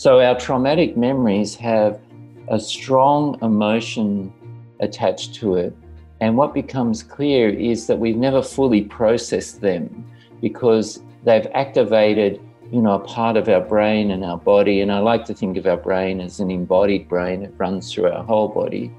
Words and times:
So 0.00 0.18
our 0.18 0.34
traumatic 0.34 0.96
memories 0.96 1.54
have 1.56 2.00
a 2.48 2.58
strong 2.58 3.38
emotion 3.42 4.32
attached 4.80 5.34
to 5.34 5.56
it. 5.56 5.76
And 6.22 6.38
what 6.38 6.54
becomes 6.54 7.02
clear 7.02 7.50
is 7.50 7.86
that 7.86 7.98
we've 7.98 8.16
never 8.16 8.42
fully 8.42 8.80
processed 8.80 9.60
them 9.60 10.10
because 10.40 11.02
they've 11.24 11.46
activated, 11.52 12.40
you 12.72 12.80
know, 12.80 12.94
a 12.94 13.00
part 13.00 13.36
of 13.36 13.50
our 13.50 13.60
brain 13.60 14.10
and 14.10 14.24
our 14.24 14.38
body. 14.38 14.80
And 14.80 14.90
I 14.90 15.00
like 15.00 15.26
to 15.26 15.34
think 15.34 15.58
of 15.58 15.66
our 15.66 15.76
brain 15.76 16.18
as 16.22 16.40
an 16.40 16.50
embodied 16.50 17.06
brain, 17.06 17.42
it 17.42 17.52
runs 17.58 17.92
through 17.92 18.10
our 18.10 18.24
whole 18.24 18.48
body. 18.48 18.90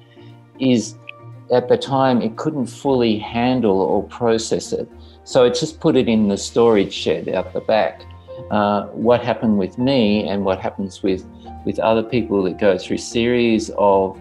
Is 0.59 0.93
at 1.51 1.67
the 1.67 1.77
time 1.77 2.21
it 2.21 2.37
couldn't 2.37 2.67
fully 2.67 3.17
handle 3.17 3.81
or 3.81 4.03
process 4.03 4.71
it. 4.71 4.87
So 5.23 5.45
it 5.45 5.55
just 5.55 5.79
put 5.79 5.95
it 5.95 6.07
in 6.07 6.27
the 6.27 6.37
storage 6.37 6.93
shed 6.93 7.27
out 7.27 7.53
the 7.53 7.61
back. 7.61 8.03
Uh, 8.49 8.87
what 8.87 9.23
happened 9.23 9.57
with 9.57 9.77
me 9.77 10.27
and 10.27 10.43
what 10.43 10.59
happens 10.59 11.01
with, 11.03 11.25
with 11.65 11.79
other 11.79 12.03
people 12.03 12.43
that 12.43 12.57
go 12.59 12.77
through 12.77 12.97
series 12.97 13.69
of, 13.77 14.19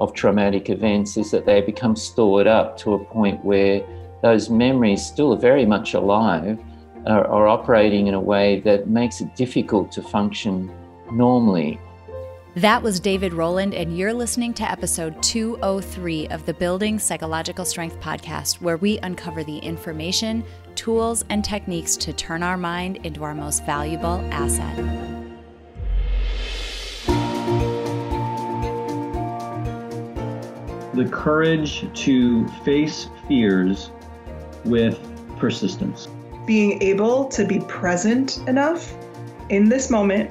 of 0.00 0.12
traumatic 0.14 0.70
events 0.70 1.16
is 1.16 1.30
that 1.30 1.44
they 1.44 1.60
become 1.60 1.94
stored 1.94 2.46
up 2.46 2.76
to 2.76 2.94
a 2.94 3.04
point 3.04 3.44
where 3.44 3.82
those 4.22 4.48
memories 4.48 5.04
still 5.04 5.32
are 5.34 5.38
very 5.38 5.66
much 5.66 5.94
alive, 5.94 6.58
are, 7.06 7.26
are 7.26 7.46
operating 7.46 8.06
in 8.06 8.14
a 8.14 8.20
way 8.20 8.60
that 8.60 8.88
makes 8.88 9.20
it 9.20 9.34
difficult 9.36 9.92
to 9.92 10.02
function 10.02 10.70
normally. 11.12 11.78
That 12.56 12.82
was 12.82 13.00
David 13.00 13.34
Roland, 13.34 13.74
and 13.74 13.98
you're 13.98 14.14
listening 14.14 14.54
to 14.54 14.62
episode 14.62 15.22
203 15.22 16.28
of 16.28 16.46
the 16.46 16.54
Building 16.54 16.98
Psychological 16.98 17.66
Strength 17.66 18.00
podcast, 18.00 18.62
where 18.62 18.78
we 18.78 18.96
uncover 19.00 19.44
the 19.44 19.58
information, 19.58 20.42
tools, 20.74 21.22
and 21.28 21.44
techniques 21.44 21.98
to 21.98 22.14
turn 22.14 22.42
our 22.42 22.56
mind 22.56 23.00
into 23.04 23.24
our 23.24 23.34
most 23.34 23.66
valuable 23.66 24.26
asset. 24.32 24.74
The 30.94 31.10
courage 31.12 31.84
to 32.04 32.48
face 32.64 33.10
fears 33.28 33.90
with 34.64 34.98
persistence. 35.36 36.08
Being 36.46 36.80
able 36.82 37.26
to 37.26 37.44
be 37.44 37.58
present 37.68 38.38
enough 38.48 38.94
in 39.50 39.68
this 39.68 39.90
moment 39.90 40.30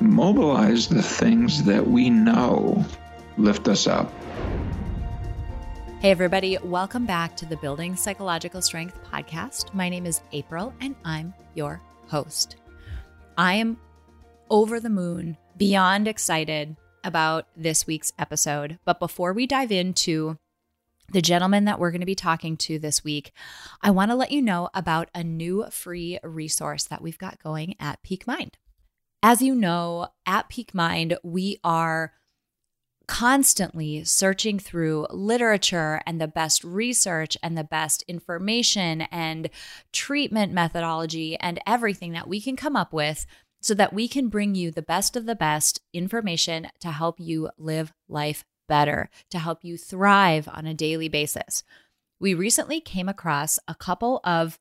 mobilize 0.00 0.88
the 0.88 1.02
things 1.02 1.64
that 1.64 1.86
we 1.86 2.10
know 2.10 2.84
lift 3.38 3.68
us 3.68 3.86
up. 3.86 4.12
Hey, 6.00 6.10
everybody, 6.10 6.58
welcome 6.62 7.06
back 7.06 7.36
to 7.36 7.46
the 7.46 7.56
Building 7.56 7.96
Psychological 7.96 8.60
Strength 8.60 9.02
podcast. 9.10 9.72
My 9.72 9.88
name 9.88 10.04
is 10.04 10.20
April, 10.32 10.74
and 10.80 10.94
I'm 11.04 11.32
your 11.54 11.80
host. 12.06 12.56
I 13.38 13.54
am 13.54 13.78
over 14.50 14.78
the 14.78 14.90
moon, 14.90 15.36
beyond 15.56 16.06
excited 16.06 16.76
about 17.02 17.46
this 17.56 17.86
week's 17.86 18.12
episode. 18.18 18.78
But 18.84 19.00
before 19.00 19.32
we 19.32 19.46
dive 19.46 19.72
into 19.72 20.36
the 21.12 21.22
gentleman 21.22 21.64
that 21.64 21.78
we're 21.78 21.90
going 21.90 22.00
to 22.00 22.06
be 22.06 22.14
talking 22.14 22.56
to 22.58 22.78
this 22.78 23.02
week, 23.02 23.32
I 23.80 23.90
want 23.90 24.10
to 24.10 24.16
let 24.16 24.32
you 24.32 24.42
know 24.42 24.68
about 24.74 25.08
a 25.14 25.24
new 25.24 25.64
free 25.70 26.18
resource 26.22 26.84
that 26.84 27.00
we've 27.00 27.18
got 27.18 27.42
going 27.42 27.74
at 27.80 28.02
Peak 28.02 28.26
Mind. 28.26 28.58
As 29.22 29.42
you 29.42 29.54
know, 29.54 30.08
at 30.24 30.48
Peak 30.48 30.74
Mind, 30.74 31.18
we 31.22 31.58
are 31.64 32.12
constantly 33.06 34.04
searching 34.04 34.58
through 34.58 35.06
literature 35.10 36.00
and 36.06 36.20
the 36.20 36.28
best 36.28 36.64
research 36.64 37.36
and 37.42 37.56
the 37.56 37.64
best 37.64 38.02
information 38.08 39.02
and 39.02 39.48
treatment 39.92 40.52
methodology 40.52 41.36
and 41.36 41.60
everything 41.66 42.12
that 42.12 42.28
we 42.28 42.40
can 42.40 42.56
come 42.56 42.76
up 42.76 42.92
with 42.92 43.26
so 43.60 43.74
that 43.74 43.92
we 43.92 44.08
can 44.08 44.28
bring 44.28 44.54
you 44.54 44.70
the 44.70 44.82
best 44.82 45.16
of 45.16 45.24
the 45.26 45.36
best 45.36 45.80
information 45.92 46.68
to 46.80 46.90
help 46.90 47.20
you 47.20 47.48
live 47.58 47.92
life 48.08 48.44
better, 48.68 49.08
to 49.30 49.38
help 49.38 49.64
you 49.64 49.76
thrive 49.76 50.48
on 50.52 50.66
a 50.66 50.74
daily 50.74 51.08
basis. 51.08 51.62
We 52.18 52.34
recently 52.34 52.80
came 52.80 53.08
across 53.08 53.58
a 53.68 53.74
couple 53.74 54.20
of 54.24 54.58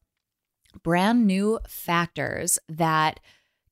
brand 0.84 1.26
new 1.26 1.60
factors 1.68 2.60
that 2.70 3.20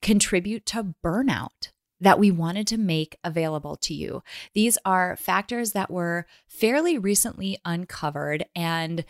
contribute 0.03 0.65
to 0.67 0.93
burnout 1.03 1.71
that 1.99 2.19
we 2.19 2.29
wanted 2.29 2.67
to 2.67 2.77
make 2.77 3.17
available 3.23 3.77
to 3.77 3.93
you. 3.93 4.21
These 4.53 4.77
are 4.85 5.15
factors 5.15 5.71
that 5.71 5.89
were 5.89 6.27
fairly 6.47 6.97
recently 6.97 7.57
uncovered 7.63 8.45
and 8.55 9.05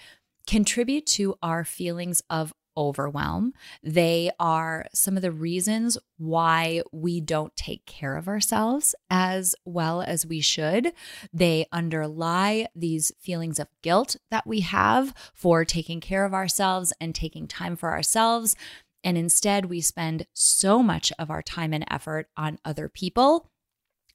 contribute 0.46 1.08
to 1.08 1.36
our 1.42 1.66
feelings 1.66 2.22
of 2.30 2.54
overwhelm. 2.78 3.54
They 3.84 4.32
are 4.40 4.86
some 4.94 5.16
of 5.16 5.22
the 5.22 5.32
reasons 5.32 5.98
why 6.18 6.82
we 6.92 7.22
don't 7.22 7.56
take 7.56 7.86
care 7.86 8.16
of 8.16 8.28
ourselves 8.28 8.96
as 9.10 9.56
well 9.66 10.02
as 10.02 10.26
we 10.26 10.42
should. 10.42 10.92
They 11.32 11.66
underlie 11.72 12.68
these 12.76 13.12
feelings 13.20 13.60
of 13.60 13.68
guilt 13.82 14.16
that 14.32 14.46
we 14.46 14.62
have 14.62 15.14
for 15.34 15.66
taking 15.66 16.00
care 16.00 16.26
of 16.26 16.34
ourselves 16.34 16.94
and 17.00 17.14
taking 17.14 17.48
time 17.48 17.76
for 17.76 17.92
ourselves. 17.92 18.56
And 19.04 19.18
instead, 19.18 19.66
we 19.66 19.82
spend 19.82 20.26
so 20.34 20.82
much 20.82 21.12
of 21.20 21.30
our 21.30 21.42
time 21.42 21.74
and 21.74 21.86
effort 21.90 22.30
on 22.38 22.60
other 22.64 22.90
people. 22.90 23.50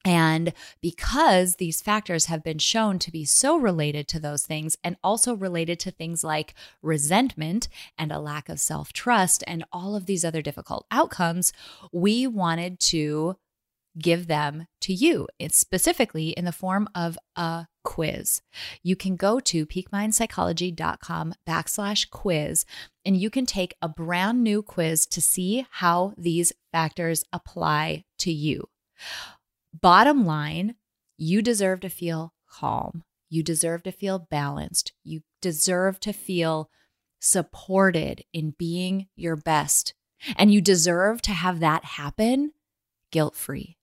And 0.05 0.53
because 0.81 1.57
these 1.57 1.83
factors 1.83 2.27
have 2.27 2.43
been 2.43 2.59
shown 2.59 2.99
to 3.01 3.11
be 3.11 3.25
so 3.25 3.57
related 3.57 4.09
to 4.09 4.21
those 4.21 4.47
things 4.47 4.77
and 4.83 4.97
also 5.03 5.35
related 5.35 5.81
to 5.81 5.91
things 5.91 6.23
like 6.25 6.55
resentment 6.83 7.69
and 7.99 8.13
a 8.13 8.21
lack 8.21 8.49
of 8.49 8.61
self 8.61 8.93
trust 8.93 9.45
and 9.47 9.65
all 9.73 9.97
of 9.97 10.07
these 10.07 10.25
other 10.25 10.41
difficult 10.41 10.87
outcomes, 10.91 11.53
we 11.93 12.27
wanted 12.27 12.79
to 12.81 13.37
give 13.99 14.27
them 14.27 14.67
to 14.81 14.93
you. 14.93 15.27
It's 15.39 15.59
specifically 15.59 16.31
in 16.31 16.45
the 16.45 16.53
form 16.53 16.89
of 16.95 17.19
a 17.37 17.67
quiz. 17.85 18.43
You 18.83 18.97
can 18.97 19.17
go 19.17 19.41
to 19.41 19.67
peakmindpsychology.com 19.67 21.35
backslash 21.49 22.11
quiz 22.11 22.65
and 23.05 23.17
you 23.17 23.31
can 23.31 23.47
take 23.47 23.75
a 23.81 23.89
brand 23.89 24.43
new 24.43 24.63
quiz 24.63 25.07
to 25.07 25.21
see 25.21 25.67
how 25.71 26.13
these 26.17 26.53
factors 26.73 27.25
apply 27.33 28.05
to 28.19 28.33
you. 28.33 28.69
Bottom 29.73 30.27
line, 30.27 30.75
you 31.17 31.43
deserve 31.43 31.81
to 31.81 31.89
feel 31.89 32.35
calm. 32.51 33.05
You 33.31 33.43
deserve 33.43 33.83
to 33.85 33.93
feel 33.93 34.19
balanced. 34.19 34.93
You 35.05 35.23
deserve 35.41 36.01
to 36.01 36.13
feel 36.13 36.71
supported 37.21 38.23
in 38.33 38.55
being 38.59 39.09
your 39.17 39.37
best. 39.37 39.95
And 40.37 40.53
you 40.53 40.61
deserve 40.61 41.23
to 41.23 41.33
have 41.33 41.61
that 41.61 41.85
happen 41.85 42.53
guilt 43.11 43.37
free. 43.37 43.77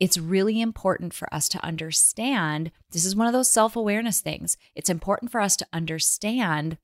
It's 0.00 0.18
really 0.18 0.60
important 0.60 1.14
for 1.14 1.32
us 1.32 1.48
to 1.50 1.64
understand 1.64 2.70
this 2.90 3.04
is 3.04 3.16
one 3.16 3.26
of 3.26 3.32
those 3.32 3.50
self 3.50 3.76
awareness 3.76 4.20
things. 4.20 4.56
It's 4.74 4.90
important 4.90 5.30
for 5.30 5.40
us 5.40 5.56
to 5.56 5.66
understand 5.72 6.78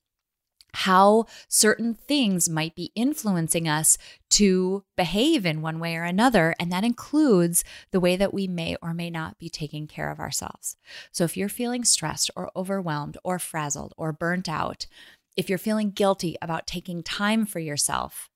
how 0.72 1.26
certain 1.48 1.94
things 1.94 2.48
might 2.48 2.74
be 2.74 2.92
influencing 2.94 3.69
us 3.69 3.98
to 4.30 4.84
behave 4.96 5.44
in 5.44 5.62
one 5.62 5.80
way 5.80 5.96
or 5.96 6.04
another. 6.04 6.54
And 6.58 6.70
that 6.70 6.84
includes 6.84 7.64
the 7.90 8.00
way 8.00 8.16
that 8.16 8.32
we 8.32 8.46
may 8.46 8.76
or 8.82 8.94
may 8.94 9.10
not 9.10 9.38
be 9.38 9.49
taking 9.49 9.87
care 9.87 10.10
of 10.10 10.20
ourselves. 10.20 10.76
So 11.12 11.25
if 11.25 11.37
you're 11.37 11.49
feeling 11.49 11.84
stressed 11.84 12.31
or 12.37 12.50
overwhelmed 12.55 13.19
or 13.25 13.38
frazzled 13.38 13.94
or 13.96 14.12
burnt 14.12 14.49
out, 14.49 14.87
if 15.37 15.49
you're 15.49 15.58
feeling 15.58 15.90
guilty 15.90 16.37
about 16.43 16.66
taking 16.66 17.02
time 17.02 17.46
for 17.46 17.60
yourself, 17.60 18.28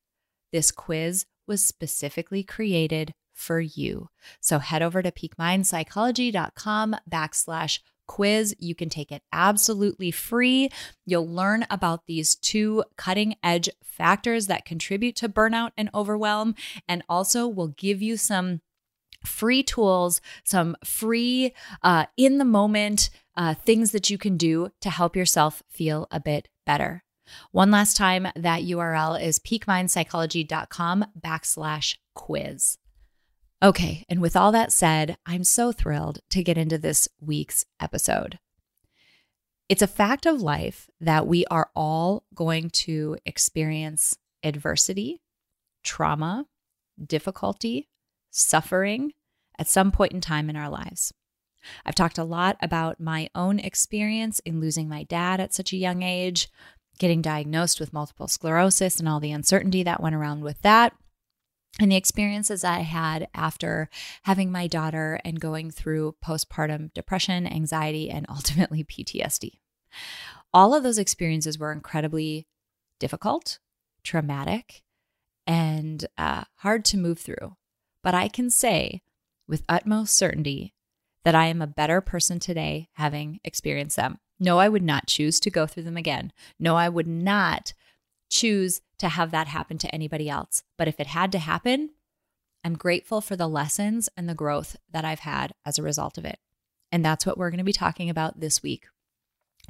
this 0.53 0.71
quiz 0.71 1.27
was 1.47 1.65
specifically 1.65 2.43
created 2.43 3.13
for 3.35 3.61
you. 3.61 4.09
So 4.41 4.59
head 4.59 4.83
over 4.83 5.03
to 5.03 5.11
peakmindpsychology.com 5.11 6.97
backslash 7.11 7.81
quiz. 8.07 8.55
You 8.59 8.75
can 8.75 8.89
take 8.89 9.11
it 9.11 9.23
absolutely 9.33 10.11
free. 10.11 10.71
You'll 11.05 11.29
learn 11.29 11.67
about 11.71 12.07
these 12.07 12.35
two 12.35 12.85
cutting 12.97 13.37
edge 13.43 13.69
factors 13.83 14.47
that 14.47 14.65
contribute 14.65 15.17
to 15.17 15.29
burnout 15.29 15.73
and 15.77 15.91
overwhelm, 15.95 16.55
and 16.89 17.03
also 17.09 17.47
will 17.47 17.69
give 17.69 18.03
you 18.03 18.17
some 18.17 18.61
free 19.25 19.63
tools, 19.63 20.21
some 20.45 20.77
free 20.85 21.55
uh, 21.83 22.07
in 22.17 22.39
the 22.39 22.45
moment 22.45 23.11
uh, 23.37 23.55
things 23.55 23.93
that 23.93 24.11
you 24.11 24.19
can 24.19 24.37
do 24.37 24.71
to 24.81 24.91
help 24.91 25.17
yourself 25.17 25.63
feel 25.69 26.07
a 26.11 26.21
bit 26.21 26.49
better. 26.67 27.03
One 27.53 27.71
last 27.71 27.97
time, 27.97 28.29
that 28.37 28.63
URL 28.63 29.21
is 29.21 29.39
peakmindpsychology.com 29.39 31.07
backslash 31.19 31.97
quiz. 32.15 32.79
Okay, 33.65 34.05
and 34.11 34.21
with 34.21 34.37
all 34.37 34.53
that 34.53 34.73
said, 34.73 35.17
I'm 35.25 35.43
so 35.43 35.73
thrilled 35.73 36.19
to 36.29 36.43
get 36.43 36.59
into 36.59 36.77
this 36.77 37.09
week's 37.19 37.65
episode. 37.81 38.39
It's 39.71 39.81
a 39.81 39.87
fact 39.87 40.27
of 40.27 40.43
life 40.43 40.91
that 41.01 41.27
we 41.27 41.47
are 41.47 41.71
all 41.75 42.25
going 42.35 42.69
to 42.71 43.17
experience 43.25 44.19
adversity, 44.43 45.23
trauma, 45.83 46.45
difficulty, 47.03 47.89
suffering 48.31 49.13
at 49.59 49.67
some 49.67 49.91
point 49.91 50.13
in 50.13 50.21
time 50.21 50.51
in 50.51 50.57
our 50.57 50.69
lives. 50.69 51.15
I've 51.87 51.95
talked 51.95 52.19
a 52.19 52.25
lot 52.25 52.59
about 52.61 53.01
my 53.01 53.31
own 53.35 53.59
experience 53.59 54.41
in 54.41 54.61
losing 54.61 54.91
my 54.91 55.05
dad 55.05 55.41
at 55.41 55.55
such 55.55 55.73
a 55.73 55.79
young 55.79 56.03
age, 56.03 56.51
getting 56.99 57.23
diagnosed 57.23 57.81
with 57.81 57.95
multiple 57.95 58.29
sclerosis, 58.29 58.99
and 58.99 59.09
all 59.09 59.21
the 59.21 59.33
uncertainty 59.33 59.83
that 59.85 60.03
went 60.03 60.15
around 60.15 60.43
with 60.43 60.61
that 60.61 60.93
and 61.81 61.91
the 61.91 61.97
experiences 61.97 62.63
I 62.63 62.81
had 62.81 63.29
after 63.35 63.89
having 64.23 64.53
my 64.53 64.67
daughter 64.67 65.21
and 65.25 65.41
going 65.41 65.71
through 65.71 66.17
postpartum 66.25 66.93
depression, 66.95 67.47
anxiety, 67.47 68.11
and 68.11 68.27
ultimately 68.29 68.85
PTSD. 68.85 69.59
All 70.53 70.75
of 70.75 70.83
those 70.83 70.99
experiences 70.99 71.59
were 71.59 71.73
incredibly 71.73 72.47
difficult, 73.01 73.59
traumatic, 74.03 74.83
and 75.47 76.07
uh, 76.17 76.45
hard 76.57 76.85
to 76.87 76.97
move 76.97 77.19
through. 77.19 77.57
But 78.03 78.15
I 78.15 78.29
can 78.29 78.51
say 78.51 79.03
with 79.49 79.65
utmost 79.69 80.17
certainty 80.17 80.75
that 81.25 81.35
I 81.35 81.47
am 81.47 81.61
a 81.61 81.67
better 81.67 82.01
person 82.01 82.39
today 82.39 82.89
having 82.95 83.41
experienced 83.45 83.97
them. 83.97 84.19
No, 84.39 84.59
I 84.59 84.69
would 84.69 84.83
not 84.83 85.07
choose 85.07 85.41
to 85.41 85.51
go 85.51 85.67
through 85.67 85.85
them 85.85 85.97
again. 85.97 86.33
No, 86.59 86.77
I 86.77 86.89
would 86.89 87.07
not 87.07 87.73
choose 88.35 88.81
to 88.99 89.09
have 89.09 89.31
that 89.31 89.47
happen 89.47 89.79
to 89.79 89.95
anybody 89.95 90.29
else. 90.29 90.65
But 90.77 90.89
if 90.89 90.99
it 90.99 91.07
had 91.07 91.31
to 91.33 91.39
happen, 91.39 91.91
I'm 92.65 92.75
grateful 92.75 93.21
for 93.21 93.37
the 93.37 93.47
lessons 93.47 94.09
and 94.17 94.29
the 94.29 94.35
growth 94.35 94.77
that 94.91 95.05
I've 95.05 95.21
had 95.21 95.55
as 95.65 95.79
a 95.79 95.83
result 95.83 96.19
of 96.19 96.25
it. 96.25 96.39
And 96.91 97.05
that's 97.05 97.25
what 97.25 97.39
we're 97.39 97.51
going 97.51 97.59
to 97.59 97.65
be 97.65 97.73
talking 97.73 98.11
about 98.11 98.41
this 98.41 98.63
week. 98.63 98.87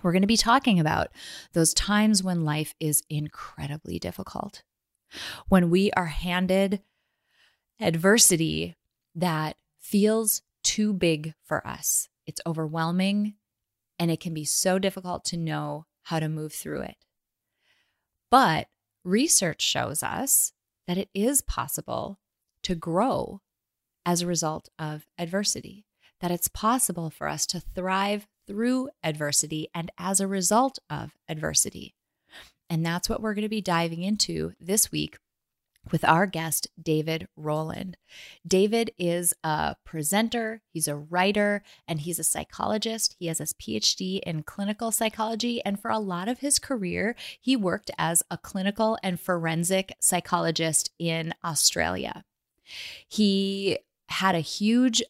We're 0.02 0.12
going 0.12 0.22
to 0.22 0.26
be 0.26 0.36
talking 0.36 0.80
about 0.80 1.08
those 1.52 1.74
times 1.74 2.22
when 2.22 2.44
life 2.44 2.74
is 2.80 3.02
incredibly 3.10 3.98
difficult, 3.98 4.62
when 5.48 5.68
we 5.70 5.90
are 5.92 6.06
handed 6.06 6.80
adversity 7.80 8.76
that 9.14 9.56
feels 9.78 10.42
too 10.62 10.92
big 10.92 11.34
for 11.44 11.66
us. 11.66 12.08
It's 12.26 12.40
overwhelming 12.46 13.34
and 13.98 14.10
it 14.10 14.20
can 14.20 14.32
be 14.32 14.44
so 14.44 14.78
difficult 14.78 15.24
to 15.26 15.36
know 15.36 15.86
how 16.04 16.18
to 16.18 16.28
move 16.28 16.52
through 16.52 16.82
it. 16.82 16.96
But 18.34 18.66
research 19.04 19.62
shows 19.62 20.02
us 20.02 20.54
that 20.88 20.98
it 20.98 21.08
is 21.14 21.40
possible 21.40 22.18
to 22.64 22.74
grow 22.74 23.42
as 24.04 24.22
a 24.22 24.26
result 24.26 24.68
of 24.76 25.06
adversity, 25.16 25.86
that 26.20 26.32
it's 26.32 26.48
possible 26.48 27.10
for 27.10 27.28
us 27.28 27.46
to 27.46 27.60
thrive 27.60 28.26
through 28.48 28.88
adversity 29.04 29.68
and 29.72 29.92
as 29.98 30.18
a 30.18 30.26
result 30.26 30.80
of 30.90 31.12
adversity. 31.28 31.94
And 32.68 32.84
that's 32.84 33.08
what 33.08 33.22
we're 33.22 33.34
going 33.34 33.42
to 33.42 33.48
be 33.48 33.60
diving 33.60 34.02
into 34.02 34.54
this 34.58 34.90
week 34.90 35.18
with 35.90 36.04
our 36.04 36.26
guest, 36.26 36.68
David 36.80 37.28
Roland. 37.36 37.96
David 38.46 38.90
is 38.98 39.34
a 39.42 39.76
presenter, 39.84 40.62
he's 40.70 40.88
a 40.88 40.96
writer, 40.96 41.62
and 41.86 42.00
he's 42.00 42.18
a 42.18 42.24
psychologist. 42.24 43.16
He 43.18 43.26
has 43.26 43.38
his 43.38 43.52
PhD 43.54 44.20
in 44.20 44.42
clinical 44.42 44.90
psychology. 44.90 45.62
And 45.64 45.80
for 45.80 45.90
a 45.90 45.98
lot 45.98 46.28
of 46.28 46.40
his 46.40 46.58
career, 46.58 47.16
he 47.40 47.56
worked 47.56 47.90
as 47.98 48.22
a 48.30 48.38
clinical 48.38 48.98
and 49.02 49.20
forensic 49.20 49.94
psychologist 50.00 50.90
in 50.98 51.34
Australia. 51.44 52.24
He 53.08 53.78
had 54.08 54.34
a 54.34 54.40
huge 54.40 55.02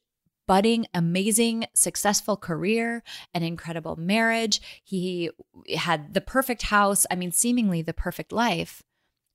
budding, 0.46 0.86
amazing, 0.92 1.66
successful 1.74 2.36
career, 2.36 3.02
an 3.32 3.42
incredible 3.42 3.96
marriage. 3.96 4.60
He 4.82 5.30
had 5.74 6.14
the 6.14 6.20
perfect 6.20 6.62
house, 6.62 7.06
I 7.10 7.16
mean, 7.16 7.32
seemingly 7.32 7.82
the 7.82 7.94
perfect 7.94 8.32
life 8.32 8.82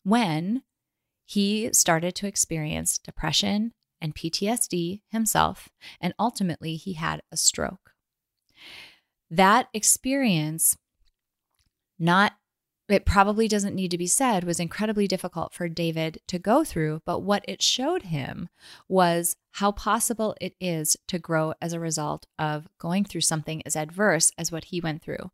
when 0.03 0.63
he 1.29 1.71
started 1.73 2.15
to 2.15 2.25
experience 2.25 2.97
depression 2.97 3.73
and 4.01 4.15
PTSD 4.15 5.01
himself, 5.11 5.69
and 6.01 6.11
ultimately 6.17 6.75
he 6.75 6.93
had 6.93 7.21
a 7.31 7.37
stroke. 7.37 7.91
That 9.29 9.67
experience, 9.71 10.75
not 11.99 12.33
it 12.87 13.05
probably 13.05 13.47
doesn't 13.47 13.75
need 13.75 13.91
to 13.91 13.97
be 13.99 14.07
said, 14.07 14.43
was 14.43 14.59
incredibly 14.59 15.07
difficult 15.07 15.53
for 15.53 15.69
David 15.69 16.19
to 16.29 16.39
go 16.39 16.63
through. 16.63 17.03
But 17.05 17.19
what 17.19 17.45
it 17.47 17.61
showed 17.61 18.01
him 18.01 18.49
was 18.87 19.35
how 19.59 19.73
possible 19.73 20.33
it 20.39 20.55
is 20.61 20.95
to 21.05 21.19
grow 21.19 21.53
as 21.61 21.73
a 21.73 21.79
result 21.81 22.25
of 22.39 22.69
going 22.77 23.03
through 23.03 23.19
something 23.19 23.61
as 23.65 23.75
adverse 23.75 24.31
as 24.37 24.53
what 24.53 24.63
he 24.63 24.79
went 24.79 25.01
through. 25.01 25.31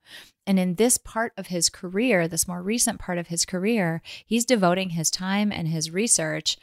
And 0.48 0.58
in 0.58 0.76
this 0.76 0.98
part 0.98 1.32
of 1.38 1.48
his 1.48 1.70
career, 1.70 2.28
this 2.28 2.48
more 2.48 2.64
recent 2.64 3.00
part 3.00 3.20
of 3.20 3.28
his 3.28 3.46
career, 3.46 4.02
he's 4.26 4.44
devoting 4.44 4.90
his 4.90 5.12
time 5.12 5.52
and 5.52 5.68
his 5.68 5.92
research 5.92 6.58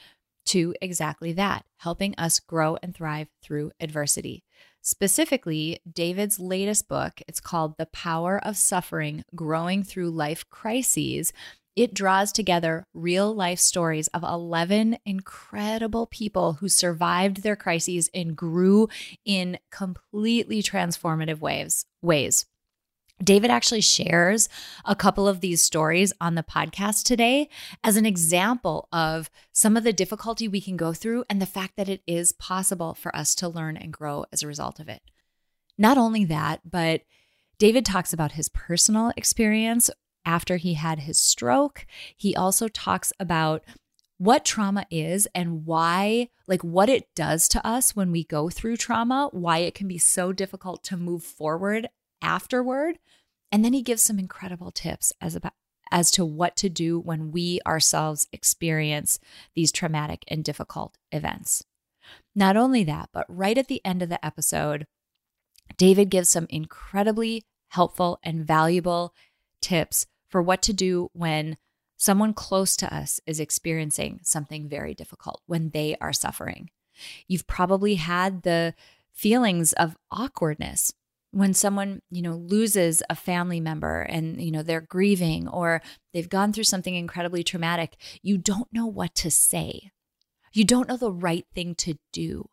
to 0.47 0.75
exactly 0.83 1.33
that, 1.35 1.65
helping 1.77 2.17
us 2.19 2.41
grow 2.41 2.79
and 2.83 2.93
thrive 2.97 3.29
through 3.41 3.71
adversity. 3.79 4.43
Specifically, 4.81 5.79
David's 5.89 6.41
latest 6.41 6.89
book, 6.89 7.23
it's 7.29 7.39
called 7.39 7.77
The 7.79 7.87
Power 7.87 8.45
of 8.45 8.57
Suffering 8.57 9.25
Growing 9.37 9.85
Through 9.85 10.11
Life 10.11 10.51
Crises. 10.51 11.33
It 11.75 11.95
draws 11.95 12.33
together 12.33 12.87
real 12.93 13.35
life 13.35 13.59
stories 13.59 14.09
of 14.09 14.23
11 14.23 14.99
incredible 15.07 16.07
people 16.07 16.55
who 16.55 16.69
survived 16.69 17.43
their 17.43 17.57
crises 17.57 18.11
and 18.13 18.37
grew 18.37 18.89
in 19.25 19.59
completely 19.71 20.63
transformative 20.63 21.41
ways. 21.41 21.87
ways. 22.03 22.45
David 23.23 23.51
actually 23.51 23.81
shares 23.81 24.49
a 24.85 24.97
couple 24.97 25.29
of 25.29 25.41
these 25.41 25.63
stories 25.63 26.13
on 26.21 26.35
the 26.35 26.43
podcast 26.43 27.05
today 27.05 27.49
as 27.85 27.97
an 27.97 28.05
example 28.05 28.89
of 28.93 29.31
some 29.53 29.77
of 29.77 29.85
the 29.85 29.93
difficulty 29.93 30.49
we 30.49 30.61
can 30.61 30.77
go 30.77 30.93
through 30.93 31.25
and 31.31 31.41
the 31.41 31.47
fact 31.47 31.77
that 31.77 31.89
it 31.89 32.03
is 32.07 32.33
possible 32.33 32.95
for 32.95 33.15
us 33.15 33.35
to 33.37 33.49
learn 33.49 33.77
and 33.77 33.93
grow 33.93 34.25
as 34.33 34.43
a 34.43 34.47
result 34.47 34.81
of 34.81 34.89
it. 34.89 35.03
Not 35.79 35.97
only 35.97 36.25
that, 36.27 36.61
but 36.69 37.03
David 37.59 37.85
talks 37.87 38.13
about 38.13 38.33
his 38.33 38.49
personal 38.49 39.13
experience 39.17 39.89
after 40.25 40.57
he 40.57 40.75
had 40.75 41.01
his 41.01 41.19
stroke. 41.19 41.87
He 42.17 42.35
also 42.35 42.69
talks 42.69 43.13
about 43.19 43.63
what 44.19 44.45
trauma 44.45 44.87
is 44.91 45.27
and 45.35 45.67
why, 45.67 46.29
like 46.47 46.63
what 46.63 46.89
it 46.89 47.09
does 47.17 47.49
to 47.49 47.67
us 47.67 47.97
when 47.97 48.13
we 48.13 48.23
go 48.25 48.49
through 48.49 48.77
trauma, 48.77 49.29
why 49.33 49.59
it 49.59 49.75
can 49.75 49.89
be 49.89 49.99
so 49.99 50.33
difficult 50.33 50.85
to 50.85 50.97
move 50.97 51.25
forward 51.25 51.89
afterward. 52.21 52.99
And 53.51 53.65
then 53.65 53.73
he 53.73 53.83
gives 53.83 54.03
some 54.03 54.19
incredible 54.19 54.71
tips 54.71 55.13
as 55.21 55.35
about 55.35 55.55
as 55.91 56.11
to 56.11 56.25
what 56.25 56.57
to 56.57 56.71
do 56.71 56.99
when 56.99 57.31
we 57.31 57.61
ourselves 57.67 58.27
experience 58.33 59.21
these 59.55 59.71
traumatic 59.71 60.25
and 60.27 60.43
difficult 60.43 60.97
events. 61.13 61.63
Not 62.35 62.57
only 62.57 62.83
that, 62.85 63.11
but 63.13 63.27
right 63.29 63.59
at 63.59 63.69
the 63.69 63.85
end 63.85 64.03
of 64.03 64.09
the 64.09 64.25
episode, 64.25 64.87
David 65.77 66.11
gives 66.11 66.31
some 66.31 66.47
incredibly 66.49 67.45
helpful 67.69 68.19
and 68.23 68.47
valuable 68.47 69.15
tips 69.61 70.07
for 70.33 70.43
what 70.43 70.63
to 70.63 70.73
do 70.73 71.11
when 71.13 71.59
someone 71.97 72.35
close 72.35 72.75
to 72.79 72.93
us 72.93 73.21
is 73.27 73.39
experiencing 73.39 74.19
something 74.25 74.69
very 74.69 74.95
difficult, 74.95 75.43
when 75.47 75.71
they 75.71 75.95
are 76.01 76.13
suffering. 76.13 76.71
You've 77.29 77.47
probably 77.47 77.95
had 77.95 78.43
the 78.43 78.75
feelings 79.13 79.73
of 79.75 79.97
awkwardness 80.11 80.93
when 81.31 81.55
someone 81.55 82.03
you 82.11 82.23
know 82.23 82.35
loses 82.35 83.03
a 83.09 83.15
family 83.15 83.61
member 83.61 84.03
and 84.03 84.41
you 84.41 84.51
know 84.51 84.63
they're 84.63 84.81
grieving 84.81 85.49
or 85.49 85.81
they've 86.13 86.29
gone 86.29 86.53
through 86.53 86.65
something 86.65 86.95
incredibly 86.95 87.45
traumatic. 87.45 87.97
You 88.23 88.37
don't 88.39 88.69
know 88.73 88.87
what 88.87 89.15
to 89.17 89.31
say. 89.31 89.93
You 90.53 90.65
don't 90.65 90.89
know 90.89 90.97
the 90.97 91.13
right 91.13 91.47
thing 91.55 91.75
to 91.77 91.95
do. 92.13 92.49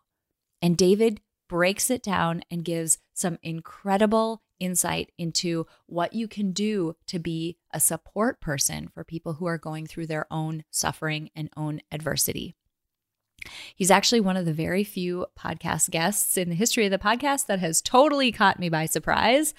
And 0.61 0.77
david 0.77 1.21
breaks 1.49 1.89
it 1.89 2.03
down 2.03 2.43
and 2.51 2.63
gives 2.63 2.99
some 3.13 3.37
incredible 3.41 4.41
insight 4.59 5.11
into 5.17 5.65
what 5.85 6.13
you 6.13 6.27
can 6.27 6.51
do 6.51 6.95
to 7.07 7.19
be 7.19 7.57
a 7.71 7.79
support 7.79 8.39
person 8.39 8.87
for 8.87 9.03
people 9.03 9.33
who 9.33 9.45
are 9.45 9.57
going 9.57 9.85
through 9.87 10.07
their 10.07 10.25
own 10.31 10.63
suffering 10.69 11.29
and 11.35 11.49
own 11.55 11.81
adversity 11.91 12.55
He's 13.75 13.91
actually 13.91 14.21
one 14.21 14.37
of 14.37 14.45
the 14.45 14.53
very 14.53 14.83
few 14.83 15.25
podcast 15.37 15.89
guests 15.89 16.37
in 16.37 16.49
the 16.49 16.55
history 16.55 16.85
of 16.85 16.91
the 16.91 16.97
podcast 16.97 17.45
that 17.47 17.59
has 17.59 17.81
totally 17.81 18.31
caught 18.31 18.59
me 18.59 18.69
by 18.69 18.85
surprise. 18.85 19.53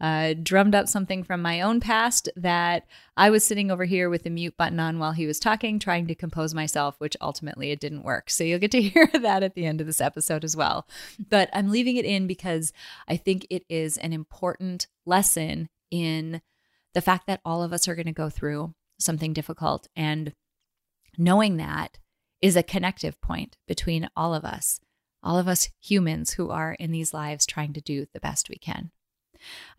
Uh, 0.00 0.34
drummed 0.42 0.74
up 0.74 0.88
something 0.88 1.22
from 1.22 1.40
my 1.40 1.60
own 1.60 1.80
past 1.80 2.28
that 2.36 2.86
I 3.16 3.30
was 3.30 3.44
sitting 3.44 3.70
over 3.70 3.84
here 3.84 4.10
with 4.10 4.24
the 4.24 4.30
mute 4.30 4.56
button 4.56 4.80
on 4.80 4.98
while 4.98 5.12
he 5.12 5.26
was 5.26 5.38
talking, 5.38 5.78
trying 5.78 6.06
to 6.08 6.14
compose 6.14 6.52
myself, 6.52 6.96
which 6.98 7.16
ultimately 7.20 7.70
it 7.70 7.80
didn't 7.80 8.02
work. 8.02 8.28
So 8.28 8.44
you'll 8.44 8.58
get 8.58 8.72
to 8.72 8.82
hear 8.90 9.08
that 9.12 9.42
at 9.42 9.54
the 9.54 9.66
end 9.66 9.80
of 9.80 9.86
this 9.86 10.00
episode 10.00 10.44
as 10.44 10.56
well. 10.56 10.86
But 11.30 11.48
I'm 11.52 11.70
leaving 11.70 11.96
it 11.96 12.04
in 12.04 12.26
because 12.26 12.72
I 13.08 13.16
think 13.16 13.46
it 13.50 13.64
is 13.68 13.96
an 13.98 14.12
important 14.12 14.88
lesson 15.06 15.68
in 15.90 16.42
the 16.92 17.00
fact 17.00 17.26
that 17.26 17.40
all 17.44 17.62
of 17.62 17.72
us 17.72 17.88
are 17.88 17.94
going 17.94 18.06
to 18.06 18.12
go 18.12 18.28
through 18.28 18.74
something 18.98 19.32
difficult 19.32 19.88
and 19.96 20.32
knowing 21.16 21.56
that 21.56 21.98
is 22.44 22.56
a 22.56 22.62
connective 22.62 23.18
point 23.22 23.56
between 23.66 24.06
all 24.14 24.34
of 24.34 24.44
us. 24.44 24.78
all 25.22 25.38
of 25.38 25.48
us 25.48 25.70
humans 25.80 26.34
who 26.34 26.50
are 26.50 26.74
in 26.74 26.92
these 26.92 27.14
lives 27.14 27.46
trying 27.46 27.72
to 27.72 27.80
do 27.80 28.04
the 28.12 28.20
best 28.20 28.50
we 28.50 28.56
can. 28.56 28.90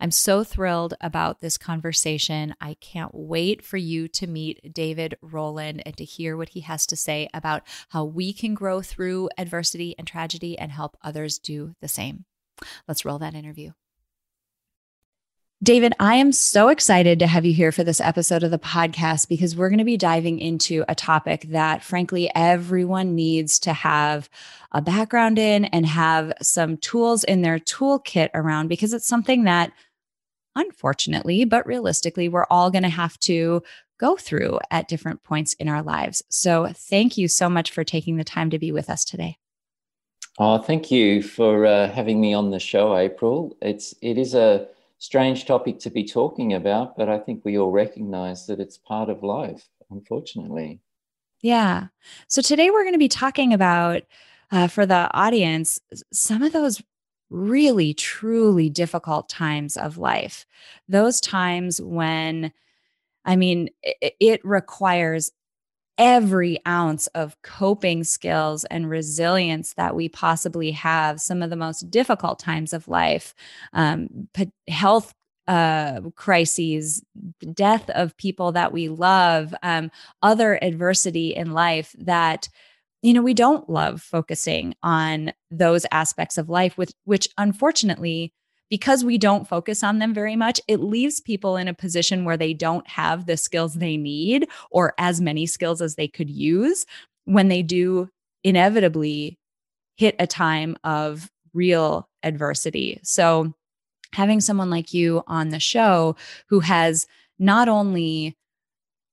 I'm 0.00 0.10
so 0.10 0.42
thrilled 0.42 0.94
about 1.00 1.40
this 1.40 1.56
conversation. 1.56 2.56
I 2.60 2.74
can't 2.74 3.12
wait 3.14 3.64
for 3.64 3.76
you 3.76 4.08
to 4.08 4.26
meet 4.26 4.74
David 4.74 5.16
Roland 5.22 5.84
and 5.86 5.96
to 5.96 6.04
hear 6.04 6.36
what 6.36 6.48
he 6.50 6.60
has 6.62 6.86
to 6.88 6.96
say 6.96 7.28
about 7.32 7.62
how 7.90 8.04
we 8.04 8.32
can 8.32 8.54
grow 8.54 8.82
through 8.82 9.30
adversity 9.38 9.94
and 9.96 10.06
tragedy 10.06 10.58
and 10.58 10.72
help 10.72 10.96
others 11.02 11.38
do 11.38 11.74
the 11.80 11.88
same. 11.88 12.24
Let's 12.88 13.04
roll 13.04 13.20
that 13.20 13.34
interview. 13.34 13.72
David, 15.62 15.94
I 15.98 16.16
am 16.16 16.32
so 16.32 16.68
excited 16.68 17.18
to 17.18 17.26
have 17.26 17.46
you 17.46 17.54
here 17.54 17.72
for 17.72 17.82
this 17.82 18.00
episode 18.00 18.42
of 18.42 18.50
the 18.50 18.58
podcast 18.58 19.26
because 19.26 19.56
we're 19.56 19.70
going 19.70 19.78
to 19.78 19.86
be 19.86 19.96
diving 19.96 20.38
into 20.38 20.84
a 20.86 20.94
topic 20.94 21.46
that, 21.48 21.82
frankly, 21.82 22.30
everyone 22.34 23.14
needs 23.14 23.58
to 23.60 23.72
have 23.72 24.28
a 24.72 24.82
background 24.82 25.38
in 25.38 25.64
and 25.64 25.86
have 25.86 26.34
some 26.42 26.76
tools 26.76 27.24
in 27.24 27.40
their 27.40 27.58
toolkit 27.58 28.28
around 28.34 28.68
because 28.68 28.92
it's 28.92 29.06
something 29.06 29.44
that, 29.44 29.72
unfortunately, 30.54 31.46
but 31.46 31.66
realistically, 31.66 32.28
we're 32.28 32.46
all 32.50 32.70
going 32.70 32.82
to 32.82 32.90
have 32.90 33.18
to 33.20 33.62
go 33.98 34.14
through 34.14 34.58
at 34.70 34.88
different 34.88 35.22
points 35.22 35.54
in 35.54 35.68
our 35.68 35.82
lives. 35.82 36.22
So, 36.28 36.70
thank 36.74 37.16
you 37.16 37.28
so 37.28 37.48
much 37.48 37.70
for 37.70 37.82
taking 37.82 38.18
the 38.18 38.24
time 38.24 38.50
to 38.50 38.58
be 38.58 38.72
with 38.72 38.90
us 38.90 39.06
today. 39.06 39.38
Oh, 40.38 40.58
thank 40.58 40.90
you 40.90 41.22
for 41.22 41.64
uh, 41.64 41.88
having 41.88 42.20
me 42.20 42.34
on 42.34 42.50
the 42.50 42.60
show, 42.60 42.94
April. 42.94 43.56
It's 43.62 43.94
it 44.02 44.18
is 44.18 44.34
a 44.34 44.68
strange 44.98 45.44
topic 45.44 45.78
to 45.80 45.90
be 45.90 46.04
talking 46.04 46.54
about, 46.54 46.96
but 46.96 47.08
I 47.08 47.18
think 47.18 47.44
we 47.44 47.58
all 47.58 47.70
recognize 47.70 48.46
that 48.46 48.60
it's 48.60 48.78
part 48.78 49.10
of 49.10 49.22
life, 49.22 49.68
unfortunately. 49.90 50.80
Yeah. 51.42 51.88
So 52.28 52.40
today 52.42 52.70
we're 52.70 52.84
going 52.84 52.94
to 52.94 52.98
be 52.98 53.08
talking 53.08 53.52
about, 53.52 54.02
uh, 54.50 54.68
for 54.68 54.86
the 54.86 55.10
audience, 55.12 55.78
some 56.12 56.42
of 56.42 56.52
those 56.52 56.82
really, 57.28 57.92
truly 57.92 58.70
difficult 58.70 59.28
times 59.28 59.76
of 59.76 59.98
life. 59.98 60.46
Those 60.88 61.20
times 61.20 61.80
when, 61.80 62.52
I 63.24 63.36
mean, 63.36 63.68
it, 63.82 64.14
it 64.20 64.44
requires 64.44 65.32
every 65.98 66.58
ounce 66.66 67.06
of 67.08 67.40
coping 67.42 68.04
skills 68.04 68.64
and 68.66 68.90
resilience 68.90 69.74
that 69.74 69.94
we 69.94 70.08
possibly 70.08 70.70
have, 70.72 71.20
some 71.20 71.42
of 71.42 71.50
the 71.50 71.56
most 71.56 71.90
difficult 71.90 72.38
times 72.38 72.72
of 72.72 72.88
life, 72.88 73.34
um, 73.72 74.28
health 74.68 75.14
uh, 75.48 76.00
crises, 76.16 77.02
death 77.54 77.88
of 77.90 78.16
people 78.16 78.52
that 78.52 78.72
we 78.72 78.88
love, 78.88 79.54
um, 79.62 79.90
other 80.22 80.58
adversity 80.62 81.34
in 81.34 81.52
life 81.52 81.94
that 81.98 82.48
you 83.02 83.12
know 83.12 83.22
we 83.22 83.34
don't 83.34 83.70
love 83.70 84.02
focusing 84.02 84.74
on 84.82 85.32
those 85.50 85.86
aspects 85.92 86.38
of 86.38 86.48
life 86.48 86.76
with 86.76 86.92
which 87.04 87.28
unfortunately 87.38 88.32
because 88.70 89.04
we 89.04 89.18
don't 89.18 89.48
focus 89.48 89.82
on 89.82 89.98
them 89.98 90.12
very 90.12 90.36
much, 90.36 90.60
it 90.68 90.80
leaves 90.80 91.20
people 91.20 91.56
in 91.56 91.68
a 91.68 91.74
position 91.74 92.24
where 92.24 92.36
they 92.36 92.52
don't 92.52 92.86
have 92.88 93.26
the 93.26 93.36
skills 93.36 93.74
they 93.74 93.96
need 93.96 94.48
or 94.70 94.94
as 94.98 95.20
many 95.20 95.46
skills 95.46 95.80
as 95.80 95.94
they 95.94 96.08
could 96.08 96.30
use 96.30 96.86
when 97.24 97.48
they 97.48 97.62
do 97.62 98.08
inevitably 98.44 99.38
hit 99.96 100.14
a 100.18 100.26
time 100.26 100.76
of 100.84 101.30
real 101.54 102.08
adversity. 102.22 103.00
So, 103.02 103.54
having 104.12 104.40
someone 104.40 104.70
like 104.70 104.94
you 104.94 105.22
on 105.26 105.50
the 105.50 105.60
show 105.60 106.16
who 106.48 106.60
has 106.60 107.06
not 107.38 107.68
only 107.68 108.36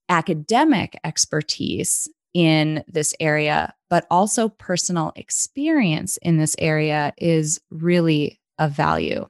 academic 0.07 0.97
expertise 1.03 2.07
in 2.33 2.83
this 2.87 3.13
area, 3.19 3.73
but 3.89 4.05
also 4.09 4.49
personal 4.49 5.11
experience 5.15 6.17
in 6.17 6.37
this 6.37 6.55
area 6.59 7.13
is 7.17 7.59
really 7.69 8.39
of 8.59 8.71
value. 8.71 9.27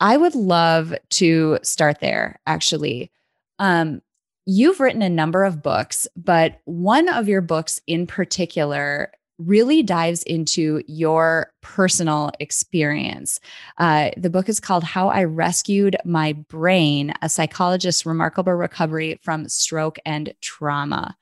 I 0.00 0.16
would 0.16 0.34
love 0.34 0.94
to 1.10 1.58
start 1.62 2.00
there, 2.00 2.40
actually. 2.46 3.10
Um, 3.58 4.00
you've 4.46 4.80
written 4.80 5.02
a 5.02 5.10
number 5.10 5.44
of 5.44 5.62
books, 5.62 6.08
but 6.16 6.60
one 6.64 7.08
of 7.08 7.28
your 7.28 7.42
books 7.42 7.80
in 7.86 8.06
particular 8.06 9.12
really 9.38 9.82
dives 9.82 10.22
into 10.24 10.82
your 10.86 11.52
personal 11.62 12.30
experience. 12.40 13.40
Uh, 13.78 14.10
the 14.16 14.30
book 14.30 14.48
is 14.48 14.60
called 14.60 14.84
How 14.84 15.08
I 15.08 15.24
Rescued 15.24 15.96
My 16.04 16.32
Brain 16.34 17.14
A 17.22 17.28
Psychologist's 17.28 18.04
Remarkable 18.04 18.52
Recovery 18.52 19.18
from 19.22 19.48
Stroke 19.48 19.98
and 20.04 20.34
Trauma. 20.42 21.16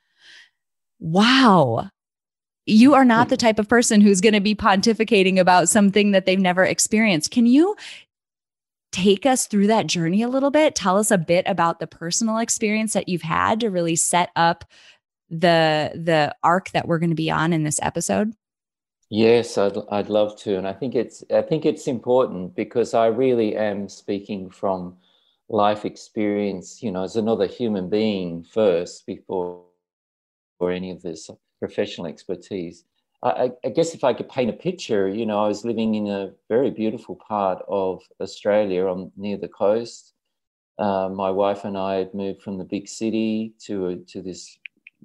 Wow. 0.99 1.91
You 2.67 2.95
are 2.95 3.05
not 3.05 3.29
the 3.29 3.37
type 3.37 3.59
of 3.59 3.69
person 3.69 4.01
who's 4.01 4.21
going 4.21 4.35
to 4.35 4.41
be 4.41 4.55
pontificating 4.55 5.39
about 5.39 5.69
something 5.69 6.11
that 6.11 6.27
they've 6.27 6.39
never 6.39 6.65
experienced. 6.65 7.31
Can 7.31 7.47
you 7.47 7.77
take 8.93 9.27
us 9.27 9.47
through 9.47 9.67
that 9.69 9.87
journey 9.87 10.23
a 10.23 10.29
little 10.29 10.51
bit? 10.51 10.75
Tell 10.75 10.97
us 10.97 11.11
a 11.11 11.19
bit 11.19 11.45
about 11.47 11.81
the 11.81 11.87
personal 11.87 12.39
experience 12.39 12.93
that 12.93 13.09
you've 13.09 13.23
had 13.23 13.61
to 13.61 13.71
really 13.71 13.97
set 13.97 14.31
up 14.37 14.65
the 15.31 15.93
the 15.95 16.35
arc 16.43 16.71
that 16.71 16.89
we're 16.89 16.99
going 16.99 17.11
to 17.11 17.17
be 17.17 17.31
on 17.31 17.53
in 17.53 17.65
this 17.65 17.81
episode. 17.83 18.33
Yes, 19.11 19.59
I'd 19.59 19.77
I'd 19.91 20.09
love 20.09 20.39
to, 20.41 20.57
and 20.57 20.67
I 20.67 20.73
think 20.73 20.95
it's 20.95 21.25
I 21.31 21.43
think 21.43 21.65
it's 21.65 21.87
important 21.87 22.55
because 22.55 22.95
I 22.95 23.07
really 23.07 23.57
am 23.57 23.89
speaking 23.89 24.51
from 24.51 24.97
life 25.49 25.85
experience. 25.85 26.83
You 26.83 26.93
know, 26.93 27.05
as 27.05 27.17
another 27.17 27.47
human 27.47 27.89
being 27.89 28.43
first 28.43 29.07
before 29.07 29.65
or 30.59 30.73
any 30.73 30.91
of 30.91 31.03
this 31.03 31.31
professional 31.59 32.07
expertise. 32.07 32.85
I, 33.23 33.51
I, 33.65 33.71
guess 33.71 33.95
if 33.95 34.05
I 34.05 34.13
could 34.13 34.29
paint 34.29 34.51
a 34.51 34.53
picture, 34.53 35.09
you 35.09 35.27
know, 35.27 35.43
I 35.45 35.49
was 35.49 35.65
living 35.65 35.97
in 35.97 36.07
a 36.07 36.33
very 36.49 36.71
beautiful 36.71 37.17
part 37.17 37.65
of 37.67 38.03
Australia 38.21 38.87
on 38.87 39.11
near 39.17 39.37
the 39.37 39.49
coast. 39.49 40.13
Uh, 40.79 41.09
my 41.09 41.31
wife 41.31 41.65
and 41.65 41.77
I 41.77 41.97
had 41.97 42.15
moved 42.15 42.43
from 42.43 42.59
the 42.59 42.65
big 42.65 42.87
city 42.87 43.55
to 43.67 43.87
a, 43.89 43.97
to 43.97 44.23
this 44.23 44.57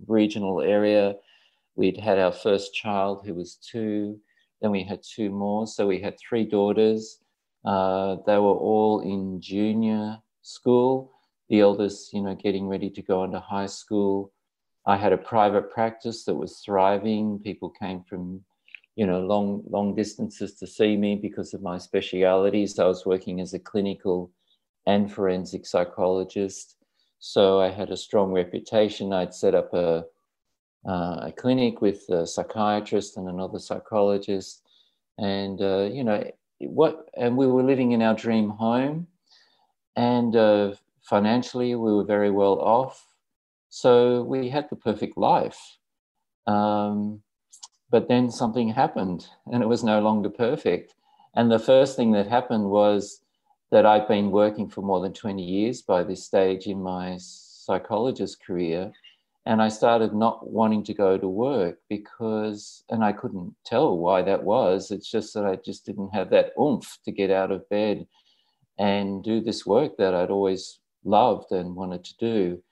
regional 0.05 0.61
area. 0.61 1.15
We'd 1.75 1.97
had 1.97 2.19
our 2.19 2.31
first 2.31 2.75
child, 2.75 3.25
who 3.25 3.33
was 3.33 3.55
two. 3.55 4.19
Then 4.61 4.69
we 4.69 4.83
had 4.83 5.01
two 5.01 5.31
more, 5.31 5.65
so 5.65 5.87
we 5.87 5.99
had 5.99 6.15
three 6.19 6.45
daughters. 6.45 7.17
Uh, 7.65 8.17
they 8.27 8.37
were 8.37 8.53
all 8.53 8.99
in 8.99 9.41
junior 9.41 10.19
school. 10.43 11.11
The 11.49 11.61
eldest, 11.61 12.13
you 12.13 12.21
know, 12.21 12.35
getting 12.35 12.67
ready 12.67 12.91
to 12.91 13.01
go 13.01 13.23
into 13.23 13.39
high 13.39 13.65
school. 13.65 14.31
I 14.85 14.97
had 14.97 15.13
a 15.13 15.17
private 15.17 15.71
practice 15.71 16.25
that 16.25 16.35
was 16.35 16.59
thriving. 16.59 17.39
People 17.39 17.69
came 17.69 18.03
from, 18.03 18.41
you 18.95 19.07
know, 19.07 19.21
long 19.21 19.63
long 19.69 19.95
distances 19.95 20.55
to 20.55 20.67
see 20.67 20.97
me 20.97 21.15
because 21.15 21.53
of 21.53 21.61
my 21.61 21.77
specialities. 21.77 22.77
I 22.77 22.85
was 22.85 23.05
working 23.05 23.39
as 23.39 23.53
a 23.53 23.59
clinical 23.59 24.31
and 24.85 25.11
forensic 25.11 25.65
psychologist, 25.65 26.75
so 27.19 27.61
I 27.61 27.69
had 27.69 27.91
a 27.91 27.97
strong 27.97 28.33
reputation. 28.33 29.13
I'd 29.13 29.33
set 29.33 29.55
up 29.55 29.73
a 29.73 30.05
uh, 30.85 31.27
a 31.27 31.33
clinic 31.35 31.81
with 31.81 32.09
a 32.09 32.27
psychiatrist 32.27 33.15
and 33.15 33.29
another 33.29 33.59
psychologist, 33.59 34.63
and 35.17 35.61
uh, 35.61 35.89
you 35.91 36.03
know 36.03 36.29
what. 36.59 37.09
And 37.15 37.37
we 37.37 37.47
were 37.47 37.63
living 37.63 37.93
in 37.93 38.01
our 38.01 38.15
dream 38.15 38.49
home, 38.49 39.07
and 39.95 40.35
uh, 40.35 40.73
financially 41.03 41.73
we 41.75 41.93
were 41.93 42.03
very 42.03 42.31
well 42.31 42.59
off 42.59 43.12
so 43.73 44.21
we 44.21 44.49
had 44.49 44.69
the 44.69 44.75
perfect 44.75 45.17
life. 45.17 45.79
Um, 46.45 47.23
but 47.89 48.07
then 48.07 48.29
something 48.29 48.69
happened 48.69 49.25
and 49.51 49.63
it 49.63 49.65
was 49.65 49.83
no 49.83 49.99
longer 49.99 50.29
perfect. 50.29 50.93
And 51.35 51.51
the 51.51 51.57
first 51.57 51.95
thing 51.95 52.11
that 52.11 52.27
happened 52.27 52.65
was 52.65 53.21
that 53.71 53.87
I'd 53.87 54.07
been 54.07 54.29
working 54.29 54.69
for 54.69 54.83
more 54.83 55.01
than 55.01 55.11
20 55.11 55.41
years 55.41 55.81
by 55.81 56.03
this 56.03 56.23
stage 56.23 56.67
in 56.67 56.83
my 56.83 57.17
psychologist 57.17 58.45
career. 58.45 58.91
And 59.47 59.59
I 59.59 59.69
started 59.69 60.13
not 60.13 60.47
wanting 60.47 60.83
to 60.83 60.93
go 60.93 61.17
to 61.17 61.27
work 61.27 61.79
because, 61.89 62.83
and 62.91 63.03
I 63.03 63.11
couldn't 63.11 63.55
tell 63.65 63.97
why 63.97 64.21
that 64.21 64.43
was. 64.43 64.91
It's 64.91 65.09
just 65.09 65.33
that 65.33 65.47
I 65.47 65.55
just 65.55 65.83
didn't 65.83 66.13
have 66.13 66.29
that 66.29 66.51
oomph 66.61 66.99
to 67.05 67.11
get 67.11 67.31
out 67.31 67.49
of 67.49 67.67
bed 67.69 68.05
and 68.77 69.23
do 69.23 69.41
this 69.41 69.65
work 69.65 69.97
that 69.97 70.13
I'd 70.13 70.29
always 70.29 70.77
loved 71.03 71.51
and 71.51 71.75
wanted 71.75 72.03
to 72.03 72.17
do. 72.19 72.63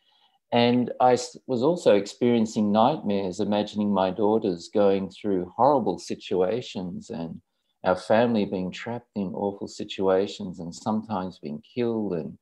And 0.51 0.91
I 0.99 1.17
was 1.47 1.63
also 1.63 1.95
experiencing 1.95 2.71
nightmares, 2.71 3.39
imagining 3.39 3.93
my 3.93 4.11
daughters 4.11 4.69
going 4.73 5.09
through 5.09 5.51
horrible 5.55 5.97
situations 5.97 7.09
and 7.09 7.41
our 7.85 7.95
family 7.95 8.45
being 8.45 8.71
trapped 8.71 9.09
in 9.15 9.33
awful 9.33 9.67
situations 9.67 10.59
and 10.59 10.75
sometimes 10.75 11.39
being 11.39 11.61
killed. 11.61 12.13
And, 12.13 12.37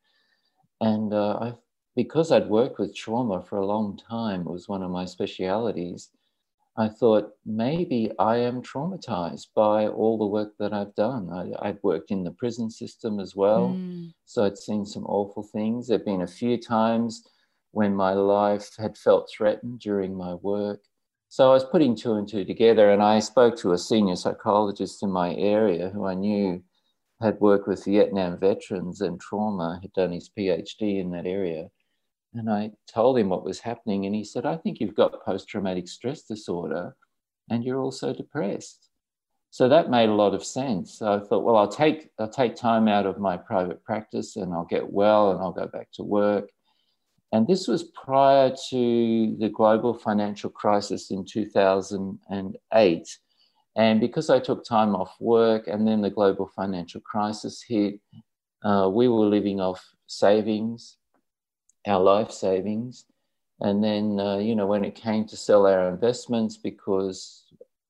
and 0.82 1.14
uh, 1.14 1.38
I, 1.40 1.54
because 1.96 2.32
I'd 2.32 2.50
worked 2.50 2.80
with 2.80 2.96
trauma 2.96 3.44
for 3.44 3.60
a 3.60 3.66
long 3.66 3.98
time, 3.98 4.42
it 4.42 4.50
was 4.50 4.68
one 4.68 4.82
of 4.82 4.90
my 4.90 5.06
specialities. 5.06 6.10
I 6.78 6.88
thought 6.88 7.34
maybe 7.46 8.12
I 8.18 8.38
am 8.38 8.64
traumatized 8.64 9.48
by 9.54 9.88
all 9.88 10.18
the 10.18 10.26
work 10.26 10.54
that 10.60 10.74
I've 10.74 10.96
done. 10.96 11.30
I, 11.62 11.68
have 11.68 11.80
worked 11.84 12.10
in 12.10 12.24
the 12.24 12.32
prison 12.32 12.72
system 12.72 13.20
as 13.20 13.36
well, 13.36 13.76
mm. 13.76 14.14
so 14.26 14.46
I'd 14.46 14.58
seen 14.58 14.86
some 14.86 15.06
awful 15.06 15.44
things. 15.44 15.88
There 15.88 15.98
have 15.98 16.06
been 16.06 16.22
a 16.22 16.28
few 16.28 16.58
times 16.58 17.24
when 17.72 17.96
my 17.96 18.14
life 18.14 18.70
had 18.78 18.98
felt 18.98 19.30
threatened 19.30 19.80
during 19.80 20.16
my 20.16 20.34
work. 20.36 20.82
So 21.28 21.50
I 21.50 21.54
was 21.54 21.66
putting 21.66 21.96
two 21.96 22.14
and 22.14 22.28
two 22.28 22.44
together, 22.44 22.92
and 22.92 23.04
I 23.04 23.20
spoke 23.20 23.56
to 23.58 23.74
a 23.74 23.78
senior 23.78 24.16
psychologist 24.16 25.04
in 25.04 25.12
my 25.12 25.36
area 25.36 25.90
who 25.90 26.06
I 26.06 26.16
knew 26.16 26.64
had 27.22 27.40
worked 27.40 27.68
with 27.68 27.86
Vietnam 27.86 28.40
veterans 28.40 29.02
and 29.02 29.20
trauma, 29.20 29.80
had 29.82 29.94
done 29.94 30.12
his 30.12 30.30
PhD 30.30 31.00
in 31.00 31.12
that 31.12 31.26
area. 31.26 31.70
And 32.34 32.50
I 32.50 32.72
told 32.88 33.18
him 33.18 33.30
what 33.30 33.44
was 33.44 33.60
happening, 33.60 34.06
and 34.06 34.16
he 34.16 34.24
said, 34.24 34.46
I 34.46 34.58
think 34.58 34.80
you've 34.80 34.96
got 34.96 35.24
post 35.24 35.48
traumatic 35.48 35.88
stress 35.88 36.24
disorder 36.24 36.96
and 37.50 37.64
you're 37.64 37.82
also 37.82 38.14
depressed. 38.14 38.90
So 39.52 39.68
that 39.68 39.90
made 39.90 40.10
a 40.10 40.14
lot 40.14 40.36
of 40.36 40.46
sense. 40.46 41.00
So 41.00 41.14
I 41.14 41.20
thought, 41.20 41.44
well, 41.44 41.58
I'll 41.58 41.68
take, 41.68 42.10
I'll 42.20 42.30
take 42.30 42.56
time 42.56 42.88
out 42.88 43.08
of 43.08 43.20
my 43.20 43.36
private 43.36 43.84
practice 43.84 44.36
and 44.36 44.54
I'll 44.54 44.66
get 44.66 44.92
well 44.92 45.32
and 45.32 45.40
I'll 45.42 45.52
go 45.52 45.68
back 45.68 45.90
to 45.94 46.04
work. 46.04 46.50
And 47.32 47.48
this 47.48 47.68
was 47.68 47.84
prior 47.84 48.56
to 48.70 49.36
the 49.40 49.50
global 49.50 49.94
financial 49.94 50.50
crisis 50.50 51.12
in 51.12 51.26
2008. 51.26 53.18
And 53.76 54.00
because 54.00 54.30
I 54.30 54.40
took 54.40 54.66
time 54.66 54.96
off 54.96 55.16
work 55.20 55.68
and 55.68 55.88
then 55.88 56.02
the 56.02 56.10
global 56.10 56.48
financial 56.48 57.02
crisis 57.02 57.62
hit, 57.62 58.00
uh, 58.64 58.90
we 58.92 59.08
were 59.08 59.28
living 59.28 59.62
off 59.62 59.86
savings, 60.08 60.98
our 61.88 62.00
life 62.00 62.32
savings. 62.32 63.06
And 63.62 63.84
then, 63.84 64.20
uh, 64.20 64.38
you 64.38 64.56
know, 64.56 64.66
when 64.66 64.84
it 64.84 64.96
came 64.96 65.26
to 65.26 65.38
sell 65.38 65.68
our 65.68 65.90
investments, 65.90 66.58
because 66.58 67.44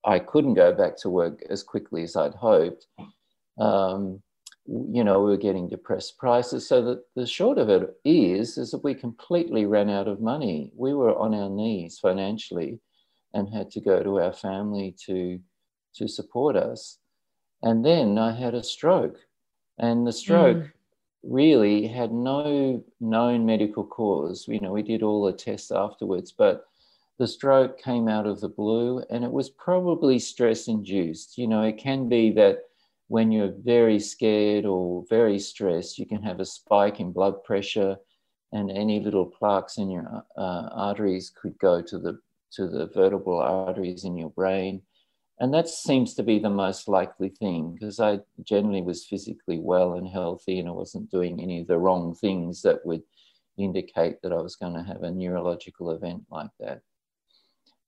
I 0.04 0.20
couldn't 0.20 0.56
go 0.56 0.74
back 0.74 0.98
to 0.98 1.10
work 1.10 1.44
as 1.50 1.64
quickly 1.64 2.04
as 2.04 2.16
I'd 2.16 2.34
hoped, 2.34 2.88
um, 3.58 4.22
you 4.92 5.04
know, 5.04 5.22
we 5.22 5.32
were 5.32 5.38
getting 5.38 5.68
depressed 5.68 6.18
prices. 6.18 6.68
So 6.68 6.84
that 6.84 7.04
the 7.16 7.26
short 7.26 7.58
of 7.58 7.70
it 7.70 7.98
is, 8.06 8.58
is 8.58 8.72
that 8.72 8.84
we 8.84 8.94
completely 8.94 9.66
ran 9.66 9.90
out 9.90 10.08
of 10.08 10.22
money. 10.22 10.72
We 10.76 10.94
were 10.94 11.18
on 11.18 11.34
our 11.34 11.50
knees 11.50 11.98
financially 11.98 12.80
and 13.34 13.52
had 13.52 13.72
to 13.72 13.80
go 13.80 14.04
to 14.04 14.20
our 14.20 14.34
family 14.34 14.96
to, 15.06 15.40
to 15.96 16.08
support 16.08 16.56
us. 16.56 17.00
And 17.64 17.84
then 17.84 18.18
I 18.18 18.32
had 18.32 18.54
a 18.54 18.64
stroke. 18.64 19.18
And 19.80 20.06
the 20.06 20.14
stroke 20.14 20.58
mm. 20.58 20.72
really 21.24 21.88
had 21.88 22.12
no 22.12 22.84
known 23.00 23.46
medical 23.46 23.86
cause. 23.86 24.48
You 24.48 24.60
know, 24.60 24.72
we 24.72 24.84
did 24.84 25.02
all 25.02 25.26
the 25.26 25.34
tests 25.34 25.72
afterwards, 25.72 26.32
but 26.32 26.66
the 27.18 27.28
stroke 27.28 27.82
came 27.82 28.08
out 28.08 28.28
of 28.28 28.40
the 28.40 28.50
blue 28.50 29.04
and 29.10 29.24
it 29.24 29.32
was 29.32 29.50
probably 29.50 30.20
stress 30.20 30.68
induced. 30.68 31.38
You 31.38 31.48
know, 31.48 31.64
it 31.64 31.78
can 31.78 32.08
be 32.08 32.32
that 32.34 32.69
when 33.10 33.32
you're 33.32 33.54
very 33.64 34.00
scared 34.00 34.66
or 34.66 35.04
very 35.10 35.40
stressed, 35.40 35.98
you 35.98 36.06
can 36.06 36.22
have 36.22 36.40
a 36.40 36.46
spike 36.46 37.00
in 37.00 37.12
blood 37.12 37.44
pressure, 37.44 37.98
and 38.54 38.72
any 38.72 39.00
little 39.00 39.26
plaques 39.26 39.78
in 39.78 39.90
your 39.90 40.24
uh, 40.38 40.70
arteries 40.72 41.32
could 41.36 41.58
go 41.60 41.82
to 41.82 42.00
the 42.00 42.20
to 42.52 42.68
the 42.68 42.88
vertebral 42.88 43.40
arteries 43.40 44.06
in 44.06 44.18
your 44.18 44.30
brain. 44.30 44.82
And 45.40 45.54
that 45.54 45.70
seems 45.70 46.16
to 46.16 46.24
be 46.24 46.40
the 46.40 46.50
most 46.50 46.88
likely 46.88 47.30
thing 47.30 47.74
because 47.74 48.00
I 48.00 48.20
generally 48.44 48.82
was 48.82 49.06
physically 49.06 49.60
well 49.60 49.94
and 49.94 50.08
healthy 50.08 50.60
and 50.60 50.68
I 50.68 50.72
wasn't 50.72 51.12
doing 51.12 51.40
any 51.40 51.62
of 51.62 51.68
the 51.68 51.78
wrong 51.78 52.16
things 52.16 52.62
that 52.64 52.86
would 52.86 53.04
indicate 53.58 54.22
that 54.22 54.34
I 54.34 54.42
was 54.42 54.56
going 54.56 54.74
to 54.74 54.84
have 54.84 55.04
a 55.04 55.12
neurological 55.12 55.92
event 55.92 56.24
like 56.30 56.50
that. 56.60 56.82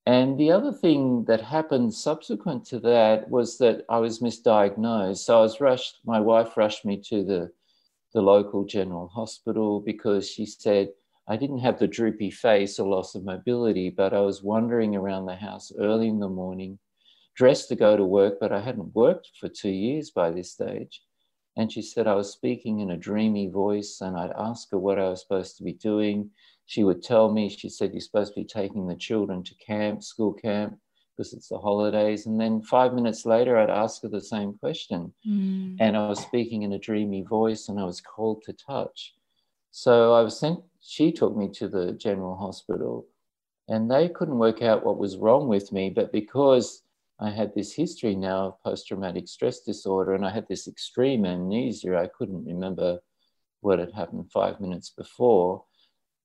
And 0.06 0.40
the 0.40 0.52
other 0.52 0.72
thing 0.72 1.26
that 1.26 1.42
happened 1.42 1.94
subsequent 1.94 2.66
to 2.68 2.80
that 2.80 3.30
was 3.30 3.60
that 3.60 3.86
I 3.88 4.00
was 4.00 4.20
misdiagnosed. 4.20 5.20
So 5.20 5.38
I 5.38 5.42
was 5.42 5.62
rushed, 5.62 6.00
my 6.06 6.20
wife 6.20 6.58
rushed 6.58 6.86
me 6.86 6.98
to 7.10 7.24
the, 7.24 7.52
the 8.14 8.22
local 8.22 8.66
general 8.66 9.08
hospital 9.08 9.80
because 9.80 10.28
she 10.30 10.46
said 10.46 10.90
I 11.28 11.38
didn't 11.38 11.60
have 11.60 11.78
the 11.78 11.88
droopy 11.88 12.32
face 12.32 12.80
or 12.80 12.90
loss 12.90 13.14
of 13.14 13.24
mobility, 13.24 13.90
but 13.92 14.14
I 14.14 14.22
was 14.22 14.42
wandering 14.42 14.96
around 14.96 15.28
the 15.28 15.36
house 15.36 15.72
early 15.80 16.08
in 16.08 16.20
the 16.20 16.28
morning, 16.28 16.80
dressed 17.36 17.70
to 17.70 17.76
go 17.76 17.96
to 17.96 18.04
work, 18.04 18.40
but 18.40 18.52
I 18.52 18.60
hadn't 18.60 18.96
worked 18.96 19.30
for 19.40 19.50
two 19.50 19.70
years 19.70 20.10
by 20.10 20.32
this 20.32 20.52
stage. 20.52 21.04
And 21.56 21.72
she 21.72 21.84
said 21.84 22.08
I 22.08 22.16
was 22.16 22.34
speaking 22.34 22.80
in 22.80 22.92
a 22.92 22.98
dreamy 22.98 23.50
voice, 23.50 24.02
and 24.02 24.18
I'd 24.18 24.32
ask 24.32 24.72
her 24.72 24.80
what 24.80 24.98
I 24.98 25.10
was 25.10 25.22
supposed 25.22 25.58
to 25.58 25.64
be 25.64 25.74
doing 25.74 26.32
she 26.72 26.86
would 26.86 27.04
tell 27.04 27.30
me, 27.30 27.50
she 27.50 27.68
said, 27.68 27.92
You're 27.92 28.00
supposed 28.00 28.34
to 28.34 28.40
be 28.40 28.46
taking 28.46 28.88
the 28.88 28.96
children 28.96 29.44
to 29.44 29.54
camp, 29.56 30.02
school 30.02 30.32
camp, 30.32 30.78
because 31.18 31.34
it's 31.34 31.50
the 31.50 31.58
holidays. 31.58 32.28
And 32.28 32.40
then 32.40 32.62
five 32.62 32.94
minutes 32.94 33.26
later, 33.26 33.58
I'd 33.58 33.70
ask 33.70 34.02
her 34.04 34.08
the 34.08 34.22
same 34.22 34.54
question. 34.54 35.14
Mm. 35.28 35.76
And 35.82 35.98
I 35.98 36.08
was 36.08 36.22
speaking 36.22 36.62
in 36.62 36.72
a 36.72 36.80
dreamy 36.80 37.24
voice 37.24 37.68
and 37.68 37.78
I 37.78 37.84
was 37.84 38.00
called 38.00 38.44
to 38.44 38.54
touch. 38.54 39.16
So 39.72 40.14
I 40.14 40.22
was 40.22 40.40
sent, 40.40 40.62
she 40.80 41.12
took 41.12 41.36
me 41.36 41.50
to 41.56 41.68
the 41.68 41.92
general 41.92 42.38
hospital 42.38 43.06
and 43.68 43.92
they 43.92 44.08
couldn't 44.08 44.40
work 44.40 44.62
out 44.62 44.86
what 44.86 44.98
was 44.98 45.18
wrong 45.18 45.50
with 45.50 45.74
me. 45.74 45.90
But 45.90 46.14
because 46.14 46.84
I 47.20 47.32
had 47.32 47.54
this 47.54 47.74
history 47.74 48.16
now 48.16 48.46
of 48.46 48.64
post 48.64 48.88
traumatic 48.88 49.28
stress 49.28 49.60
disorder 49.60 50.14
and 50.14 50.26
I 50.26 50.30
had 50.30 50.48
this 50.48 50.70
extreme 50.70 51.26
amnesia, 51.26 51.98
I 51.98 52.08
couldn't 52.18 52.46
remember 52.46 53.00
what 53.60 53.80
had 53.80 53.92
happened 53.92 54.32
five 54.32 54.62
minutes 54.62 54.90
before 54.90 55.66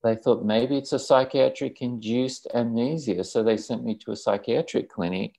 they 0.06 0.16
thought 0.16 0.44
maybe 0.44 0.76
it's 0.76 0.92
a 0.92 0.98
psychiatric 0.98 1.82
induced 1.82 2.46
amnesia. 2.54 3.24
So 3.24 3.42
they 3.42 3.56
sent 3.56 3.84
me 3.84 3.96
to 3.96 4.12
a 4.12 4.16
psychiatric 4.16 4.88
clinic, 4.88 5.34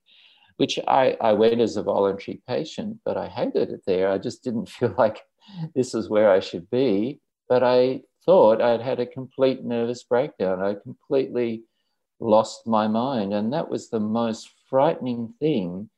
which 0.56 0.78
I, 0.86 1.16
I 1.20 1.32
went 1.32 1.60
as 1.60 1.76
a 1.76 1.82
voluntary 1.82 2.42
patient, 2.46 2.98
but 3.04 3.16
I 3.16 3.28
hated 3.28 3.70
it 3.70 3.82
there. 3.86 4.10
I 4.10 4.18
just 4.18 4.42
didn't 4.42 4.68
feel 4.76 4.94
like 4.98 5.22
this 5.74 5.94
is 5.94 6.10
where 6.10 6.30
I 6.30 6.40
should 6.40 6.68
be. 6.70 7.20
But 7.48 7.62
I 7.62 8.02
thought 8.26 8.60
I'd 8.60 8.82
had 8.82 9.00
a 9.00 9.06
complete 9.06 9.64
nervous 9.64 10.02
breakdown. 10.02 10.62
I 10.62 10.74
completely 10.74 11.64
lost 12.20 12.66
my 12.66 12.86
mind. 12.86 13.32
And 13.32 13.52
that 13.52 13.70
was 13.70 13.88
the 13.88 14.00
most 14.00 14.50
frightening 14.68 15.32
thing 15.40 15.88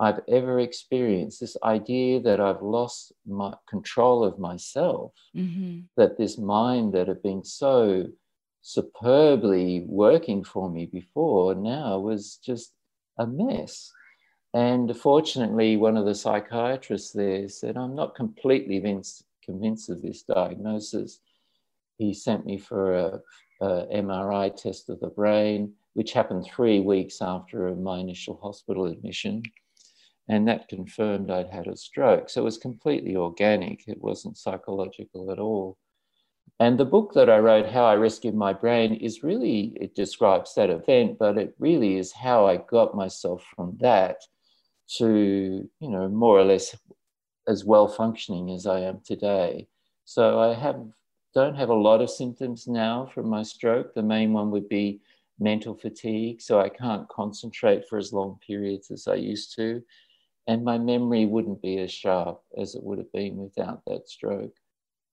I've 0.00 0.20
ever 0.28 0.60
experienced 0.60 1.40
this 1.40 1.58
idea 1.62 2.20
that 2.20 2.40
I've 2.40 2.62
lost 2.62 3.12
my 3.26 3.54
control 3.68 4.24
of 4.24 4.38
myself, 4.38 5.12
mm-hmm. 5.36 5.80
that 5.98 6.16
this 6.16 6.38
mind 6.38 6.94
that 6.94 7.06
had 7.06 7.22
been 7.22 7.44
so 7.44 8.06
superbly 8.62 9.84
working 9.86 10.42
for 10.42 10.70
me 10.70 10.86
before 10.86 11.54
now 11.54 11.98
was 11.98 12.36
just 12.42 12.72
a 13.18 13.26
mess. 13.26 13.92
And 14.54 14.96
fortunately, 14.96 15.76
one 15.76 15.98
of 15.98 16.06
the 16.06 16.14
psychiatrists 16.14 17.12
there 17.12 17.46
said, 17.50 17.76
I'm 17.76 17.94
not 17.94 18.14
completely 18.14 18.76
convinced, 18.76 19.24
convinced 19.44 19.90
of 19.90 20.00
this 20.00 20.22
diagnosis. 20.22 21.20
He 21.98 22.14
sent 22.14 22.46
me 22.46 22.56
for 22.56 22.94
a, 22.94 23.20
a 23.60 23.86
MRI 23.94 24.56
test 24.56 24.88
of 24.88 24.98
the 25.00 25.08
brain, 25.08 25.74
which 25.92 26.14
happened 26.14 26.46
three 26.46 26.80
weeks 26.80 27.20
after 27.20 27.74
my 27.74 27.98
initial 27.98 28.40
hospital 28.42 28.86
admission 28.86 29.42
and 30.30 30.46
that 30.46 30.68
confirmed 30.68 31.28
I'd 31.28 31.50
had 31.50 31.66
a 31.66 31.76
stroke. 31.76 32.30
So 32.30 32.40
it 32.40 32.44
was 32.44 32.56
completely 32.56 33.16
organic, 33.16 33.88
it 33.88 34.00
wasn't 34.00 34.38
psychological 34.38 35.32
at 35.32 35.40
all. 35.40 35.76
And 36.60 36.78
the 36.78 36.84
book 36.84 37.14
that 37.14 37.28
I 37.28 37.38
wrote, 37.38 37.68
How 37.68 37.84
I 37.84 37.96
Rescued 37.96 38.36
My 38.36 38.52
Brain, 38.52 38.94
is 38.94 39.24
really, 39.24 39.76
it 39.80 39.96
describes 39.96 40.54
that 40.54 40.70
event, 40.70 41.18
but 41.18 41.36
it 41.36 41.54
really 41.58 41.96
is 41.96 42.12
how 42.12 42.46
I 42.46 42.58
got 42.58 42.94
myself 42.94 43.44
from 43.56 43.76
that 43.80 44.18
to, 44.98 45.68
you 45.80 45.90
know, 45.90 46.08
more 46.08 46.38
or 46.38 46.44
less 46.44 46.76
as 47.48 47.64
well 47.64 47.88
functioning 47.88 48.50
as 48.50 48.66
I 48.66 48.80
am 48.80 49.00
today. 49.04 49.66
So 50.04 50.38
I 50.38 50.54
have 50.54 50.80
don't 51.34 51.56
have 51.56 51.70
a 51.70 51.74
lot 51.74 52.02
of 52.02 52.10
symptoms 52.10 52.66
now 52.66 53.10
from 53.14 53.28
my 53.28 53.42
stroke. 53.42 53.94
The 53.94 54.02
main 54.02 54.32
one 54.32 54.50
would 54.50 54.68
be 54.68 55.00
mental 55.38 55.74
fatigue, 55.74 56.40
so 56.40 56.60
I 56.60 56.68
can't 56.68 57.08
concentrate 57.08 57.88
for 57.88 57.98
as 57.98 58.12
long 58.12 58.38
periods 58.44 58.90
as 58.90 59.06
I 59.08 59.14
used 59.14 59.54
to 59.56 59.82
and 60.46 60.64
my 60.64 60.78
memory 60.78 61.26
wouldn't 61.26 61.62
be 61.62 61.78
as 61.78 61.92
sharp 61.92 62.42
as 62.56 62.74
it 62.74 62.82
would 62.82 62.98
have 62.98 63.12
been 63.12 63.36
without 63.36 63.82
that 63.86 64.08
stroke. 64.08 64.54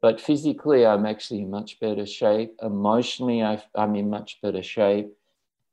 But 0.01 0.21
physically, 0.21 0.85
I'm 0.85 1.05
actually 1.05 1.41
in 1.41 1.49
much 1.49 1.79
better 1.79 2.05
shape. 2.05 2.55
Emotionally, 2.61 3.41
i 3.41 3.61
am 3.75 3.95
in 3.95 4.09
much 4.09 4.39
better 4.41 4.63
shape. 4.63 5.11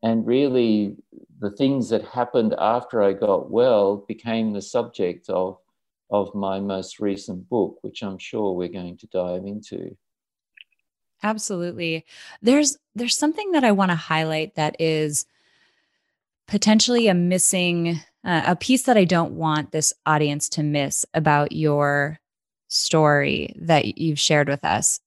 And 0.02 0.26
really, 0.26 0.96
the 1.40 1.50
things 1.50 1.88
that 1.90 2.04
happened 2.04 2.54
after 2.58 3.02
I 3.02 3.12
got 3.12 3.50
well 3.50 3.98
became 4.08 4.52
the 4.52 4.62
subject 4.62 5.28
of, 5.28 5.58
of 6.10 6.34
my 6.34 6.60
most 6.60 7.00
recent 7.00 7.48
book, 7.48 7.78
which 7.82 8.02
I'm 8.02 8.18
sure 8.18 8.52
we're 8.52 8.68
going 8.68 8.96
to 8.98 9.06
dive 9.08 9.44
into. 9.44 9.96
Absolutely. 11.22 12.04
There's 12.42 12.76
there's 12.94 13.16
something 13.16 13.52
that 13.52 13.64
I 13.64 13.72
want 13.72 13.90
to 13.90 13.96
highlight 13.96 14.56
that 14.56 14.76
is 14.78 15.26
potentially 16.46 17.08
a 17.08 17.14
missing 17.14 18.00
uh, 18.24 18.42
a 18.46 18.56
piece 18.56 18.82
that 18.84 18.96
I 18.96 19.04
don't 19.04 19.32
want 19.32 19.72
this 19.72 19.92
audience 20.06 20.48
to 20.50 20.62
miss 20.62 21.04
about 21.14 21.52
your 21.52 22.18
story 22.68 23.54
that 23.60 23.98
you've 23.98 24.18
shared 24.18 24.48
with 24.48 24.64
us. 24.64 25.00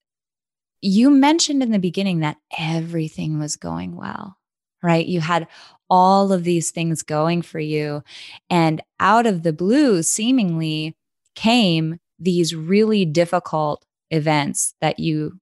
You 0.82 1.10
mentioned 1.10 1.64
in 1.64 1.72
the 1.72 1.80
beginning 1.80 2.20
that 2.20 2.38
everything 2.58 3.40
was 3.40 3.56
going 3.56 3.96
well, 3.96 4.38
right? 4.84 5.06
You 5.06 5.22
had 5.22 5.48
all 5.90 6.32
of 6.32 6.44
these 6.44 6.72
things 6.72 7.02
going 7.02 7.42
for 7.42 7.60
you. 7.60 8.04
And 8.50 8.82
out 9.00 9.26
of 9.26 9.44
the 9.44 9.54
blue, 9.54 10.04
seemingly 10.04 10.96
came 11.36 12.00
these 12.20 12.54
really 12.56 13.06
difficult 13.06 13.86
events 14.12 14.74
that 14.82 15.00
you 15.00 15.40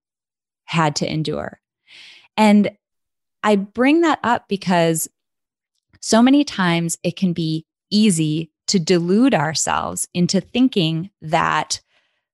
had 0.66 0.96
to 0.98 1.12
endure. 1.12 1.60
And 2.38 2.72
I 3.44 3.56
bring 3.56 4.02
that 4.02 4.20
up 4.24 4.48
because 4.48 5.08
So 6.06 6.22
many 6.22 6.44
times 6.44 7.00
it 7.02 7.16
can 7.16 7.34
be 7.34 7.66
easy 7.90 8.52
to 8.68 8.78
delude 8.78 9.34
ourselves 9.34 10.08
into 10.14 10.40
thinking 10.40 11.10
that 11.20 11.82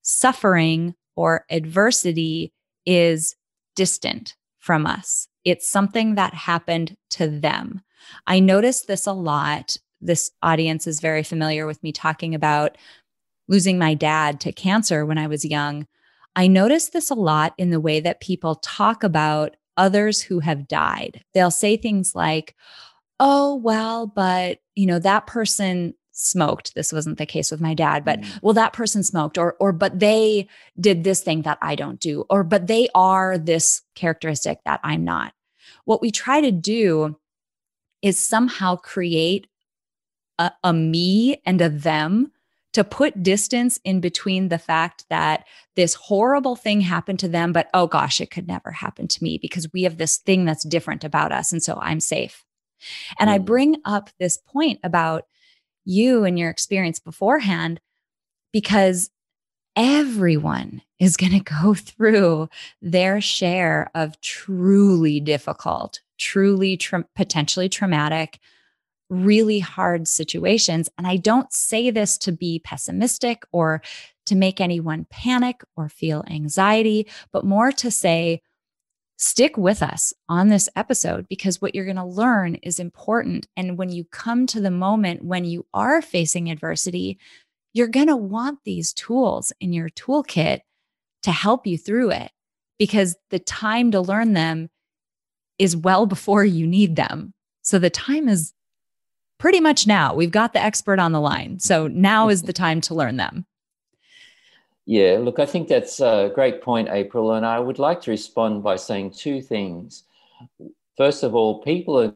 suffering 0.01 0.93
or 1.15 1.45
adversity 1.49 2.51
is 2.85 3.37
distant 3.77 4.35
from 4.59 4.85
us. 4.85 5.29
It's 5.45 5.69
something 5.69 6.15
that 6.15 6.33
happened 6.33 6.97
to 7.11 7.29
them. 7.29 7.79
I 8.27 8.41
notice 8.41 8.81
this 8.81 9.07
a 9.07 9.13
lot. 9.13 9.77
This 10.01 10.31
audience 10.43 10.85
is 10.85 10.99
very 10.99 11.23
familiar 11.23 11.65
with 11.65 11.81
me 11.81 11.93
talking 11.93 12.35
about 12.35 12.77
losing 13.47 13.79
my 13.79 13.93
dad 13.93 14.41
to 14.41 14.51
cancer 14.51 15.05
when 15.05 15.17
I 15.17 15.27
was 15.27 15.45
young. 15.45 15.87
I 16.35 16.47
notice 16.47 16.89
this 16.89 17.09
a 17.09 17.15
lot 17.15 17.53
in 17.57 17.69
the 17.69 17.79
way 17.79 18.01
that 18.01 18.19
people 18.19 18.55
talk 18.55 19.01
about 19.01 19.55
others 19.77 20.21
who 20.21 20.41
have 20.41 20.67
died. 20.67 21.23
They'll 21.33 21.51
say 21.51 21.77
things 21.77 22.13
like, 22.13 22.53
oh, 23.21 23.55
well, 23.55 24.07
but, 24.07 24.59
you 24.73 24.87
know, 24.87 24.97
that 24.97 25.27
person 25.27 25.93
smoked. 26.11 26.73
This 26.73 26.91
wasn't 26.91 27.19
the 27.19 27.25
case 27.25 27.51
with 27.51 27.61
my 27.61 27.75
dad, 27.75 28.03
but 28.03 28.19
mm. 28.19 28.39
well, 28.41 28.55
that 28.55 28.73
person 28.73 29.03
smoked, 29.03 29.37
or, 29.37 29.55
or, 29.59 29.71
but 29.71 29.99
they 29.99 30.47
did 30.79 31.03
this 31.03 31.21
thing 31.21 31.43
that 31.43 31.59
I 31.61 31.75
don't 31.75 31.99
do, 31.99 32.25
or, 32.29 32.43
but 32.43 32.65
they 32.65 32.89
are 32.95 33.37
this 33.37 33.83
characteristic 33.95 34.59
that 34.65 34.79
I'm 34.83 35.05
not. 35.05 35.33
What 35.85 36.01
we 36.01 36.09
try 36.11 36.41
to 36.41 36.51
do 36.51 37.17
is 38.01 38.19
somehow 38.19 38.75
create 38.75 39.45
a, 40.39 40.51
a 40.63 40.73
me 40.73 41.41
and 41.45 41.61
a 41.61 41.69
them 41.69 42.31
to 42.73 42.83
put 42.83 43.21
distance 43.21 43.79
in 43.83 43.99
between 43.99 44.47
the 44.47 44.57
fact 44.57 45.05
that 45.09 45.45
this 45.75 45.93
horrible 45.93 46.55
thing 46.55 46.81
happened 46.81 47.19
to 47.19 47.27
them, 47.27 47.51
but 47.53 47.69
oh 47.73 47.85
gosh, 47.85 48.19
it 48.19 48.31
could 48.31 48.47
never 48.47 48.71
happen 48.71 49.07
to 49.07 49.23
me 49.23 49.37
because 49.37 49.71
we 49.73 49.83
have 49.83 49.97
this 49.97 50.17
thing 50.17 50.45
that's 50.45 50.63
different 50.63 51.03
about 51.03 51.31
us. 51.31 51.51
And 51.51 51.61
so 51.61 51.77
I'm 51.81 51.99
safe. 51.99 52.45
And 53.19 53.29
mm. 53.29 53.33
I 53.33 53.37
bring 53.37 53.77
up 53.85 54.09
this 54.19 54.37
point 54.37 54.79
about 54.83 55.25
you 55.85 56.23
and 56.23 56.37
your 56.37 56.49
experience 56.49 56.99
beforehand 56.99 57.79
because 58.51 59.09
everyone 59.75 60.81
is 60.99 61.17
going 61.17 61.31
to 61.31 61.39
go 61.61 61.73
through 61.75 62.49
their 62.81 63.21
share 63.21 63.89
of 63.95 64.19
truly 64.21 65.19
difficult, 65.19 66.01
truly 66.17 66.77
tra- 66.77 67.05
potentially 67.15 67.69
traumatic, 67.69 68.39
really 69.09 69.59
hard 69.59 70.07
situations. 70.07 70.89
And 70.97 71.05
I 71.05 71.17
don't 71.17 71.51
say 71.51 71.91
this 71.91 72.17
to 72.19 72.31
be 72.31 72.59
pessimistic 72.59 73.43
or 73.51 73.81
to 74.25 74.35
make 74.35 74.61
anyone 74.61 75.05
panic 75.09 75.63
or 75.75 75.89
feel 75.89 76.23
anxiety, 76.29 77.07
but 77.33 77.43
more 77.43 77.71
to 77.73 77.91
say, 77.91 78.41
stick 79.21 79.55
with 79.55 79.83
us 79.83 80.13
on 80.27 80.47
this 80.47 80.67
episode 80.75 81.27
because 81.29 81.61
what 81.61 81.75
you're 81.75 81.85
going 81.85 81.95
to 81.95 82.03
learn 82.03 82.55
is 82.55 82.79
important. 82.79 83.47
And 83.55 83.77
when 83.77 83.89
you 83.89 84.03
come 84.05 84.47
to 84.47 84.59
the 84.59 84.71
moment 84.71 85.23
when 85.23 85.45
you 85.45 85.67
are 85.73 86.01
facing 86.01 86.49
adversity, 86.49 87.19
you're 87.71 87.87
going 87.87 88.07
to 88.07 88.15
want 88.15 88.59
these 88.65 88.91
tools 88.91 89.53
in 89.61 89.73
your 89.73 89.89
toolkit 89.89 90.61
to 91.21 91.31
help 91.31 91.67
you 91.67 91.77
through 91.77 92.09
it 92.11 92.31
because 92.79 93.15
the 93.29 93.37
time 93.37 93.91
to 93.91 94.01
learn 94.01 94.33
them 94.33 94.69
is 95.59 95.77
well 95.77 96.07
before 96.07 96.43
you 96.43 96.65
need 96.65 96.95
them. 96.95 97.33
So 97.61 97.77
the 97.77 97.91
time 97.91 98.27
is 98.27 98.53
pretty 99.37 99.59
much 99.59 99.85
now. 99.85 100.15
We've 100.15 100.31
got 100.31 100.53
the 100.53 100.63
expert 100.63 100.97
on 100.97 101.11
the 101.11 101.21
line. 101.21 101.59
So 101.59 101.87
now 101.87 102.29
is 102.29 102.41
the 102.41 102.53
time 102.53 102.81
to 102.81 102.95
learn 102.95 103.17
them. 103.17 103.45
Yeah, 104.85 105.19
look, 105.21 105.39
I 105.39 105.45
think 105.45 105.67
that's 105.67 105.99
a 105.99 106.31
great 106.33 106.61
point, 106.61 106.89
April. 106.89 107.33
And 107.33 107.45
I 107.45 107.59
would 107.59 107.79
like 107.79 108.01
to 108.01 108.11
respond 108.11 108.63
by 108.63 108.75
saying 108.75 109.11
two 109.11 109.41
things. 109.41 110.03
First 110.97 111.23
of 111.23 111.35
all, 111.35 111.61
people 111.61 111.99
are 111.99 112.13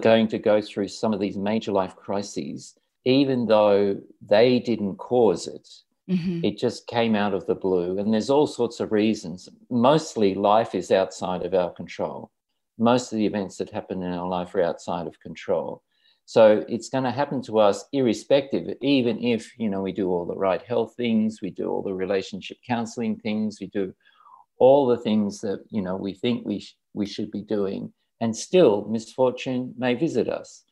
going 0.00 0.28
to 0.28 0.38
go 0.38 0.60
through 0.60 0.88
some 0.88 1.12
of 1.12 1.20
these 1.20 1.36
major 1.36 1.72
life 1.72 1.94
crises, 1.94 2.74
even 3.04 3.46
though 3.46 4.00
they 4.22 4.58
didn't 4.60 4.96
cause 4.96 5.46
it. 5.46 5.68
Mm-hmm. 6.08 6.44
It 6.44 6.56
just 6.56 6.86
came 6.86 7.14
out 7.14 7.34
of 7.34 7.46
the 7.46 7.54
blue. 7.54 7.98
And 7.98 8.12
there's 8.12 8.30
all 8.30 8.46
sorts 8.46 8.80
of 8.80 8.92
reasons. 8.92 9.48
Mostly 9.70 10.34
life 10.34 10.74
is 10.74 10.90
outside 10.90 11.44
of 11.44 11.52
our 11.52 11.70
control. 11.70 12.30
Most 12.78 13.12
of 13.12 13.18
the 13.18 13.26
events 13.26 13.58
that 13.58 13.70
happen 13.70 14.02
in 14.02 14.12
our 14.12 14.26
life 14.26 14.54
are 14.54 14.62
outside 14.62 15.06
of 15.06 15.20
control. 15.20 15.82
So 16.28 16.62
it's 16.68 16.90
going 16.90 17.04
to 17.04 17.10
happen 17.10 17.40
to 17.44 17.58
us 17.58 17.86
irrespective, 17.90 18.76
even 18.82 19.24
if, 19.24 19.50
you 19.58 19.70
know, 19.70 19.80
we 19.80 19.92
do 19.92 20.10
all 20.10 20.26
the 20.26 20.36
right 20.36 20.60
health 20.60 20.92
things, 20.94 21.40
we 21.40 21.48
do 21.48 21.70
all 21.70 21.80
the 21.80 21.94
relationship 21.94 22.58
counseling 22.66 23.16
things, 23.16 23.60
we 23.62 23.68
do 23.68 23.94
all 24.58 24.86
the 24.86 24.98
things 24.98 25.40
that, 25.40 25.64
you 25.70 25.80
know, 25.80 25.96
we 25.96 26.12
think 26.12 26.44
we, 26.44 26.60
sh- 26.60 26.76
we 26.92 27.06
should 27.06 27.30
be 27.30 27.40
doing. 27.40 27.94
And 28.20 28.36
still, 28.36 28.84
misfortune 28.90 29.72
may 29.78 29.94
visit 29.94 30.28
us. 30.28 30.64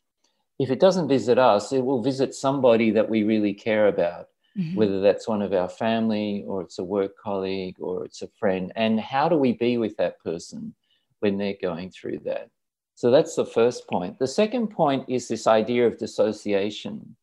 If 0.59 0.69
it 0.69 0.79
doesn't 0.79 1.07
visit 1.07 1.39
us, 1.39 1.73
it 1.73 1.83
will 1.83 2.03
visit 2.03 2.35
somebody 2.35 2.91
that 2.91 3.09
we 3.09 3.23
really 3.23 3.55
care 3.55 3.87
about, 3.87 4.27
mm-hmm. 4.55 4.75
whether 4.75 5.01
that's 5.01 5.27
one 5.27 5.41
of 5.41 5.53
our 5.53 5.69
family 5.69 6.45
or 6.47 6.61
it's 6.61 6.77
a 6.77 6.83
work 6.83 7.17
colleague 7.17 7.77
or 7.79 8.05
it's 8.05 8.21
a 8.21 8.27
friend. 8.39 8.71
And 8.75 8.99
how 8.99 9.27
do 9.27 9.37
we 9.37 9.53
be 9.53 9.79
with 9.79 9.97
that 9.97 10.19
person 10.23 10.75
when 11.21 11.39
they're 11.39 11.57
going 11.59 11.89
through 11.89 12.19
that? 12.25 12.51
So 12.97 13.11
that's 13.11 13.35
the 13.35 13.45
first 13.45 13.87
point. 13.87 14.17
The 14.17 14.25
second 14.25 14.69
point 14.69 15.05
is 15.07 15.27
this 15.27 15.45
idea 15.45 15.85
of 15.85 15.99
dissociation. 15.99 17.15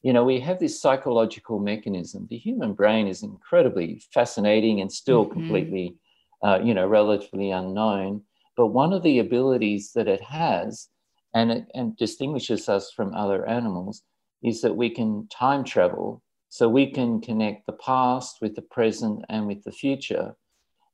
You 0.00 0.14
know, 0.14 0.24
we 0.24 0.40
have 0.40 0.58
this 0.58 0.80
psychological 0.80 1.58
mechanism. 1.58 2.26
The 2.30 2.38
human 2.38 2.72
brain 2.72 3.06
is 3.06 3.22
incredibly 3.22 4.00
fascinating 4.14 4.80
and 4.80 4.90
still 4.90 5.26
mm-hmm. 5.26 5.34
completely, 5.34 5.96
uh, 6.42 6.60
you 6.64 6.72
know, 6.72 6.86
relatively 6.86 7.50
unknown. 7.50 8.22
But 8.56 8.68
one 8.68 8.94
of 8.94 9.02
the 9.02 9.18
abilities 9.18 9.92
that 9.92 10.08
it 10.08 10.22
has, 10.22 10.88
and 11.34 11.52
it 11.52 11.66
and 11.74 11.94
distinguishes 11.98 12.70
us 12.70 12.90
from 12.90 13.14
other 13.14 13.46
animals, 13.46 14.04
is 14.42 14.62
that 14.62 14.76
we 14.76 14.88
can 14.88 15.28
time 15.28 15.62
travel. 15.62 16.22
So 16.48 16.70
we 16.70 16.90
can 16.90 17.20
connect 17.20 17.66
the 17.66 17.74
past 17.74 18.38
with 18.40 18.54
the 18.56 18.62
present 18.62 19.26
and 19.28 19.46
with 19.46 19.62
the 19.62 19.72
future. 19.72 20.36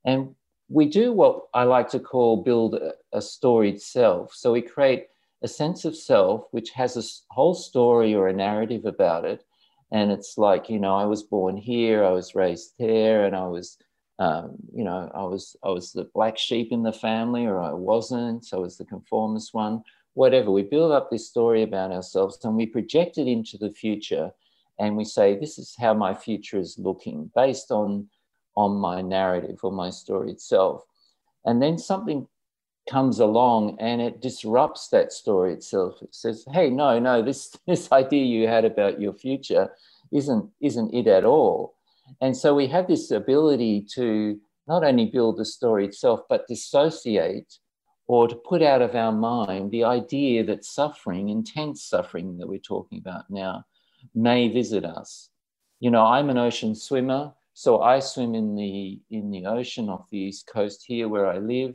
And 0.03 0.35
we 0.67 0.85
do 0.87 1.11
what 1.11 1.43
I 1.53 1.63
like 1.63 1.89
to 1.89 1.99
call 1.99 2.43
build 2.43 2.75
a, 2.75 2.93
a 3.13 3.21
storied 3.21 3.81
self. 3.81 4.33
So 4.33 4.51
we 4.51 4.61
create 4.61 5.07
a 5.43 5.47
sense 5.47 5.85
of 5.85 5.95
self 5.95 6.47
which 6.51 6.71
has 6.71 6.97
a 6.97 7.33
whole 7.33 7.53
story 7.53 8.15
or 8.15 8.27
a 8.27 8.33
narrative 8.33 8.85
about 8.85 9.25
it. 9.25 9.43
And 9.91 10.11
it's 10.11 10.37
like, 10.37 10.69
you 10.69 10.79
know, 10.79 10.95
I 10.95 11.05
was 11.05 11.23
born 11.23 11.55
here, 11.55 12.03
I 12.03 12.11
was 12.11 12.35
raised 12.35 12.73
there, 12.79 13.25
and 13.25 13.35
I 13.35 13.45
was, 13.47 13.77
um, 14.17 14.55
you 14.73 14.83
know, 14.83 15.11
I 15.13 15.23
was 15.23 15.55
I 15.63 15.69
was 15.69 15.91
the 15.91 16.09
black 16.15 16.37
sheep 16.37 16.71
in 16.71 16.81
the 16.81 16.91
family, 16.91 17.45
or 17.45 17.61
I 17.61 17.71
wasn't. 17.71 18.47
I 18.51 18.57
was 18.57 18.77
the 18.77 18.85
conformist 18.85 19.53
one. 19.53 19.83
Whatever. 20.15 20.49
We 20.49 20.63
build 20.63 20.91
up 20.91 21.11
this 21.11 21.29
story 21.29 21.61
about 21.61 21.91
ourselves, 21.91 22.39
and 22.43 22.55
we 22.55 22.65
project 22.65 23.17
it 23.17 23.27
into 23.27 23.57
the 23.57 23.71
future, 23.71 24.31
and 24.79 24.97
we 24.97 25.05
say, 25.05 25.37
this 25.37 25.59
is 25.59 25.75
how 25.77 25.93
my 25.93 26.13
future 26.13 26.57
is 26.57 26.79
looking, 26.79 27.29
based 27.35 27.69
on 27.71 28.07
on 28.55 28.75
my 28.75 29.01
narrative 29.01 29.59
or 29.63 29.71
my 29.71 29.89
story 29.89 30.31
itself. 30.31 30.83
And 31.45 31.61
then 31.61 31.77
something 31.77 32.27
comes 32.89 33.19
along 33.19 33.77
and 33.79 34.01
it 34.01 34.21
disrupts 34.21 34.89
that 34.89 35.11
story 35.11 35.53
itself. 35.53 36.01
It 36.01 36.13
says, 36.13 36.45
hey, 36.51 36.69
no, 36.69 36.99
no, 36.99 37.21
this, 37.21 37.55
this 37.67 37.91
idea 37.91 38.23
you 38.25 38.47
had 38.47 38.65
about 38.65 39.01
your 39.01 39.13
future 39.13 39.71
isn't, 40.11 40.49
isn't 40.61 40.93
it 40.93 41.07
at 41.07 41.25
all. 41.25 41.75
And 42.21 42.37
so 42.37 42.53
we 42.53 42.67
have 42.67 42.87
this 42.87 43.11
ability 43.11 43.87
to 43.95 44.39
not 44.67 44.83
only 44.83 45.05
build 45.05 45.37
the 45.37 45.45
story 45.45 45.85
itself, 45.85 46.21
but 46.29 46.47
dissociate 46.47 47.57
or 48.07 48.27
to 48.27 48.35
put 48.35 48.61
out 48.61 48.81
of 48.81 48.95
our 48.95 49.11
mind 49.11 49.71
the 49.71 49.83
idea 49.83 50.43
that 50.43 50.63
suffering, 50.63 51.29
intense 51.29 51.83
suffering 51.83 52.37
that 52.37 52.47
we're 52.47 52.59
talking 52.59 52.99
about 52.99 53.29
now, 53.29 53.65
may 54.13 54.47
visit 54.47 54.85
us. 54.85 55.29
You 55.79 55.89
know, 55.91 56.05
I'm 56.05 56.29
an 56.29 56.37
ocean 56.37 56.75
swimmer. 56.75 57.33
So 57.57 57.81
I 57.81 57.99
swim 57.99 58.35
in 58.35 58.53
the 58.53 58.99
in 59.09 59.31
the 59.31 59.45
ocean 59.45 59.87
off 59.87 60.09
the 60.09 60.17
east 60.17 60.45
coast 60.45 60.83
here 60.85 61.07
where 61.07 61.25
I 61.25 61.37
live, 61.37 61.73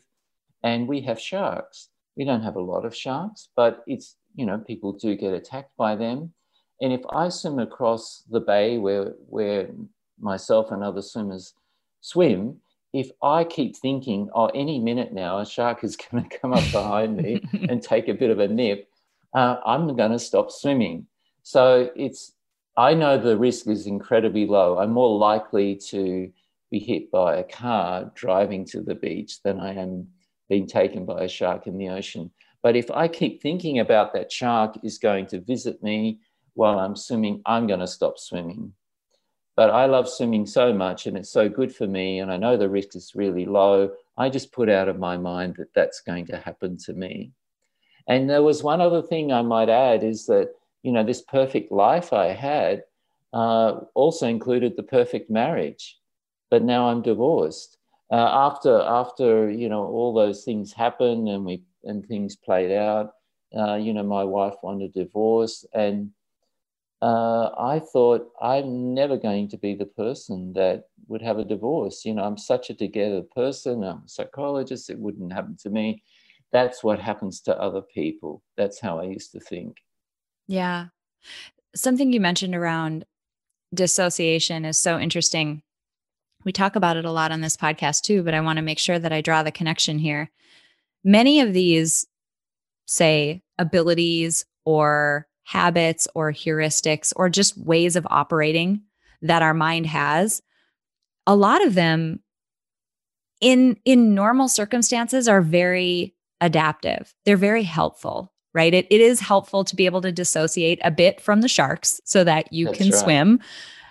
and 0.62 0.86
we 0.86 1.00
have 1.00 1.18
sharks. 1.18 1.88
We 2.16 2.26
don't 2.26 2.42
have 2.42 2.56
a 2.56 2.60
lot 2.60 2.84
of 2.84 2.94
sharks, 2.94 3.48
but 3.56 3.82
it's 3.86 4.16
you 4.34 4.44
know 4.44 4.58
people 4.58 4.92
do 4.92 5.16
get 5.16 5.32
attacked 5.32 5.74
by 5.78 5.96
them. 5.96 6.34
And 6.82 6.92
if 6.92 7.00
I 7.10 7.30
swim 7.30 7.58
across 7.58 8.24
the 8.30 8.40
bay 8.40 8.76
where 8.76 9.14
where 9.26 9.70
myself 10.20 10.70
and 10.70 10.84
other 10.84 11.00
swimmers 11.00 11.54
swim, 12.02 12.60
if 12.92 13.10
I 13.22 13.44
keep 13.44 13.74
thinking, 13.74 14.28
oh, 14.34 14.48
any 14.48 14.78
minute 14.80 15.14
now 15.14 15.38
a 15.38 15.46
shark 15.46 15.82
is 15.82 15.96
going 16.10 16.28
to 16.28 16.38
come 16.38 16.52
up 16.52 16.70
behind 16.72 17.16
me 17.16 17.40
and 17.70 17.82
take 17.82 18.08
a 18.08 18.14
bit 18.14 18.28
of 18.28 18.38
a 18.38 18.48
nip, 18.48 18.86
uh, 19.32 19.56
I'm 19.64 19.96
going 19.96 20.12
to 20.12 20.18
stop 20.18 20.50
swimming. 20.50 21.06
So 21.42 21.90
it's 21.96 22.32
I 22.76 22.94
know 22.94 23.18
the 23.18 23.37
risk 23.37 23.66
is 23.66 23.87
incredibly 23.87 24.46
low. 24.46 24.78
I'm 24.78 24.92
more 24.92 25.18
likely 25.18 25.76
to 25.88 26.33
be 26.70 26.78
hit 26.78 27.11
by 27.11 27.37
a 27.37 27.44
car 27.44 28.11
driving 28.14 28.64
to 28.66 28.80
the 28.80 28.94
beach 28.94 29.42
than 29.42 29.59
I 29.59 29.74
am 29.74 30.09
being 30.48 30.66
taken 30.66 31.04
by 31.04 31.24
a 31.24 31.28
shark 31.28 31.66
in 31.66 31.78
the 31.78 31.88
ocean. 31.88 32.30
But 32.62 32.76
if 32.76 32.90
I 32.90 33.09
keep 33.09 33.40
thinking 33.40 33.80
about 33.80 34.12
that 34.14 34.30
shark 34.30 34.78
is 34.83 34.98
going 34.98 35.26
to 35.28 35.40
visit 35.40 35.83
me 35.83 36.20
while 36.54 36.78
I'm 36.78 36.96
swimming, 36.96 37.42
I'm 37.44 37.66
going 37.66 37.80
to 37.80 37.87
stop 37.87 38.18
swimming. 38.18 38.72
But 39.56 39.70
I 39.70 39.87
love 39.87 40.09
swimming 40.09 40.46
so 40.46 40.72
much 40.72 41.06
and 41.06 41.16
it's 41.16 41.30
so 41.30 41.48
good 41.48 41.74
for 41.74 41.87
me. 41.87 42.20
And 42.20 42.33
I 42.33 42.37
know 42.37 42.56
the 42.56 42.68
risk 42.68 42.94
is 42.94 43.14
really 43.14 43.46
low. 43.46 43.90
I 44.16 44.28
just 44.28 44.52
put 44.52 44.68
out 44.68 44.88
of 44.88 44.98
my 44.98 45.16
mind 45.16 45.56
that 45.59 45.74
that's 45.74 46.00
going 46.00 46.26
to 46.26 46.37
happen 46.37 46.76
to 46.85 46.92
me. 46.92 47.33
And 48.06 48.30
there 48.30 48.42
was 48.42 48.62
one 48.62 48.80
other 48.80 49.02
thing 49.02 49.33
I 49.33 49.42
might 49.42 49.68
add 49.68 50.04
is 50.04 50.26
that, 50.26 50.54
you 50.82 50.92
know, 50.92 51.04
this 51.04 51.22
perfect 51.22 51.72
life 51.72 52.12
I 52.12 52.28
had 52.28 52.84
uh, 53.32 53.80
also 53.94 54.26
included 54.26 54.76
the 54.76 54.82
perfect 54.82 55.30
marriage, 55.30 55.98
but 56.50 56.62
now 56.62 56.88
I'm 56.88 57.02
divorced. 57.02 57.76
Uh, 58.12 58.16
after 58.16 58.80
after 58.80 59.50
you 59.50 59.68
know 59.68 59.84
all 59.84 60.12
those 60.12 60.42
things 60.44 60.72
happened 60.72 61.28
and 61.28 61.44
we 61.44 61.62
and 61.84 62.04
things 62.06 62.36
played 62.36 62.72
out, 62.72 63.12
uh, 63.56 63.74
you 63.74 63.92
know 63.92 64.02
my 64.02 64.24
wife 64.24 64.54
wanted 64.62 64.90
a 64.96 65.04
divorce, 65.04 65.64
and 65.74 66.10
uh, 67.02 67.50
I 67.58 67.80
thought 67.80 68.30
I'm 68.42 68.94
never 68.94 69.16
going 69.16 69.48
to 69.50 69.58
be 69.58 69.74
the 69.74 69.86
person 69.86 70.52
that 70.54 70.84
would 71.08 71.22
have 71.22 71.38
a 71.38 71.44
divorce. 71.44 72.04
You 72.04 72.14
know, 72.14 72.24
I'm 72.24 72.36
such 72.36 72.70
a 72.70 72.74
together 72.74 73.22
person. 73.22 73.82
I'm 73.84 74.02
a 74.04 74.08
psychologist. 74.08 74.90
It 74.90 74.98
wouldn't 74.98 75.32
happen 75.32 75.56
to 75.62 75.70
me. 75.70 76.02
That's 76.52 76.82
what 76.84 77.00
happens 77.00 77.40
to 77.42 77.58
other 77.58 77.80
people. 77.82 78.42
That's 78.56 78.80
how 78.80 78.98
I 78.98 79.04
used 79.04 79.32
to 79.32 79.40
think. 79.40 79.76
Yeah. 80.50 80.86
Something 81.76 82.12
you 82.12 82.20
mentioned 82.20 82.56
around 82.56 83.04
dissociation 83.72 84.64
is 84.64 84.80
so 84.80 84.98
interesting. 84.98 85.62
We 86.44 86.50
talk 86.50 86.74
about 86.74 86.96
it 86.96 87.04
a 87.04 87.12
lot 87.12 87.30
on 87.30 87.40
this 87.40 87.56
podcast 87.56 88.02
too, 88.02 88.24
but 88.24 88.34
I 88.34 88.40
want 88.40 88.56
to 88.56 88.62
make 88.62 88.80
sure 88.80 88.98
that 88.98 89.12
I 89.12 89.20
draw 89.20 89.44
the 89.44 89.52
connection 89.52 90.00
here. 90.00 90.28
Many 91.04 91.38
of 91.40 91.52
these, 91.52 92.04
say, 92.86 93.42
abilities 93.58 94.44
or 94.64 95.28
habits 95.44 96.08
or 96.16 96.32
heuristics 96.32 97.12
or 97.14 97.28
just 97.28 97.56
ways 97.56 97.94
of 97.94 98.04
operating 98.10 98.82
that 99.22 99.42
our 99.42 99.54
mind 99.54 99.86
has, 99.86 100.42
a 101.28 101.36
lot 101.36 101.64
of 101.64 101.74
them 101.74 102.24
in 103.40 103.76
in 103.84 104.16
normal 104.16 104.48
circumstances 104.48 105.28
are 105.28 105.42
very 105.42 106.16
adaptive. 106.40 107.14
They're 107.24 107.36
very 107.36 107.62
helpful, 107.62 108.29
right? 108.54 108.74
It, 108.74 108.86
it 108.90 109.00
is 109.00 109.20
helpful 109.20 109.64
to 109.64 109.76
be 109.76 109.86
able 109.86 110.00
to 110.02 110.12
dissociate 110.12 110.80
a 110.82 110.90
bit 110.90 111.20
from 111.20 111.40
the 111.40 111.48
sharks 111.48 112.00
so 112.04 112.24
that 112.24 112.52
you 112.52 112.66
That's 112.66 112.78
can 112.78 112.90
right. 112.90 113.00
swim. 113.00 113.40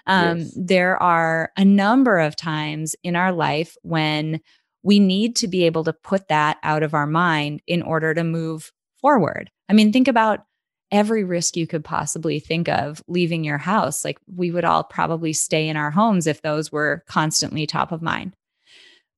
Um, 0.07 0.39
yes. 0.39 0.53
There 0.55 1.01
are 1.01 1.51
a 1.55 1.65
number 1.65 2.19
of 2.19 2.35
times 2.35 2.95
in 3.03 3.15
our 3.15 3.31
life 3.31 3.77
when 3.83 4.41
we 4.83 4.99
need 4.99 5.35
to 5.37 5.47
be 5.47 5.65
able 5.65 5.83
to 5.83 5.93
put 5.93 6.27
that 6.29 6.57
out 6.63 6.83
of 6.83 6.93
our 6.93 7.07
mind 7.07 7.61
in 7.67 7.81
order 7.81 8.13
to 8.13 8.23
move 8.23 8.71
forward. 9.01 9.51
I 9.67 9.73
mean, 9.73 9.91
think 9.91 10.07
about 10.07 10.45
every 10.91 11.23
risk 11.23 11.55
you 11.55 11.67
could 11.67 11.83
possibly 11.83 12.39
think 12.39 12.67
of 12.67 13.03
leaving 13.07 13.43
your 13.43 13.57
house. 13.57 14.03
Like 14.03 14.17
we 14.33 14.51
would 14.51 14.65
all 14.65 14.83
probably 14.83 15.33
stay 15.33 15.67
in 15.67 15.77
our 15.77 15.91
homes 15.91 16.27
if 16.27 16.41
those 16.41 16.71
were 16.71 17.03
constantly 17.07 17.67
top 17.67 17.91
of 17.91 18.01
mind. 18.01 18.35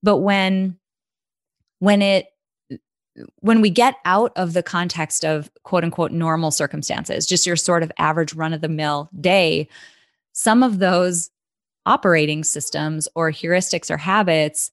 But 0.02 0.18
when 0.18 0.78
when 1.78 2.02
it 2.02 2.26
when 3.40 3.60
we 3.60 3.70
get 3.70 3.96
out 4.04 4.32
of 4.36 4.52
the 4.52 4.62
context 4.62 5.24
of 5.24 5.50
quote 5.64 5.84
unquote 5.84 6.12
normal 6.12 6.50
circumstances, 6.50 7.26
just 7.26 7.46
your 7.46 7.56
sort 7.56 7.82
of 7.82 7.92
average 7.98 8.34
run 8.34 8.52
of 8.52 8.60
the 8.60 8.68
mill 8.68 9.10
day, 9.20 9.68
some 10.32 10.62
of 10.62 10.78
those 10.78 11.30
operating 11.84 12.44
systems 12.44 13.08
or 13.14 13.30
heuristics 13.30 13.90
or 13.90 13.96
habits, 13.96 14.70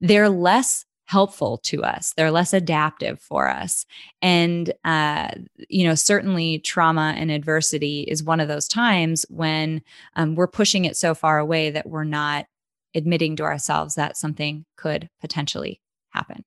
they're 0.00 0.28
less 0.28 0.84
helpful 1.06 1.58
to 1.58 1.82
us. 1.82 2.12
They're 2.16 2.30
less 2.30 2.52
adaptive 2.52 3.20
for 3.20 3.48
us. 3.48 3.84
And, 4.22 4.72
uh, 4.84 5.30
you 5.68 5.84
know, 5.84 5.96
certainly 5.96 6.60
trauma 6.60 7.14
and 7.16 7.32
adversity 7.32 8.02
is 8.02 8.22
one 8.22 8.38
of 8.38 8.46
those 8.46 8.68
times 8.68 9.26
when 9.28 9.82
um, 10.14 10.36
we're 10.36 10.46
pushing 10.46 10.84
it 10.84 10.96
so 10.96 11.14
far 11.14 11.38
away 11.40 11.70
that 11.70 11.88
we're 11.88 12.04
not 12.04 12.46
admitting 12.94 13.34
to 13.36 13.42
ourselves 13.42 13.96
that 13.96 14.16
something 14.16 14.64
could 14.76 15.08
potentially 15.20 15.80
happen. 16.10 16.44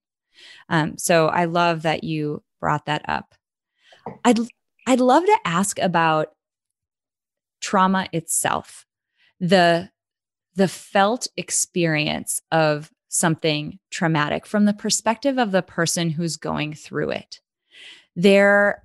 Um, 0.69 0.97
so 0.97 1.27
I 1.27 1.45
love 1.45 1.83
that 1.83 2.03
you 2.03 2.43
brought 2.59 2.85
that 2.85 3.03
up. 3.07 3.35
I'd 4.23 4.39
I'd 4.85 4.99
love 4.99 5.25
to 5.25 5.39
ask 5.45 5.79
about 5.79 6.29
trauma 7.61 8.07
itself, 8.11 8.85
the 9.39 9.89
the 10.55 10.67
felt 10.67 11.27
experience 11.37 12.41
of 12.51 12.91
something 13.09 13.79
traumatic 13.91 14.45
from 14.45 14.65
the 14.65 14.73
perspective 14.73 15.37
of 15.37 15.51
the 15.51 15.61
person 15.61 16.09
who's 16.09 16.35
going 16.35 16.73
through 16.73 17.11
it. 17.11 17.39
There 18.15 18.83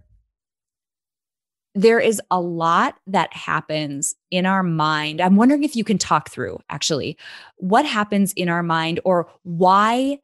there 1.74 2.00
is 2.00 2.20
a 2.30 2.40
lot 2.40 2.98
that 3.06 3.32
happens 3.32 4.16
in 4.30 4.46
our 4.46 4.62
mind. 4.62 5.20
I'm 5.20 5.36
wondering 5.36 5.62
if 5.62 5.76
you 5.76 5.84
can 5.84 5.98
talk 5.98 6.28
through 6.28 6.58
actually 6.70 7.16
what 7.56 7.84
happens 7.84 8.32
in 8.32 8.48
our 8.48 8.62
mind 8.62 9.00
or 9.04 9.28
why 9.42 10.18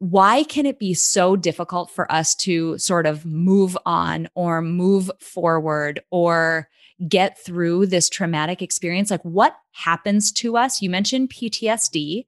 why 0.00 0.44
can 0.44 0.64
it 0.64 0.78
be 0.78 0.94
so 0.94 1.36
difficult 1.36 1.90
for 1.90 2.10
us 2.10 2.34
to 2.34 2.76
sort 2.78 3.04
of 3.04 3.26
move 3.26 3.76
on 3.84 4.28
or 4.34 4.62
move 4.62 5.10
forward 5.20 6.00
or 6.10 6.68
get 7.06 7.38
through 7.38 7.86
this 7.86 8.08
traumatic 8.08 8.62
experience? 8.62 9.10
Like, 9.10 9.22
what 9.24 9.54
happens 9.72 10.32
to 10.32 10.56
us? 10.56 10.80
You 10.80 10.88
mentioned 10.88 11.28
PTSD. 11.28 12.24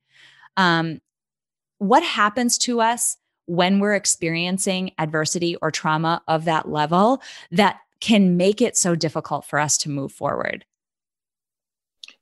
Um, 0.58 1.00
what 1.78 2.02
happens 2.02 2.58
to 2.58 2.82
us 2.82 3.16
when 3.46 3.80
we're 3.80 3.94
experiencing 3.94 4.92
adversity 4.98 5.56
or 5.56 5.70
trauma 5.70 6.22
of 6.28 6.44
that 6.44 6.68
level 6.68 7.22
that 7.52 7.78
can 8.00 8.36
make 8.36 8.60
it 8.60 8.76
so 8.76 8.94
difficult 8.94 9.46
for 9.46 9.58
us 9.58 9.78
to 9.78 9.88
move 9.88 10.12
forward? 10.12 10.66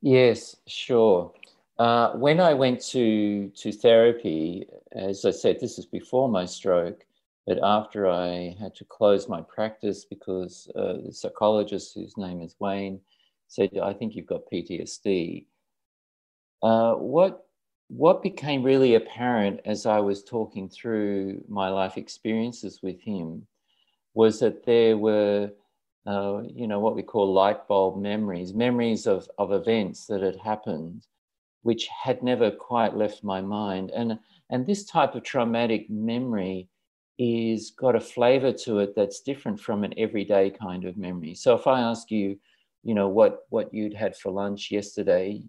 Yes, 0.01 0.55
sure. 0.69 1.33
Uh, 1.81 2.12
when 2.12 2.40
I 2.40 2.53
went 2.53 2.83
to, 2.88 3.49
to 3.57 3.73
therapy, 3.73 4.66
as 4.93 5.25
I 5.25 5.31
said, 5.31 5.59
this 5.59 5.79
is 5.79 5.87
before 5.87 6.29
my 6.29 6.45
stroke, 6.45 7.07
but 7.47 7.59
after 7.62 8.07
I 8.07 8.55
had 8.61 8.75
to 8.75 8.85
close 8.85 9.31
my 9.31 9.40
practice 9.40 10.05
because 10.05 10.71
uh, 10.77 10.99
the 11.07 11.11
psychologist, 11.11 11.95
whose 11.95 12.19
name 12.19 12.43
is 12.43 12.55
Wayne, 12.59 13.01
said, 13.49 13.79
I 13.83 13.95
think 13.95 14.14
you've 14.14 14.27
got 14.27 14.43
PTSD. 14.53 15.47
Uh, 16.62 16.97
what, 16.97 17.47
what 17.88 18.23
became 18.23 18.62
really 18.62 18.97
apparent 18.97 19.61
as 19.64 19.87
I 19.87 20.01
was 20.01 20.23
talking 20.23 20.69
through 20.69 21.43
my 21.49 21.71
life 21.71 21.97
experiences 21.97 22.81
with 22.83 23.01
him 23.01 23.47
was 24.12 24.38
that 24.40 24.66
there 24.66 24.99
were 24.99 25.51
uh, 26.07 26.43
you 26.55 26.66
know, 26.66 26.79
what 26.79 26.95
we 26.95 27.03
call 27.03 27.33
light 27.33 27.66
bulb 27.69 27.97
memories, 27.99 28.53
memories 28.53 29.07
of, 29.07 29.31
of 29.38 29.53
events 29.53 30.05
that 30.07 30.21
had 30.21 30.37
happened 30.37 31.07
which 31.62 31.88
had 31.88 32.23
never 32.23 32.51
quite 32.51 32.96
left 32.96 33.23
my 33.23 33.40
mind. 33.40 33.90
And, 33.90 34.18
and 34.51 34.66
this 34.66 34.85
type 34.85 35.14
of 35.14 35.23
traumatic 35.23 35.88
memory 35.90 36.68
is 37.18 37.70
got 37.70 37.94
a 37.94 38.01
flavor 38.01 38.53
to 38.53 38.79
it 38.79 38.94
that's 38.96 39.20
different 39.20 39.61
from 39.61 39.85
an 39.85 39.92
everyday 39.99 40.51
kind 40.51 40.85
of 40.85 40.96
memory. 40.96 41.35
So 41.35 41.55
if 41.55 41.66
I 41.66 41.81
ask 41.81 42.11
you, 42.11 42.38
you 42.83 42.94
know, 42.94 43.09
what, 43.09 43.40
what 43.51 43.75
you'd 43.75 43.94
had 43.94 44.16
for 44.16 44.33
lunch 44.33 44.70
yesterday, 44.70 45.42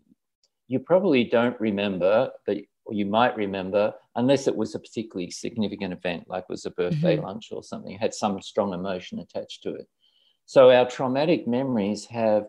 you 0.67 0.80
probably 0.80 1.24
don't 1.24 1.60
remember, 1.62 2.30
but 2.45 2.58
you 2.89 3.06
might 3.06 3.38
remember, 3.38 3.93
unless 4.15 4.47
it 4.47 4.56
was 4.56 4.76
a 4.76 4.80
particularly 4.80 5.32
significant 5.32 5.93
event, 5.93 6.26
like 6.28 6.50
was 6.50 6.65
a 6.65 6.71
birthday 6.71 7.15
mm-hmm. 7.15 7.26
lunch 7.26 7.50
or 7.52 7.63
something, 7.63 7.97
had 7.97 8.13
some 8.13 8.41
strong 8.41 8.74
emotion 8.74 9.19
attached 9.19 9.63
to 9.63 9.74
it. 9.74 9.88
So 10.45 10.71
our 10.71 10.89
traumatic 10.89 11.47
memories 11.47 12.06
have 12.08 12.47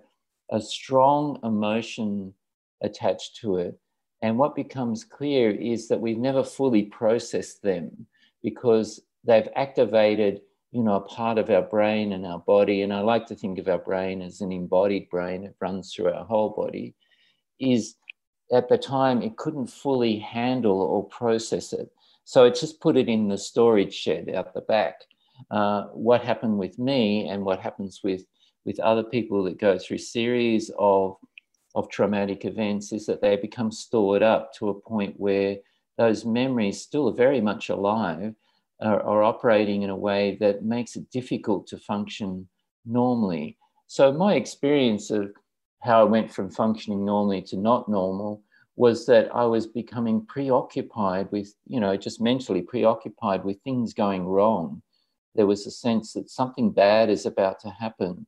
a 0.51 0.61
strong 0.61 1.38
emotion 1.44 2.35
attached 2.83 3.37
to 3.40 3.57
it. 3.57 3.79
And 4.23 4.38
what 4.38 4.55
becomes 4.55 5.05
clear 5.05 5.51
is 5.51 5.88
that 5.88 6.01
we've 6.01 6.18
never 6.18 6.45
fully 6.45 6.85
processed 6.85 7.62
them 7.62 8.07
because 8.42 9.01
they've 9.25 9.49
activated, 9.57 10.42
you 10.71 10.83
know, 10.83 10.95
a 10.95 11.01
part 11.01 11.38
of 11.38 11.51
our 11.51 11.62
brain 11.62 12.12
and 12.12 12.25
our 12.25 12.38
body. 12.38 12.83
And 12.83 12.92
I 12.92 13.01
like 13.01 13.27
to 13.27 13.35
think 13.35 13.59
of 13.59 13.68
our 13.68 13.79
brain 13.79 14.23
as 14.23 14.40
an 14.40 14.53
embodied 14.53 15.09
brain, 15.11 15.45
it 15.45 15.57
runs 15.61 15.92
through 15.92 16.12
our 16.12 16.25
whole 16.25 16.51
body, 16.51 16.95
is 17.59 17.97
at 18.53 18.68
the 18.68 18.79
time 18.79 19.23
it 19.23 19.37
couldn't 19.37 19.66
fully 19.66 20.18
handle 20.18 20.81
or 20.81 21.05
process 21.09 21.73
it. 21.73 21.90
So 22.25 22.45
it 22.45 22.55
just 22.55 22.81
put 22.81 22.97
it 22.97 23.09
in 23.09 23.29
the 23.29 23.38
storage 23.38 23.95
shed 23.95 24.31
out 24.35 24.55
the 24.55 24.61
back. 24.61 25.03
Uh, 25.51 25.85
what 25.92 26.23
happened 26.23 26.59
with 26.59 26.79
me 26.79 27.29
and 27.29 27.45
what 27.45 27.59
happens 27.59 28.01
with, 28.05 28.25
with 28.64 28.79
other 28.79 29.03
people 29.03 29.42
that 29.45 29.59
go 29.59 29.79
through 29.79 29.99
series 29.99 30.71
of 30.79 31.16
of 31.74 31.88
traumatic 31.88 32.44
events 32.44 32.92
is 32.92 33.06
that 33.06 33.20
they 33.20 33.37
become 33.37 33.72
stored 33.72 34.22
up 34.22 34.52
to 34.54 34.68
a 34.68 34.80
point 34.80 35.14
where 35.18 35.56
those 35.98 36.24
memories 36.24 36.80
still 36.80 37.08
are 37.08 37.14
very 37.14 37.40
much 37.40 37.68
alive 37.68 38.35
are, 38.80 39.02
are 39.02 39.22
operating 39.22 39.82
in 39.82 39.90
a 39.90 39.96
way 39.96 40.37
that 40.40 40.64
makes 40.64 40.96
it 40.96 41.11
difficult 41.11 41.66
to 41.68 41.78
function 41.78 42.48
normally. 42.85 43.56
So 43.87 44.12
my 44.12 44.35
experience 44.35 45.11
of 45.11 45.32
how 45.80 46.00
I 46.00 46.04
went 46.04 46.32
from 46.32 46.50
functioning 46.50 47.04
normally 47.04 47.42
to 47.42 47.56
not 47.56 47.88
normal 47.88 48.42
was 48.76 49.04
that 49.06 49.35
I 49.35 49.44
was 49.44 49.66
becoming 49.66 50.24
preoccupied 50.26 51.30
with, 51.30 51.54
you 51.66 51.78
know, 51.80 51.96
just 51.96 52.20
mentally 52.20 52.62
preoccupied 52.62 53.44
with 53.44 53.61
things 53.61 53.92
going 53.92 54.24
wrong. 54.24 54.82
There 55.35 55.46
was 55.46 55.66
a 55.66 55.70
sense 55.70 56.14
that 56.14 56.30
something 56.30 56.70
bad 56.70 57.11
is 57.11 57.26
about 57.26 57.61
to 57.61 57.70
happen. 57.70 58.26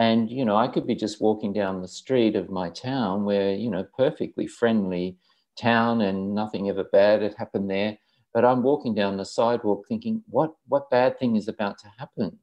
And, 0.00 0.30
you 0.30 0.46
know, 0.46 0.56
I 0.56 0.66
could 0.66 0.86
be 0.86 0.94
just 0.94 1.20
walking 1.20 1.52
down 1.52 1.82
the 1.82 1.86
street 1.86 2.34
of 2.34 2.48
my 2.48 2.70
town 2.70 3.26
where, 3.26 3.52
you 3.52 3.70
know, 3.70 3.84
perfectly 3.98 4.46
friendly 4.46 5.18
town 5.60 6.00
and 6.00 6.34
nothing 6.34 6.70
ever 6.70 6.84
bad 6.84 7.20
had 7.20 7.34
happened 7.34 7.70
there. 7.70 7.98
but 8.32 8.44
I'm 8.44 8.62
walking 8.62 8.94
down 8.94 9.18
the 9.18 9.24
sidewalk 9.26 9.84
thinking, 9.86 10.22
what, 10.30 10.54
what 10.68 10.88
bad 10.88 11.18
thing 11.18 11.36
is 11.36 11.48
about 11.48 11.76
to 11.78 11.92
happen? 11.98 12.38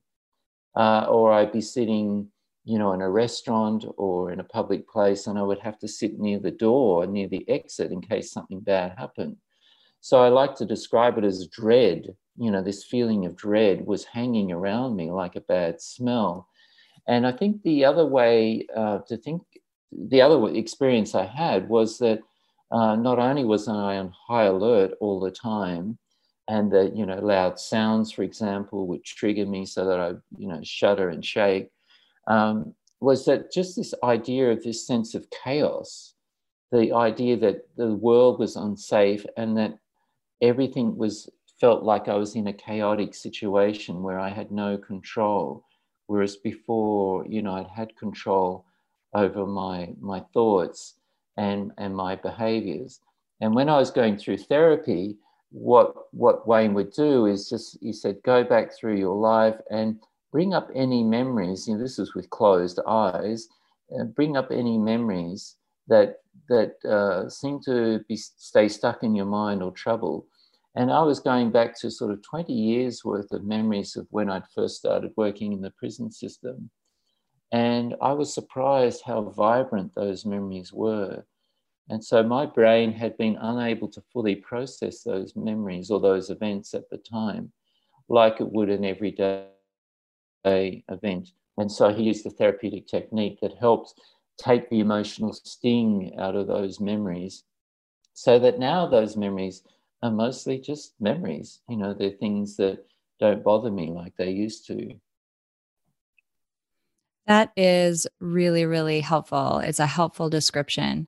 Uh, 0.76 1.08
or 1.10 1.32
I'd 1.32 1.52
be 1.52 1.62
sitting, 1.62 2.28
you 2.64 2.78
know, 2.78 2.92
in 2.92 3.02
a 3.02 3.10
restaurant 3.10 3.86
or 3.98 4.32
in 4.32 4.40
a 4.40 4.44
public 4.44 4.88
place, 4.88 5.26
and 5.26 5.40
I 5.40 5.42
would 5.42 5.60
have 5.60 5.80
to 5.80 5.88
sit 5.88 6.20
near 6.20 6.38
the 6.40 6.52
door, 6.52 7.08
near 7.08 7.28
the 7.28 7.50
exit, 7.50 7.92
in 7.92 8.02
case 8.02 8.32
something 8.32 8.60
bad 8.60 8.94
happened. 9.00 9.38
So 10.02 10.22
I 10.22 10.28
like 10.28 10.54
to 10.58 10.66
describe 10.66 11.18
it 11.18 11.24
as 11.24 11.48
dread. 11.48 12.16
You 12.38 12.52
know, 12.52 12.62
this 12.62 12.84
feeling 12.84 13.26
of 13.26 13.36
dread 13.36 13.88
was 13.88 14.04
hanging 14.04 14.52
around 14.52 14.96
me 14.96 15.10
like 15.10 15.36
a 15.36 15.42
bad 15.42 15.82
smell. 15.82 16.50
And 17.08 17.26
I 17.26 17.32
think 17.32 17.64
the 17.64 17.86
other 17.86 18.06
way 18.06 18.66
uh, 18.76 19.00
to 19.08 19.18
think, 19.18 19.42
the 19.92 20.22
other 20.22 20.54
experience 20.54 21.16
I 21.16 21.26
had 21.26 21.70
was 21.70 21.98
that 22.00 22.20
uh, 22.72 22.96
not 22.96 23.20
only 23.20 23.46
was 23.46 23.68
I 23.68 23.98
on 23.98 24.14
high 24.28 24.44
alert 24.46 24.92
all 25.00 25.20
the 25.20 25.32
time, 25.32 25.98
and 26.50 26.72
the 26.72 26.92
you 26.94 27.06
know 27.06 27.20
loud 27.20 27.60
sounds, 27.60 28.12
for 28.12 28.24
example, 28.24 28.88
would 28.88 29.04
trigger 29.04 29.46
me 29.46 29.66
so 29.66 29.86
that 29.86 30.00
I 30.00 30.10
you 30.38 30.48
know 30.48 30.60
shudder 30.64 31.10
and 31.10 31.24
shake, 31.24 31.70
um, 32.28 32.74
was 33.00 33.26
that 33.26 33.52
just 33.52 33.76
this 33.76 33.94
idea 34.04 34.52
of 34.52 34.64
this 34.64 34.86
sense 34.86 35.16
of 35.16 35.28
chaos, 35.30 36.14
the 36.72 36.94
idea 36.94 37.38
that 37.38 37.68
the 37.78 37.94
world 37.94 38.40
was 38.40 38.56
unsafe 38.56 39.26
and 39.38 39.58
that 39.58 39.78
everything 40.42 40.98
was 40.98 41.30
felt 41.60 41.84
like 41.84 42.08
I 42.08 42.16
was 42.16 42.36
in 42.36 42.48
a 42.48 42.54
chaotic 42.54 43.16
situation 43.16 44.04
where 44.04 44.20
I 44.20 44.30
had 44.30 44.52
no 44.52 44.78
control, 44.78 45.66
whereas 46.08 46.36
before 46.36 47.26
you 47.28 47.42
know 47.42 47.54
I'd 47.54 47.68
had 47.68 47.96
control 47.96 48.66
over 49.14 49.46
my 49.46 49.94
my 50.00 50.22
thoughts 50.34 50.96
and, 51.38 51.72
and 51.78 51.96
my 51.96 52.16
behaviors. 52.16 53.00
And 53.40 53.54
when 53.54 53.70
I 53.70 53.78
was 53.78 53.92
going 53.92 54.18
through 54.18 54.38
therapy, 54.38 55.18
what, 55.52 55.94
what 56.12 56.48
Wayne 56.48 56.74
would 56.74 56.92
do 56.92 57.28
is 57.28 57.50
just, 57.50 57.78
he 57.82 57.94
said, 57.94 58.18
go 58.24 58.44
back 58.44 58.76
through 58.76 58.98
your 58.98 59.16
life 59.16 59.56
and 59.70 60.00
bring 60.32 60.54
up 60.54 60.70
any 60.76 61.04
memories. 61.04 61.68
You 61.68 61.76
know, 61.76 61.82
this 61.82 62.00
is 62.00 62.16
with 62.16 62.30
closed 62.32 62.80
eyes, 62.88 63.48
and 63.92 64.14
bring 64.14 64.36
up 64.36 64.52
any 64.52 64.78
memories 64.78 65.56
that, 65.88 66.18
that 66.50 66.74
uh, 66.84 67.30
seem 67.30 67.62
to 67.62 68.04
be, 68.10 68.18
stay 68.18 68.68
stuck 68.68 69.04
in 69.04 69.16
your 69.16 69.26
mind 69.26 69.64
or 69.64 69.72
trouble. 69.72 70.26
And 70.78 70.92
I 70.92 71.02
was 71.02 71.20
going 71.20 71.50
back 71.50 71.76
to 71.80 71.90
sort 71.90 72.12
of 72.12 72.22
20 72.22 72.54
years 72.54 73.04
worth 73.04 73.32
of 73.32 73.44
memories 73.44 73.96
of 73.96 74.06
when 74.12 74.30
I'd 74.30 74.48
first 74.54 74.76
started 74.78 75.12
working 75.18 75.52
in 75.52 75.60
the 75.60 75.72
prison 75.72 76.12
system. 76.12 76.70
And 77.52 77.96
I 78.00 78.12
was 78.14 78.32
surprised 78.32 79.02
how 79.04 79.24
vibrant 79.24 79.96
those 79.96 80.24
memories 80.24 80.72
were. 80.72 81.26
And 81.90 82.04
so 82.04 82.22
my 82.22 82.46
brain 82.46 82.92
had 82.92 83.18
been 83.18 83.38
unable 83.42 83.88
to 83.88 84.04
fully 84.14 84.36
process 84.36 85.02
those 85.02 85.36
memories 85.36 85.90
or 85.90 86.00
those 86.00 86.30
events 86.30 86.76
at 86.76 86.88
the 86.92 87.00
time, 87.00 87.52
like 88.08 88.40
it 88.40 88.52
would 88.52 88.70
an 88.70 88.86
everyday 88.86 89.48
event. 90.46 91.30
And 91.58 91.72
so 91.72 91.92
he 91.92 92.04
used 92.04 92.24
a 92.28 92.30
therapeutic 92.30 92.86
technique 92.86 93.40
that 93.42 93.58
helps 93.58 93.96
take 94.38 94.70
the 94.70 94.82
emotional 94.82 95.34
sting 95.34 96.14
out 96.20 96.36
of 96.36 96.46
those 96.46 96.80
memories 96.80 97.46
so 98.14 98.38
that 98.38 98.60
now 98.60 98.86
those 98.86 99.18
memories 99.18 99.64
are 100.04 100.12
mostly 100.12 100.60
just 100.60 100.94
memories. 101.00 101.60
You 101.70 101.78
know, 101.78 101.94
they're 101.94 102.12
things 102.12 102.58
that 102.58 102.86
don't 103.20 103.44
bother 103.44 103.72
me 103.72 103.92
like 103.92 104.16
they 104.18 104.32
used 104.32 104.68
to. 104.68 104.94
That 107.26 107.52
is 107.58 108.08
really, 108.20 108.66
really 108.66 109.02
helpful. 109.02 109.60
It's 109.60 109.80
a 109.80 109.86
helpful 109.86 110.30
description. 110.30 111.08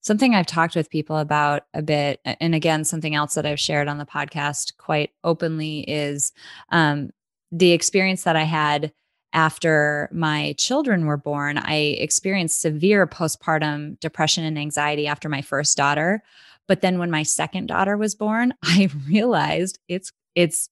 Something 0.00 0.34
I've 0.34 0.46
talked 0.46 0.74
with 0.74 0.90
people 0.90 1.18
about 1.18 1.62
a 1.72 1.82
bit, 1.82 2.20
and 2.24 2.54
again, 2.54 2.82
something 2.82 3.14
else 3.14 3.34
that 3.34 3.46
I've 3.46 3.60
shared 3.60 3.86
on 3.86 3.98
the 3.98 4.04
podcast 4.04 4.76
quite 4.76 5.10
openly 5.22 5.80
is 5.88 6.32
um, 6.70 7.10
the 7.52 7.70
experience 7.70 8.24
that 8.24 8.34
I 8.34 8.42
had 8.42 8.92
after 9.32 10.08
my 10.12 10.54
children 10.58 11.06
were 11.06 11.16
born. 11.16 11.58
I 11.58 11.96
experienced 12.00 12.60
severe 12.60 13.06
postpartum 13.06 14.00
depression 14.00 14.44
and 14.44 14.58
anxiety 14.58 15.06
after 15.06 15.28
my 15.28 15.42
first 15.42 15.76
daughter. 15.76 16.22
But 16.68 16.80
then 16.80 16.98
when 16.98 17.10
my 17.10 17.22
second 17.22 17.66
daughter 17.66 17.96
was 17.96 18.14
born, 18.14 18.54
I 18.62 18.88
realized 19.06 19.78
it's 19.88 20.12
it's 20.34 20.68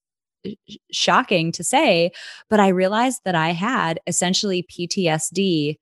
shocking 0.91 1.53
to 1.53 1.63
say, 1.63 2.13
but 2.49 2.61
I 2.61 2.69
realized 2.69 3.21
that 3.25 3.35
I 3.35 3.51
had 3.51 4.01
essentially 4.07 4.63
PTSD 4.63 5.77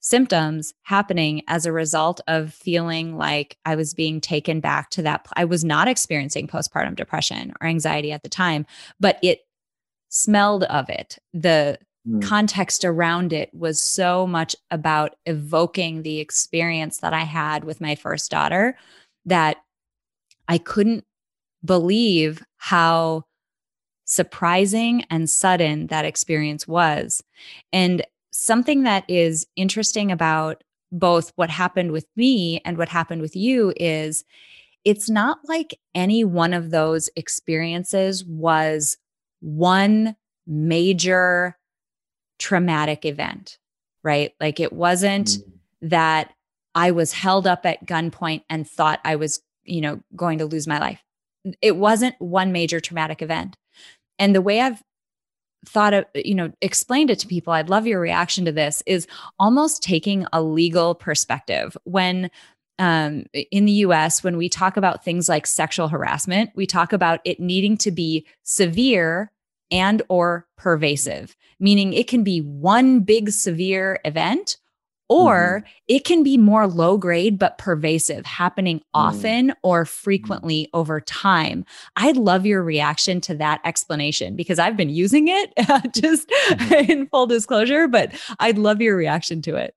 symptoms 0.00 0.72
happening 0.82 1.42
as 1.48 1.66
a 1.66 1.72
result 1.72 2.20
of 2.28 2.54
feeling 2.54 3.16
like 3.16 3.58
I 3.64 3.74
was 3.76 3.94
being 3.94 4.20
taken 4.20 4.60
back 4.60 4.90
to 4.90 5.02
that. 5.02 5.26
I 5.36 5.44
was 5.44 5.64
not 5.64 5.88
experiencing 5.88 6.46
postpartum 6.46 6.96
depression 6.96 7.52
or 7.60 7.66
anxiety 7.66 8.12
at 8.12 8.22
the 8.22 8.28
time, 8.28 8.64
but 9.00 9.18
it 9.22 9.40
smelled 10.08 10.64
of 10.64 10.88
it. 10.88 11.18
The 11.34 11.78
mm. 12.08 12.22
context 12.22 12.84
around 12.84 13.32
it 13.32 13.50
was 13.52 13.82
so 13.82 14.26
much 14.26 14.54
about 14.70 15.16
evoking 15.26 16.02
the 16.02 16.20
experience 16.20 16.98
that 16.98 17.12
I 17.12 17.24
had 17.24 17.64
with 17.64 17.80
my 17.80 17.94
first 17.94 18.30
daughter 18.30 18.76
that 19.28 19.58
I 20.48 20.58
couldn't 20.58 21.04
believe 21.64 22.42
how 22.56 23.24
surprising 24.04 25.04
and 25.10 25.28
sudden 25.28 25.88
that 25.88 26.04
experience 26.04 26.66
was. 26.66 27.22
And 27.72 28.04
something 28.32 28.84
that 28.84 29.04
is 29.08 29.46
interesting 29.56 30.10
about 30.10 30.64
both 30.90 31.32
what 31.36 31.50
happened 31.50 31.92
with 31.92 32.06
me 32.16 32.60
and 32.64 32.78
what 32.78 32.88
happened 32.88 33.20
with 33.20 33.36
you 33.36 33.74
is 33.76 34.24
it's 34.84 35.10
not 35.10 35.38
like 35.44 35.78
any 35.94 36.24
one 36.24 36.54
of 36.54 36.70
those 36.70 37.10
experiences 37.16 38.24
was 38.24 38.96
one 39.40 40.16
major 40.46 41.58
traumatic 42.38 43.04
event, 43.04 43.58
right? 44.02 44.32
Like 44.40 44.60
it 44.60 44.72
wasn't 44.72 45.28
mm-hmm. 45.28 45.88
that 45.88 46.32
I 46.78 46.92
was 46.92 47.12
held 47.12 47.44
up 47.44 47.66
at 47.66 47.84
gunpoint 47.84 48.42
and 48.48 48.68
thought 48.68 49.00
I 49.04 49.16
was, 49.16 49.40
you 49.64 49.80
know, 49.80 50.00
going 50.14 50.38
to 50.38 50.46
lose 50.46 50.68
my 50.68 50.78
life. 50.78 51.02
It 51.60 51.74
wasn't 51.74 52.14
one 52.20 52.52
major 52.52 52.78
traumatic 52.78 53.20
event. 53.20 53.56
And 54.16 54.32
the 54.32 54.40
way 54.40 54.60
I've 54.60 54.80
thought 55.66 55.92
of, 55.92 56.04
you 56.14 56.36
know, 56.36 56.52
explained 56.62 57.10
it 57.10 57.18
to 57.18 57.26
people, 57.26 57.52
I'd 57.52 57.68
love 57.68 57.88
your 57.88 57.98
reaction 57.98 58.44
to 58.44 58.52
this, 58.52 58.80
is 58.86 59.08
almost 59.40 59.82
taking 59.82 60.24
a 60.32 60.40
legal 60.40 60.94
perspective. 60.94 61.76
When 61.82 62.30
um, 62.78 63.24
in 63.50 63.64
the 63.64 63.72
US, 63.72 64.22
when 64.22 64.36
we 64.36 64.48
talk 64.48 64.76
about 64.76 65.04
things 65.04 65.28
like 65.28 65.48
sexual 65.48 65.88
harassment, 65.88 66.50
we 66.54 66.64
talk 66.64 66.92
about 66.92 67.18
it 67.24 67.40
needing 67.40 67.76
to 67.78 67.90
be 67.90 68.24
severe 68.44 69.32
and 69.72 70.00
or 70.08 70.46
pervasive 70.56 71.36
meaning 71.60 71.92
it 71.92 72.08
can 72.08 72.22
be 72.22 72.40
one 72.40 73.00
big 73.00 73.30
severe 73.30 74.00
event 74.04 74.56
or 75.08 75.62
mm-hmm. 75.64 75.68
it 75.88 76.04
can 76.04 76.22
be 76.22 76.36
more 76.36 76.66
low 76.66 76.96
grade 76.96 77.38
but 77.38 77.58
pervasive 77.58 78.24
happening 78.26 78.78
mm. 78.78 78.82
often 78.94 79.52
or 79.62 79.82
mm-hmm. 79.82 79.88
frequently 79.88 80.68
over 80.74 81.00
time 81.00 81.64
i'd 81.96 82.16
love 82.16 82.46
your 82.46 82.62
reaction 82.62 83.20
to 83.20 83.34
that 83.34 83.60
explanation 83.64 84.36
because 84.36 84.58
i've 84.58 84.76
been 84.76 84.90
using 84.90 85.28
it 85.28 85.52
just 85.94 86.28
mm-hmm. 86.28 86.90
in 86.90 87.06
full 87.08 87.26
disclosure 87.26 87.88
but 87.88 88.12
i'd 88.40 88.58
love 88.58 88.80
your 88.80 88.96
reaction 88.96 89.42
to 89.42 89.56
it 89.56 89.74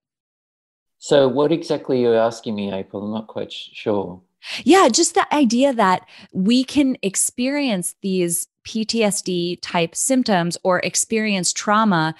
so 0.98 1.26
what 1.26 1.50
exactly 1.50 2.04
are 2.04 2.12
you 2.12 2.16
asking 2.16 2.54
me 2.54 2.72
april 2.72 3.04
i'm 3.04 3.12
not 3.12 3.26
quite 3.26 3.52
sure 3.52 4.20
yeah 4.64 4.88
just 4.88 5.14
the 5.14 5.34
idea 5.34 5.72
that 5.72 6.06
we 6.32 6.64
can 6.64 6.96
experience 7.02 7.94
these 8.02 8.48
ptsd 8.66 9.58
type 9.60 9.94
symptoms 9.94 10.56
or 10.62 10.78
experience 10.80 11.52
trauma 11.52 12.14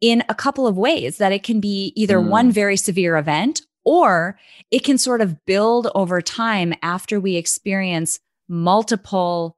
in 0.00 0.22
a 0.28 0.34
couple 0.34 0.66
of 0.66 0.76
ways 0.76 1.18
that 1.18 1.32
it 1.32 1.42
can 1.42 1.60
be 1.60 1.92
either 1.96 2.18
mm. 2.18 2.28
one 2.28 2.50
very 2.50 2.76
severe 2.76 3.16
event 3.16 3.62
or 3.84 4.38
it 4.70 4.84
can 4.84 4.98
sort 4.98 5.20
of 5.20 5.44
build 5.46 5.88
over 5.94 6.20
time 6.20 6.74
after 6.82 7.18
we 7.18 7.36
experience 7.36 8.20
multiple, 8.48 9.56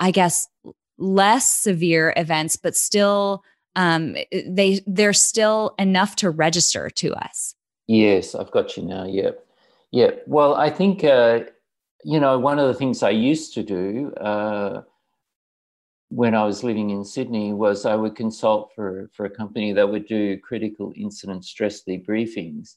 I 0.00 0.10
guess, 0.10 0.48
less 0.98 1.48
severe 1.48 2.12
events, 2.16 2.56
but 2.56 2.76
still 2.76 3.44
um, 3.76 4.16
they 4.32 4.80
they're 4.86 5.12
still 5.12 5.74
enough 5.78 6.16
to 6.16 6.30
register 6.30 6.90
to 6.90 7.14
us. 7.14 7.54
Yes, 7.86 8.34
I've 8.34 8.50
got 8.50 8.76
you 8.76 8.82
now. 8.82 9.06
Yep, 9.06 9.46
yep. 9.92 10.24
Well, 10.26 10.54
I 10.54 10.68
think 10.68 11.04
uh, 11.04 11.40
you 12.04 12.18
know 12.18 12.38
one 12.38 12.58
of 12.58 12.66
the 12.66 12.74
things 12.74 13.02
I 13.02 13.10
used 13.10 13.54
to 13.54 13.62
do. 13.62 14.12
Uh, 14.14 14.82
when 16.10 16.34
I 16.34 16.44
was 16.44 16.64
living 16.64 16.90
in 16.90 17.04
Sydney 17.04 17.52
was 17.52 17.84
I 17.84 17.94
would 17.94 18.16
consult 18.16 18.70
for, 18.74 19.10
for 19.12 19.26
a 19.26 19.30
company 19.30 19.72
that 19.72 19.88
would 19.88 20.06
do 20.06 20.38
critical 20.38 20.92
incident 20.96 21.44
stress 21.44 21.82
debriefings. 21.84 22.76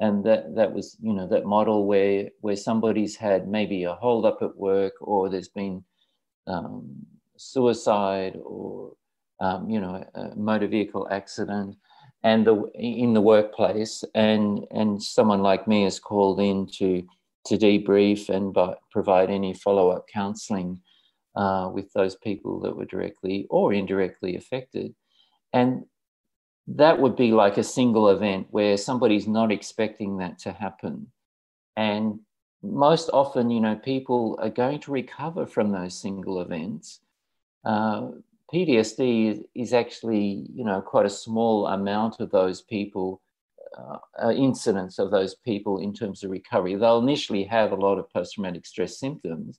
And 0.00 0.24
that, 0.24 0.56
that 0.56 0.72
was, 0.72 0.96
you 1.00 1.12
know, 1.12 1.26
that 1.28 1.44
model 1.44 1.86
where, 1.86 2.30
where 2.40 2.56
somebody's 2.56 3.14
had 3.14 3.46
maybe 3.46 3.84
a 3.84 3.94
hold 3.94 4.24
up 4.24 4.38
at 4.40 4.56
work 4.56 4.94
or 5.00 5.28
there's 5.28 5.48
been 5.48 5.84
um, 6.46 6.90
suicide 7.36 8.38
or, 8.42 8.94
um, 9.40 9.68
you 9.68 9.80
know, 9.80 10.04
a 10.14 10.34
motor 10.34 10.66
vehicle 10.66 11.06
accident 11.10 11.76
and 12.24 12.46
the, 12.46 12.70
in 12.74 13.12
the 13.12 13.20
workplace 13.20 14.02
and, 14.14 14.66
and 14.70 15.02
someone 15.02 15.42
like 15.42 15.68
me 15.68 15.84
is 15.84 16.00
called 16.00 16.40
in 16.40 16.66
to 16.78 17.06
to 17.44 17.58
debrief 17.58 18.28
and 18.28 18.56
provide 18.92 19.28
any 19.28 19.52
follow 19.52 19.90
up 19.90 20.06
counseling 20.06 20.80
uh, 21.34 21.70
with 21.72 21.92
those 21.92 22.16
people 22.16 22.60
that 22.60 22.76
were 22.76 22.84
directly 22.84 23.46
or 23.50 23.72
indirectly 23.72 24.36
affected. 24.36 24.94
And 25.52 25.84
that 26.66 26.98
would 26.98 27.16
be 27.16 27.32
like 27.32 27.58
a 27.58 27.64
single 27.64 28.08
event 28.10 28.46
where 28.50 28.76
somebody's 28.76 29.26
not 29.26 29.50
expecting 29.50 30.18
that 30.18 30.38
to 30.40 30.52
happen. 30.52 31.08
And 31.76 32.20
most 32.62 33.10
often, 33.12 33.50
you 33.50 33.60
know, 33.60 33.76
people 33.76 34.38
are 34.40 34.50
going 34.50 34.80
to 34.80 34.92
recover 34.92 35.46
from 35.46 35.72
those 35.72 36.00
single 36.00 36.40
events. 36.40 37.00
Uh, 37.64 38.08
PTSD 38.52 39.44
is, 39.54 39.72
actually, 39.72 40.46
you 40.54 40.64
know, 40.64 40.80
quite 40.80 41.06
a 41.06 41.10
small 41.10 41.66
amount 41.68 42.20
of 42.20 42.30
those 42.30 42.60
people, 42.60 43.20
uh, 43.76 43.96
uh, 44.22 44.30
incidents 44.30 44.98
of 44.98 45.10
those 45.10 45.34
people 45.34 45.78
in 45.78 45.92
terms 45.92 46.22
of 46.22 46.30
recovery. 46.30 46.74
They'll 46.74 46.98
initially 46.98 47.44
have 47.44 47.72
a 47.72 47.76
lot 47.76 47.98
of 47.98 48.10
post 48.10 48.34
traumatic 48.34 48.66
stress 48.66 48.98
symptoms, 48.98 49.58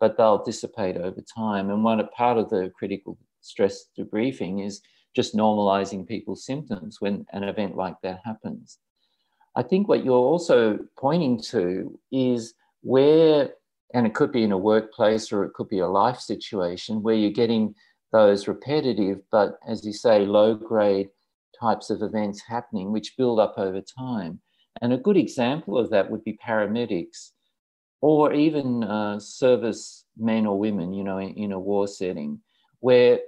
but 0.00 0.16
they'll 0.16 0.42
dissipate 0.42 0.96
over 0.96 1.20
time. 1.20 1.70
And 1.70 1.84
one 1.84 2.06
part 2.16 2.38
of 2.38 2.50
the 2.50 2.70
critical 2.76 3.18
stress 3.40 3.86
debriefing 3.98 4.64
is 4.64 4.80
just 5.14 5.36
normalizing 5.36 6.06
people's 6.06 6.44
symptoms 6.44 7.00
when 7.00 7.24
an 7.32 7.44
event 7.44 7.76
like 7.76 7.96
that 8.02 8.20
happens. 8.24 8.78
I 9.56 9.62
think 9.62 9.88
what 9.88 10.04
you're 10.04 10.14
also 10.14 10.78
pointing 10.98 11.40
to 11.42 11.98
is 12.10 12.54
where, 12.82 13.50
and 13.94 14.06
it 14.06 14.14
could 14.14 14.32
be 14.32 14.42
in 14.42 14.52
a 14.52 14.58
workplace 14.58 15.32
or 15.32 15.44
it 15.44 15.54
could 15.54 15.68
be 15.68 15.78
a 15.78 15.86
life 15.86 16.18
situation 16.18 17.02
where 17.02 17.14
you're 17.14 17.30
getting 17.30 17.74
those 18.12 18.48
repetitive, 18.48 19.20
but 19.30 19.58
as 19.66 19.84
you 19.84 19.92
say, 19.92 20.26
low 20.26 20.54
grade 20.54 21.08
types 21.60 21.90
of 21.90 22.02
events 22.02 22.42
happening, 22.46 22.92
which 22.92 23.16
build 23.16 23.38
up 23.38 23.54
over 23.56 23.80
time. 23.80 24.40
And 24.82 24.92
a 24.92 24.98
good 24.98 25.16
example 25.16 25.78
of 25.78 25.90
that 25.90 26.10
would 26.10 26.24
be 26.24 26.38
paramedics 26.44 27.30
or 28.04 28.34
even 28.34 28.84
uh, 28.84 29.18
service 29.18 30.04
men 30.18 30.44
or 30.44 30.58
women, 30.58 30.92
you 30.92 31.02
know, 31.02 31.16
in, 31.16 31.30
in 31.36 31.52
a 31.52 31.58
war 31.58 31.88
setting, 31.88 32.38
where 32.80 33.18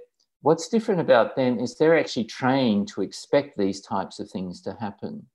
what's 0.43 0.67
different 0.67 1.01
about 1.01 1.35
them 1.35 1.59
is 1.59 1.75
they're 1.75 1.97
actually 1.97 2.25
trained 2.25 2.87
to 2.87 3.01
expect 3.01 3.57
these 3.57 3.81
types 3.81 4.19
of 4.19 4.29
things 4.29 4.61
to 4.61 4.77
happen. 4.79 5.25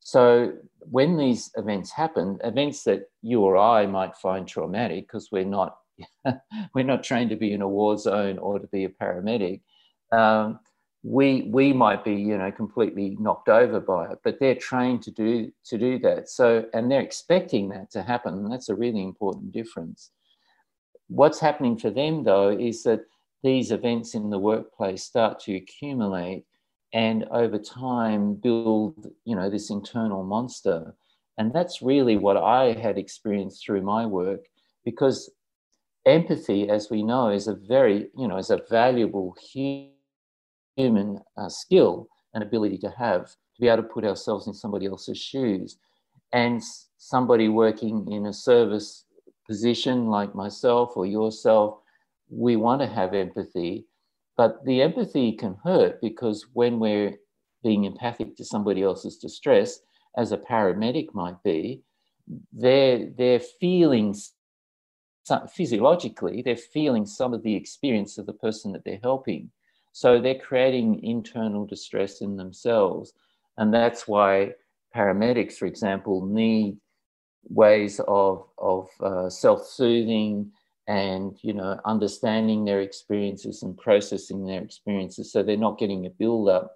So 0.00 0.52
when 0.80 1.16
these 1.16 1.50
events 1.56 1.92
happen, 1.92 2.36
events 2.44 2.84
that 2.84 3.08
you 3.22 3.40
or 3.40 3.56
I 3.56 3.86
might 3.86 4.16
find 4.16 4.46
traumatic 4.46 5.06
because 5.06 5.30
we're 5.32 5.46
not 5.46 5.78
we're 6.74 6.84
not 6.84 7.04
trained 7.04 7.30
to 7.30 7.36
be 7.36 7.54
in 7.54 7.62
a 7.62 7.68
war 7.68 7.96
zone 7.96 8.36
or 8.36 8.58
to 8.58 8.66
be 8.66 8.84
a 8.84 8.90
paramedic, 8.90 9.62
um, 10.12 10.58
we 11.04 11.42
we 11.42 11.72
might 11.72 12.02
be 12.02 12.14
you 12.14 12.36
know 12.38 12.50
completely 12.50 13.16
knocked 13.20 13.50
over 13.50 13.78
by 13.78 14.10
it, 14.10 14.18
but 14.24 14.40
they're 14.40 14.54
trained 14.54 15.02
to 15.02 15.10
do 15.10 15.52
to 15.66 15.78
do 15.78 15.98
that. 16.00 16.30
So 16.30 16.64
and 16.72 16.90
they're 16.90 17.00
expecting 17.00 17.68
that 17.68 17.90
to 17.92 18.02
happen. 18.02 18.34
And 18.34 18.50
that's 18.50 18.70
a 18.70 18.74
really 18.74 19.02
important 19.02 19.52
difference. 19.52 20.10
What's 21.08 21.38
happening 21.38 21.76
for 21.78 21.90
them 21.90 22.24
though 22.24 22.48
is 22.48 22.82
that 22.84 23.02
these 23.42 23.70
events 23.70 24.14
in 24.14 24.30
the 24.30 24.38
workplace 24.38 25.04
start 25.04 25.38
to 25.40 25.54
accumulate 25.54 26.46
and 26.94 27.24
over 27.30 27.58
time 27.58 28.34
build 28.34 29.10
you 29.24 29.36
know 29.36 29.50
this 29.50 29.68
internal 29.68 30.24
monster 30.24 30.94
and 31.36 31.52
that's 31.52 31.82
really 31.82 32.16
what 32.16 32.36
i 32.36 32.72
had 32.72 32.96
experienced 32.96 33.64
through 33.64 33.82
my 33.82 34.06
work 34.06 34.46
because 34.84 35.30
empathy 36.06 36.70
as 36.70 36.88
we 36.88 37.02
know 37.02 37.28
is 37.28 37.48
a 37.48 37.54
very 37.54 38.08
you 38.16 38.28
know 38.28 38.38
is 38.38 38.50
a 38.50 38.62
valuable 38.70 39.36
human 40.76 41.20
uh, 41.36 41.48
skill 41.48 42.08
and 42.34 42.42
ability 42.42 42.78
to 42.78 42.90
have 42.98 43.26
to 43.26 43.60
be 43.60 43.68
able 43.68 43.82
to 43.82 43.88
put 43.88 44.04
ourselves 44.04 44.46
in 44.46 44.54
somebody 44.54 44.86
else's 44.86 45.18
shoes 45.18 45.78
and 46.32 46.62
somebody 46.98 47.48
working 47.48 48.10
in 48.10 48.26
a 48.26 48.32
service 48.32 49.04
position 49.48 50.06
like 50.06 50.34
myself 50.34 50.96
or 50.96 51.06
yourself 51.06 51.78
we 52.30 52.56
want 52.56 52.80
to 52.80 52.86
have 52.86 53.14
empathy 53.14 53.86
but 54.36 54.64
the 54.64 54.82
empathy 54.82 55.32
can 55.32 55.56
hurt 55.62 56.00
because 56.00 56.46
when 56.52 56.80
we're 56.80 57.14
being 57.62 57.84
empathic 57.84 58.36
to 58.36 58.44
somebody 58.44 58.82
else's 58.82 59.16
distress, 59.16 59.80
as 60.16 60.32
a 60.32 60.38
paramedic 60.38 61.12
might 61.14 61.42
be, 61.42 61.82
they're, 62.52 63.10
they're 63.16 63.40
feeling 63.40 64.14
physiologically, 65.52 66.42
they're 66.42 66.56
feeling 66.56 67.06
some 67.06 67.32
of 67.32 67.42
the 67.42 67.54
experience 67.54 68.18
of 68.18 68.26
the 68.26 68.32
person 68.32 68.72
that 68.72 68.84
they're 68.84 69.00
helping. 69.02 69.50
So 69.94 70.20
they're 70.20 70.34
creating 70.34 71.04
internal 71.04 71.64
distress 71.66 72.20
in 72.20 72.36
themselves. 72.36 73.12
And 73.56 73.72
that's 73.72 74.08
why 74.08 74.54
paramedics, 74.92 75.54
for 75.54 75.66
example, 75.66 76.26
need 76.26 76.78
ways 77.48 78.00
of, 78.08 78.44
of 78.58 78.88
uh, 79.00 79.30
self 79.30 79.64
soothing 79.64 80.50
and 80.88 81.38
you 81.42 81.54
know 81.54 81.80
understanding 81.84 82.64
their 82.64 82.80
experiences 82.80 83.62
and 83.62 83.78
processing 83.78 84.44
their 84.44 84.60
experiences. 84.62 85.30
So 85.30 85.44
they're 85.44 85.56
not 85.56 85.78
getting 85.78 86.06
a 86.06 86.10
build-up 86.10 86.72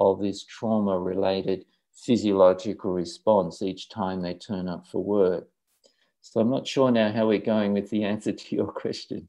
of 0.00 0.22
this 0.22 0.42
trauma 0.42 0.98
related 0.98 1.66
physiological 1.94 2.90
response 2.90 3.60
each 3.60 3.90
time 3.90 4.22
they 4.22 4.32
turn 4.32 4.66
up 4.66 4.86
for 4.86 5.04
work. 5.04 5.46
So 6.22 6.40
i'm 6.40 6.50
not 6.50 6.66
sure 6.66 6.90
now 6.90 7.12
how 7.12 7.28
we're 7.28 7.38
going 7.38 7.74
with 7.74 7.90
the 7.90 8.04
answer 8.04 8.32
to 8.32 8.56
your 8.56 8.72
question 8.82 9.28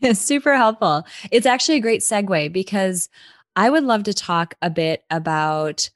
it's 0.08 0.20
super 0.20 0.56
helpful 0.56 1.04
it's 1.30 1.46
actually 1.46 1.76
a 1.76 1.80
great 1.80 2.00
segue 2.00 2.52
because 2.52 3.08
i 3.56 3.68
would 3.70 3.84
love 3.84 4.02
to 4.02 4.14
talk 4.14 4.54
a 4.62 4.70
bit 4.70 5.04
about 5.10 5.90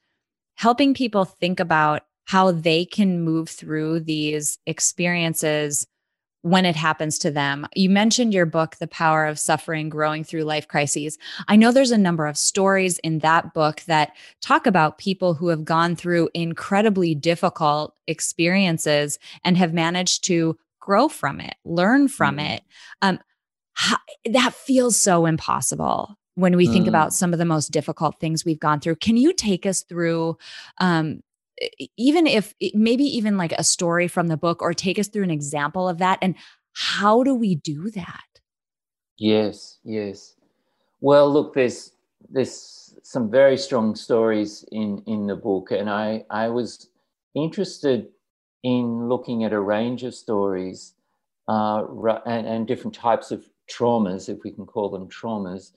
helping 0.55 0.93
people 0.93 1.25
think 1.25 1.59
about 1.59 2.03
how 2.25 2.51
they 2.51 2.85
can 2.85 3.21
move 3.21 3.49
through 3.49 3.99
these 3.99 4.57
experiences 4.65 5.85
when 6.45 6.63
it 6.63 6.75
happens 6.75 7.17
to 7.17 7.31
them. 7.31 7.65
You 7.75 7.89
mentioned 7.89 8.31
your 8.31 8.45
book, 8.45 8.75
The 8.75 8.87
Power 8.87 9.25
of 9.25 9.39
Suffering 9.39 9.89
Growing 9.89 10.23
Through 10.23 10.43
Life 10.43 10.67
Crises. 10.67 11.17
I 11.47 11.55
know 11.55 11.71
there's 11.71 11.89
a 11.89 11.97
number 11.97 12.27
of 12.27 12.37
stories 12.37 12.99
in 12.99 13.17
that 13.19 13.55
book 13.55 13.81
that 13.87 14.11
talk 14.41 14.67
about 14.67 14.99
people 14.99 15.33
who 15.33 15.47
have 15.47 15.65
gone 15.65 15.95
through 15.95 16.29
incredibly 16.35 17.15
difficult 17.15 17.95
experiences 18.05 19.17
and 19.43 19.57
have 19.57 19.73
managed 19.73 20.23
to 20.25 20.55
grow 20.79 21.09
from 21.09 21.41
it, 21.41 21.55
learn 21.65 22.07
from 22.07 22.37
mm. 22.37 22.57
it. 22.57 22.63
Um, 23.01 23.19
that 24.25 24.53
feels 24.53 24.97
so 24.97 25.25
impossible 25.25 26.17
when 26.35 26.57
we 26.57 26.67
think 26.67 26.85
mm. 26.85 26.89
about 26.89 27.13
some 27.13 27.31
of 27.31 27.39
the 27.39 27.45
most 27.45 27.71
difficult 27.71 28.19
things 28.19 28.43
we've 28.43 28.59
gone 28.59 28.79
through. 28.79 28.95
Can 28.97 29.15
you 29.17 29.33
take 29.33 29.65
us 29.65 29.83
through 29.83 30.37
um, 30.79 31.21
even 31.97 32.27
if 32.27 32.53
maybe 32.73 33.03
even 33.03 33.37
like 33.37 33.53
a 33.53 33.63
story 33.63 34.07
from 34.07 34.27
the 34.27 34.37
book 34.37 34.61
or 34.61 34.73
take 34.73 34.99
us 34.99 35.07
through 35.07 35.23
an 35.23 35.31
example 35.31 35.87
of 35.87 35.97
that 35.99 36.19
and 36.21 36.35
how 36.73 37.23
do 37.23 37.33
we 37.33 37.55
do 37.55 37.89
that 37.91 38.41
yes 39.17 39.79
yes 39.83 40.35
well 40.99 41.31
look 41.31 41.53
there's 41.53 41.93
there's 42.29 42.95
some 43.03 43.29
very 43.31 43.57
strong 43.57 43.95
stories 43.95 44.65
in 44.71 45.01
in 45.05 45.27
the 45.27 45.35
book 45.35 45.71
and 45.71 45.89
i 45.89 46.23
i 46.29 46.47
was 46.47 46.89
interested 47.35 48.07
in 48.63 49.07
looking 49.07 49.43
at 49.43 49.53
a 49.53 49.59
range 49.59 50.03
of 50.03 50.13
stories 50.13 50.93
uh, 51.47 51.85
and, 52.25 52.47
and 52.47 52.67
different 52.67 52.95
types 52.95 53.29
of 53.29 53.45
traumas 53.69 54.29
if 54.29 54.43
we 54.43 54.51
can 54.51 54.65
call 54.65 54.89
them 54.89 55.07
traumas 55.09 55.71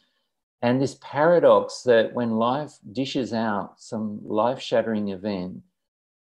and 0.62 0.80
this 0.80 0.98
paradox 1.00 1.82
that 1.82 2.12
when 2.14 2.32
life 2.32 2.72
dishes 2.92 3.32
out 3.32 3.80
some 3.80 4.20
life 4.24 4.60
shattering 4.60 5.08
event, 5.08 5.60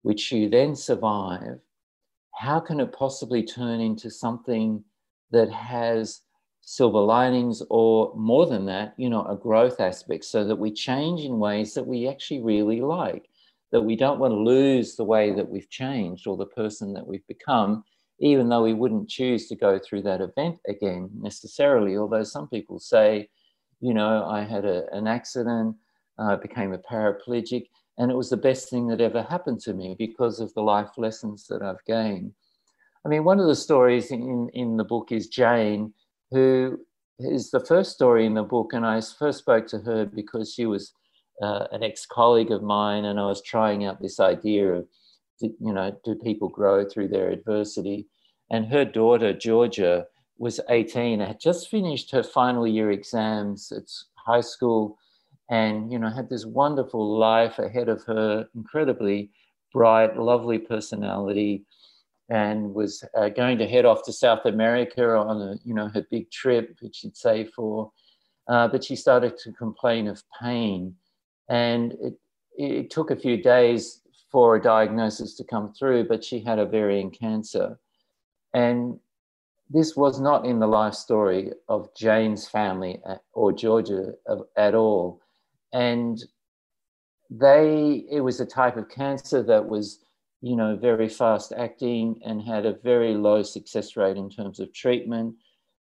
which 0.02 0.32
you 0.32 0.50
then 0.50 0.76
survive, 0.76 1.60
how 2.36 2.60
can 2.60 2.80
it 2.80 2.92
possibly 2.92 3.44
turn 3.44 3.80
into 3.80 4.10
something 4.12 4.84
that 5.32 5.50
has 5.52 6.22
silver 6.62 7.00
linings 7.00 7.64
or 7.70 8.14
more 8.16 8.46
than 8.46 8.66
that, 8.66 8.94
you 8.98 9.10
know, 9.10 9.26
a 9.26 9.36
growth 9.36 9.80
aspect 9.80 10.26
so 10.26 10.44
that 10.44 10.58
we 10.58 10.72
change 10.72 11.22
in 11.22 11.40
ways 11.40 11.74
that 11.74 11.88
we 11.88 12.10
actually 12.10 12.42
really 12.42 12.82
like, 12.82 13.30
that 13.72 13.82
we 13.82 13.96
don't 13.96 14.20
want 14.20 14.32
to 14.32 14.38
lose 14.38 14.96
the 14.96 15.04
way 15.06 15.34
that 15.34 15.48
we've 15.48 15.70
changed 15.70 16.28
or 16.28 16.36
the 16.36 16.46
person 16.48 16.94
that 16.94 17.08
we've 17.08 17.26
become, 17.28 17.84
even 18.20 18.50
though 18.50 18.64
we 18.64 18.74
wouldn't 18.74 19.10
choose 19.10 19.48
to 19.48 19.56
go 19.56 19.80
through 19.80 20.02
that 20.04 20.22
event 20.22 20.60
again 20.68 21.10
necessarily. 21.14 21.98
Although 21.98 22.24
some 22.24 22.48
people 22.48 22.80
say, 22.80 23.30
you 23.80 23.94
know, 23.94 24.26
I 24.26 24.44
had 24.44 24.66
a, 24.66 24.92
an 24.92 25.08
accident, 25.08 25.76
I 26.18 26.34
uh, 26.34 26.36
became 26.38 26.74
a 26.74 26.80
paraplegic, 26.80 27.68
and 27.98 28.12
it 28.12 28.16
was 28.16 28.30
the 28.30 28.38
best 28.38 28.70
thing 28.70 28.88
that 28.88 29.02
ever 29.02 29.22
happened 29.24 29.60
to 29.62 29.74
me 29.74 29.96
because 29.98 30.40
of 30.40 30.54
the 30.54 30.62
life 30.62 30.98
lessons 30.98 31.46
that 31.48 31.62
I've 31.62 31.84
gained. 31.86 32.32
I 33.06 33.10
mean, 33.10 33.24
one 33.24 33.40
of 33.40 33.48
the 33.48 33.56
stories 33.56 34.12
in, 34.12 34.50
in 34.54 34.78
the 34.78 34.84
book 34.84 35.12
is 35.12 35.28
Jane, 35.28 35.94
who 36.32 36.80
is 37.20 37.52
the 37.52 37.60
first 37.60 37.94
story 37.94 38.26
in 38.26 38.34
the 38.34 38.44
book. 38.44 38.74
And 38.74 38.86
I 38.86 39.00
first 39.02 39.40
spoke 39.40 39.68
to 39.68 39.80
her 39.80 40.06
because 40.06 40.54
she 40.54 40.66
was 40.66 40.94
uh, 41.42 41.68
an 41.72 41.84
ex 41.84 42.06
colleague 42.06 42.52
of 42.52 42.64
mine, 42.64 43.06
and 43.06 43.20
I 43.20 43.28
was 43.28 43.42
trying 43.42 43.86
out 43.86 44.02
this 44.02 44.20
idea 44.20 44.74
of, 44.74 44.88
you 45.42 45.74
know, 45.74 45.96
do 46.04 46.16
people 46.16 46.50
grow 46.50 46.88
through 46.88 47.10
their 47.10 47.30
adversity? 47.30 48.08
And 48.50 48.68
her 48.68 48.86
daughter, 48.86 49.34
Georgia, 49.34 50.06
was 50.38 50.60
18, 50.70 51.20
had 51.20 51.40
just 51.40 51.70
finished 51.70 52.12
her 52.12 52.24
final 52.24 52.68
year 52.68 52.92
exams 52.92 53.72
at 53.72 53.92
high 54.16 54.42
school 54.42 54.98
and, 55.50 55.92
you 55.92 56.00
know, 56.00 56.10
had 56.10 56.30
this 56.30 56.46
wonderful 56.46 57.18
life 57.18 57.60
ahead 57.60 57.90
of 57.90 58.04
her, 58.04 58.48
incredibly 58.56 59.32
bright, 59.74 60.18
lovely 60.18 60.60
personality. 60.60 61.66
and 62.30 62.74
was 62.74 63.06
uh, 63.18 63.30
going 63.30 63.58
to 63.58 63.68
head 63.68 63.86
off 63.86 64.04
to 64.04 64.12
South 64.12 64.46
America 64.46 65.16
on 65.16 65.42
a, 65.42 65.56
you 65.64 65.74
know, 65.74 65.88
her 65.88 66.06
big 66.12 66.30
trip, 66.30 66.76
which 66.82 66.98
she'd 66.98 67.16
saved 67.16 67.54
for. 67.54 67.92
Uh, 68.50 68.68
but 68.68 68.84
she 68.84 68.96
started 68.96 69.38
to 69.38 69.52
complain 69.54 70.08
of 70.08 70.22
pain. 70.42 70.94
And 71.50 71.94
it, 72.02 72.20
it 72.58 72.90
took 72.90 73.12
a 73.12 73.16
few 73.16 73.42
days 73.42 74.02
for 74.38 74.56
a 74.56 74.62
diagnosis 74.62 75.34
to 75.34 75.44
come 75.44 75.74
through, 75.74 76.08
but 76.08 76.24
she 76.24 76.40
had 76.40 76.60
ovarian 76.60 77.10
cancer. 77.10 77.80
And 78.54 79.00
this 79.68 79.96
was 79.96 80.22
not 80.22 80.46
in 80.46 80.60
the 80.60 80.68
life 80.68 80.94
story 80.94 81.54
of 81.68 81.90
Jane's 81.96 82.48
family 82.48 83.02
or 83.34 83.52
Georgia 83.52 84.14
at 84.56 84.76
all. 84.76 85.24
And 85.74 86.24
they, 87.32 88.06
it 88.12 88.22
was 88.22 88.40
a 88.40 88.46
type 88.46 88.78
of 88.78 88.90
cancer 88.90 89.42
that 89.42 89.68
was, 89.68 90.02
you 90.42 90.56
know, 90.56 90.76
very 90.76 91.10
fast 91.10 91.52
acting 91.58 92.22
and 92.24 92.40
had 92.40 92.68
a 92.68 92.78
very 92.84 93.16
low 93.16 93.42
success 93.42 93.98
rate 93.98 94.18
in 94.18 94.30
terms 94.30 94.60
of 94.60 94.72
treatment. 94.72 95.34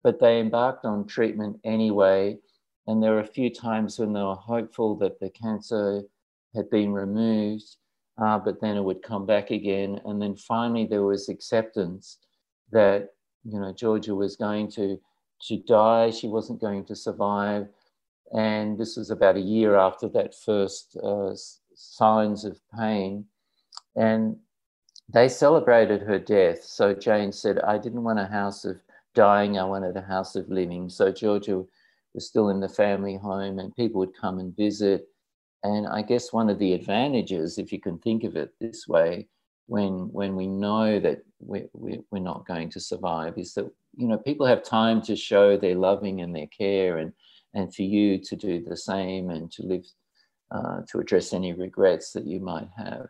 But 0.02 0.20
they 0.20 0.40
embarked 0.40 0.86
on 0.86 1.06
treatment 1.06 1.60
anyway. 1.64 2.40
And 2.88 3.04
there 3.04 3.12
were 3.12 3.20
a 3.20 3.36
few 3.38 3.52
times 3.52 4.00
when 4.00 4.12
they 4.12 4.24
were 4.24 4.34
hopeful 4.34 4.96
that 4.96 5.20
the 5.20 5.30
cancer 5.30 6.02
had 6.56 6.68
been 6.72 6.92
removed, 6.92 7.76
uh, 8.22 8.38
but 8.38 8.60
then 8.62 8.76
it 8.76 8.84
would 8.84 9.02
come 9.02 9.26
back 9.26 9.52
again. 9.52 10.02
And 10.06 10.22
then 10.22 10.36
finally, 10.36 10.86
there 10.86 11.04
was 11.04 11.30
acceptance 11.30 12.18
that 12.72 13.10
you 13.44 13.60
know 13.60 13.74
Georgia 13.74 14.16
was 14.16 14.36
going 14.36 14.70
to 14.72 15.00
to 15.48 15.58
die. 15.58 16.12
She 16.12 16.28
wasn't 16.28 16.62
going 16.62 16.86
to 16.86 16.96
survive, 16.96 17.68
and 18.34 18.78
this 18.78 18.98
was 18.98 19.10
about 19.10 19.38
a 19.38 19.42
year 19.42 19.76
after 19.76 20.10
that 20.10 20.36
first 20.36 20.98
uh, 20.98 21.32
signs 21.76 22.44
of 22.46 22.60
pain, 22.78 23.26
and 23.96 24.36
they 25.08 25.30
celebrated 25.30 26.02
her 26.02 26.20
death. 26.20 26.64
So 26.64 26.94
Jane 26.94 27.32
said, 27.32 27.60
"I 27.60 27.78
didn't 27.78 28.04
want 28.04 28.20
a 28.20 28.26
house 28.26 28.66
of 28.66 28.78
dying. 29.16 29.58
I 29.58 29.64
wanted 29.64 29.96
a 29.96 30.02
house 30.02 30.36
of 30.36 30.50
living." 30.50 30.90
So 30.90 31.12
Georgia 31.12 31.64
was 32.14 32.28
still 32.28 32.50
in 32.50 32.60
the 32.60 32.70
family 32.70 33.16
home, 33.16 33.60
and 33.60 33.76
people 33.76 34.00
would 34.00 34.16
come 34.20 34.40
and 34.40 34.56
visit. 34.56 35.08
And 35.64 35.88
I 35.88 36.02
guess 36.02 36.32
one 36.32 36.50
of 36.50 36.60
the 36.60 36.74
advantages, 36.74 37.58
if 37.58 37.72
you 37.72 37.80
can 37.80 38.00
think 38.00 38.24
of 38.24 38.36
it 38.36 38.54
this 38.60 38.88
way, 38.88 39.28
when 39.70 40.12
when 40.12 40.36
we 40.36 40.48
know 40.48 41.00
that 41.00 41.22
we, 41.40 41.66
we, 41.74 42.00
we're 42.10 42.20
not 42.20 42.48
going 42.48 42.70
to 42.72 42.80
survive 42.80 43.38
is 43.38 43.54
that 43.54 43.72
you 43.96 44.08
know 44.08 44.18
people 44.18 44.46
have 44.46 44.64
time 44.64 45.00
to 45.04 45.16
show 45.16 45.56
their 45.56 45.76
loving 45.76 46.22
and 46.22 46.36
their 46.36 46.48
care 46.48 46.98
and 46.98 47.14
and 47.54 47.74
for 47.74 47.84
you 47.84 48.18
to 48.18 48.36
do 48.36 48.64
the 48.64 48.76
same 48.76 49.30
and 49.30 49.52
to 49.52 49.64
live 49.64 49.86
uh, 50.52 50.82
to 50.90 51.00
address 51.00 51.34
any 51.34 51.54
regrets 51.54 52.12
that 52.12 52.26
you 52.26 52.40
might 52.40 52.70
have. 52.76 53.08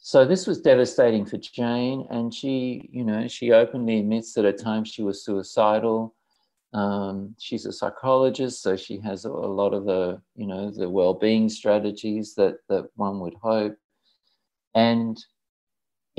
So 0.00 0.24
this 0.24 0.46
was 0.46 0.60
devastating 0.60 1.26
for 1.26 1.38
jane 1.38 2.06
and 2.08 2.32
she 2.32 2.88
you 2.92 3.04
know 3.04 3.26
she 3.26 3.50
openly 3.52 3.98
admits 3.98 4.34
that 4.34 4.44
at 4.44 4.60
times 4.60 4.88
she 4.88 5.02
was 5.02 5.24
suicidal 5.24 6.14
um, 6.74 7.34
she's 7.38 7.66
a 7.66 7.72
psychologist 7.72 8.62
so 8.62 8.76
she 8.76 8.98
has 9.00 9.24
a 9.24 9.30
lot 9.30 9.72
of 9.72 9.84
the 9.84 10.20
you 10.36 10.46
know 10.46 10.70
the 10.70 10.88
well-being 10.88 11.48
strategies 11.48 12.34
that 12.34 12.56
that 12.68 12.86
one 12.96 13.20
would 13.20 13.34
hope 13.34 13.76
and 14.74 15.24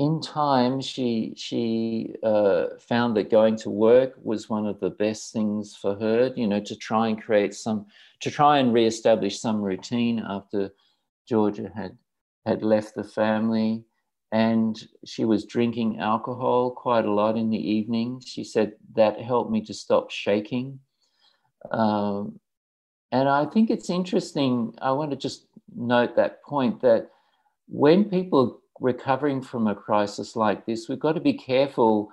in 0.00 0.18
time, 0.22 0.80
she 0.80 1.34
she 1.36 2.14
uh, 2.22 2.68
found 2.78 3.14
that 3.18 3.30
going 3.30 3.54
to 3.56 3.68
work 3.68 4.14
was 4.22 4.48
one 4.48 4.66
of 4.66 4.80
the 4.80 4.88
best 4.88 5.30
things 5.30 5.76
for 5.76 5.94
her. 5.94 6.32
You 6.34 6.46
know, 6.46 6.58
to 6.60 6.74
try 6.74 7.08
and 7.08 7.22
create 7.22 7.52
some, 7.54 7.84
to 8.20 8.30
try 8.30 8.60
and 8.60 8.72
reestablish 8.72 9.38
some 9.38 9.60
routine 9.60 10.24
after 10.26 10.70
Georgia 11.28 11.70
had 11.76 11.98
had 12.46 12.62
left 12.62 12.94
the 12.94 13.04
family, 13.04 13.84
and 14.32 14.80
she 15.04 15.24
was 15.24 15.44
drinking 15.44 15.98
alcohol 15.98 16.70
quite 16.70 17.04
a 17.04 17.12
lot 17.12 17.36
in 17.36 17.50
the 17.50 17.58
evening. 17.58 18.22
She 18.24 18.44
said 18.44 18.74
that 18.94 19.20
helped 19.20 19.50
me 19.50 19.64
to 19.64 19.74
stop 19.74 20.10
shaking. 20.10 20.78
Um, 21.72 22.38
and 23.12 23.28
I 23.28 23.44
think 23.46 23.70
it's 23.70 23.90
interesting. 23.90 24.74
I 24.80 24.92
want 24.92 25.10
to 25.10 25.16
just 25.16 25.46
note 25.74 26.14
that 26.16 26.42
point 26.44 26.80
that 26.82 27.10
when 27.68 28.04
people 28.04 28.40
are 28.40 28.56
recovering 28.80 29.42
from 29.42 29.66
a 29.66 29.74
crisis 29.74 30.36
like 30.36 30.64
this, 30.64 30.88
we've 30.88 31.00
got 31.00 31.12
to 31.12 31.20
be 31.20 31.34
careful 31.34 32.10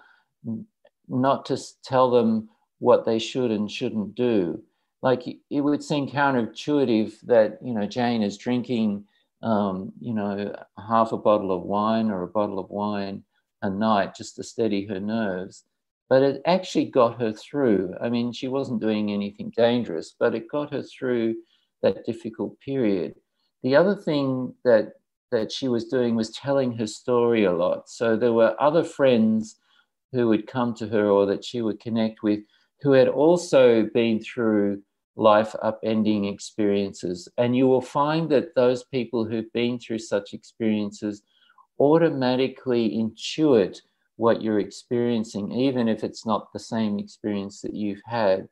not 1.08 1.46
to 1.46 1.58
tell 1.84 2.10
them 2.10 2.50
what 2.80 3.06
they 3.06 3.20
should 3.20 3.52
and 3.52 3.72
shouldn't 3.72 4.16
do. 4.16 4.62
Like 5.02 5.24
it 5.28 5.62
would 5.62 5.84
seem 5.84 6.10
counterintuitive 6.10 7.22
that 7.22 7.60
you 7.64 7.74
know 7.74 7.86
Jane 7.86 8.24
is 8.24 8.38
drinking, 8.38 9.06
um, 9.42 9.92
you 10.00 10.14
know, 10.14 10.56
half 10.78 11.12
a 11.12 11.18
bottle 11.18 11.52
of 11.52 11.64
wine 11.64 12.10
or 12.10 12.24
a 12.24 12.28
bottle 12.28 12.60
of 12.60 12.70
wine 12.70 13.24
a 13.62 13.70
night 13.70 14.16
just 14.16 14.36
to 14.36 14.44
steady 14.44 14.86
her 14.86 15.00
nerves, 15.00 15.64
but 16.10 16.22
it 16.22 16.42
actually 16.46 16.86
got 16.86 17.20
her 17.20 17.34
through. 17.34 17.94
I 18.02 18.10
mean, 18.10 18.32
she 18.32 18.48
wasn't 18.48 18.82
doing 18.82 19.12
anything 19.12 19.52
dangerous, 19.56 20.16
but 20.20 20.36
it 20.36 20.50
got 20.50 20.72
her 20.74 20.84
through 20.84 21.36
that 21.82 22.06
difficult 22.06 22.60
period. 22.60 23.16
The 23.64 23.76
other 23.76 23.96
thing 23.96 24.54
that 24.64 24.94
that 25.32 25.52
she 25.52 25.68
was 25.68 25.86
doing 25.86 26.16
was 26.16 26.32
telling 26.32 26.78
her 26.78 26.88
story 26.88 27.44
a 27.44 27.52
lot. 27.52 27.90
So 27.90 28.16
there 28.16 28.32
were 28.32 28.56
other 28.62 28.84
friends 28.84 29.60
who 30.14 30.30
would 30.30 30.48
come 30.48 30.74
to 30.76 30.88
her 30.88 31.10
or 31.10 31.26
that 31.26 31.44
she 31.44 31.62
would 31.62 31.82
connect 31.82 32.24
with 32.24 32.40
who 32.82 32.94
had 32.94 33.10
also 33.10 33.84
been 33.94 34.22
through 34.22 34.82
life 35.18 35.54
upending 35.64 36.32
experiences. 36.32 37.28
And 37.38 37.56
you 37.56 37.68
will 37.68 37.82
find 37.82 38.30
that 38.30 38.56
those 38.56 38.84
people 38.84 39.26
who've 39.26 39.52
been 39.52 39.80
through 39.80 40.00
such 40.00 40.34
experiences 40.34 41.24
automatically 41.80 42.92
intuit 42.92 43.82
what 44.16 44.42
you're 44.42 44.60
experiencing, 44.60 45.52
even 45.52 45.88
if 45.88 46.04
it's 46.04 46.26
not 46.26 46.54
the 46.54 46.60
same 46.60 47.00
experience 47.00 47.62
that 47.62 47.74
you've 47.74 48.02
had. 48.06 48.48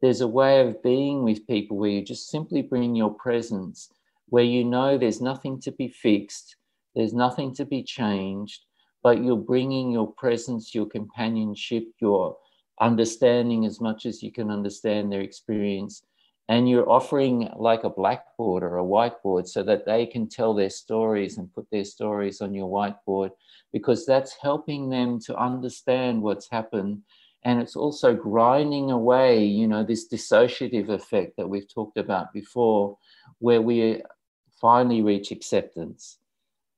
There's 0.00 0.20
a 0.20 0.28
way 0.28 0.60
of 0.60 0.82
being 0.82 1.24
with 1.24 1.46
people 1.46 1.78
where 1.78 1.90
you 1.90 2.02
just 2.02 2.28
simply 2.28 2.62
bring 2.62 2.94
your 2.94 3.14
presence 3.14 3.90
where 4.28 4.44
you 4.44 4.64
know 4.64 4.98
there's 4.98 5.20
nothing 5.20 5.60
to 5.60 5.72
be 5.72 5.88
fixed, 5.88 6.56
there's 6.94 7.12
nothing 7.12 7.54
to 7.54 7.64
be 7.64 7.82
changed, 7.82 8.64
but 9.02 9.22
you're 9.22 9.36
bringing 9.36 9.90
your 9.90 10.10
presence, 10.12 10.74
your 10.74 10.86
companionship, 10.86 11.84
your 12.00 12.36
understanding 12.80 13.64
as 13.64 13.80
much 13.80 14.06
as 14.06 14.22
you 14.22 14.32
can 14.32 14.50
understand 14.50 15.10
their 15.10 15.20
experience. 15.20 16.02
And 16.48 16.68
you're 16.68 16.90
offering 16.90 17.48
like 17.56 17.84
a 17.84 17.90
blackboard 17.90 18.62
or 18.62 18.78
a 18.78 18.84
whiteboard 18.84 19.48
so 19.48 19.62
that 19.62 19.86
they 19.86 20.04
can 20.04 20.28
tell 20.28 20.52
their 20.52 20.70
stories 20.70 21.38
and 21.38 21.52
put 21.52 21.66
their 21.70 21.84
stories 21.84 22.40
on 22.40 22.52
your 22.52 22.68
whiteboard 22.68 23.30
because 23.72 24.04
that's 24.04 24.36
helping 24.40 24.90
them 24.90 25.18
to 25.20 25.36
understand 25.36 26.20
what's 26.20 26.50
happened. 26.50 27.02
And 27.44 27.60
it's 27.60 27.76
also 27.76 28.14
grinding 28.14 28.90
away, 28.90 29.44
you 29.44 29.66
know, 29.66 29.84
this 29.84 30.08
dissociative 30.08 30.90
effect 30.90 31.36
that 31.36 31.48
we've 31.48 31.72
talked 31.72 31.96
about 31.96 32.32
before, 32.32 32.98
where 33.38 33.62
we 33.62 34.02
finally 34.60 35.02
reach 35.02 35.30
acceptance. 35.30 36.18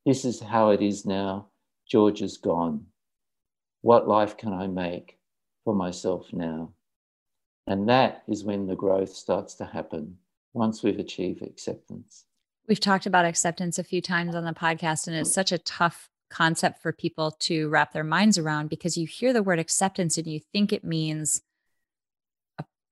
This 0.04 0.24
is 0.24 0.40
how 0.40 0.70
it 0.70 0.80
is 0.80 1.04
now. 1.04 1.48
Georgia's 1.88 2.36
gone. 2.36 2.86
What 3.82 4.08
life 4.08 4.36
can 4.36 4.52
I 4.52 4.66
make 4.66 5.16
for 5.66 5.74
myself 5.74 6.32
now? 6.32 6.72
And 7.66 7.88
that 7.88 8.22
is 8.28 8.44
when 8.44 8.68
the 8.68 8.76
growth 8.76 9.12
starts 9.12 9.54
to 9.54 9.64
happen 9.64 10.16
once 10.54 10.82
we've 10.82 11.00
achieved 11.00 11.42
acceptance. 11.42 12.24
We've 12.68 12.80
talked 12.80 13.04
about 13.04 13.24
acceptance 13.24 13.76
a 13.76 13.84
few 13.84 14.00
times 14.00 14.36
on 14.36 14.44
the 14.44 14.52
podcast, 14.52 15.08
and 15.08 15.16
it's 15.16 15.34
such 15.34 15.50
a 15.50 15.58
tough 15.58 16.08
concept 16.30 16.80
for 16.80 16.92
people 16.92 17.32
to 17.40 17.68
wrap 17.68 17.92
their 17.92 18.04
minds 18.04 18.38
around 18.38 18.70
because 18.70 18.96
you 18.96 19.08
hear 19.08 19.32
the 19.32 19.42
word 19.42 19.58
acceptance 19.58 20.16
and 20.16 20.28
you 20.28 20.40
think 20.52 20.72
it 20.72 20.84
means 20.84 21.42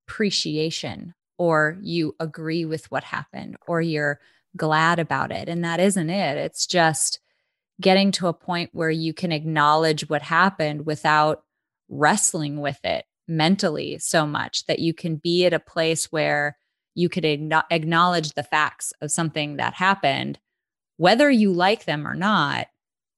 appreciation 0.08 1.14
or 1.38 1.78
you 1.80 2.16
agree 2.18 2.64
with 2.64 2.90
what 2.90 3.04
happened 3.04 3.56
or 3.68 3.80
you're 3.80 4.20
glad 4.56 4.98
about 4.98 5.30
it. 5.30 5.48
And 5.48 5.64
that 5.64 5.78
isn't 5.78 6.10
it. 6.10 6.36
It's 6.38 6.66
just 6.66 7.20
getting 7.80 8.10
to 8.12 8.26
a 8.26 8.32
point 8.32 8.70
where 8.72 8.90
you 8.90 9.14
can 9.14 9.30
acknowledge 9.30 10.08
what 10.08 10.22
happened 10.22 10.86
without 10.86 11.44
wrestling 11.94 12.60
with 12.60 12.78
it 12.84 13.04
mentally 13.26 13.98
so 13.98 14.26
much 14.26 14.66
that 14.66 14.80
you 14.80 14.92
can 14.92 15.16
be 15.16 15.46
at 15.46 15.54
a 15.54 15.60
place 15.60 16.12
where 16.12 16.56
you 16.94 17.08
could 17.08 17.24
acknowledge 17.24 18.32
the 18.32 18.42
facts 18.42 18.92
of 19.00 19.10
something 19.10 19.56
that 19.56 19.74
happened, 19.74 20.38
whether 20.96 21.30
you 21.30 21.52
like 21.52 21.86
them 21.86 22.06
or 22.06 22.14
not, 22.14 22.66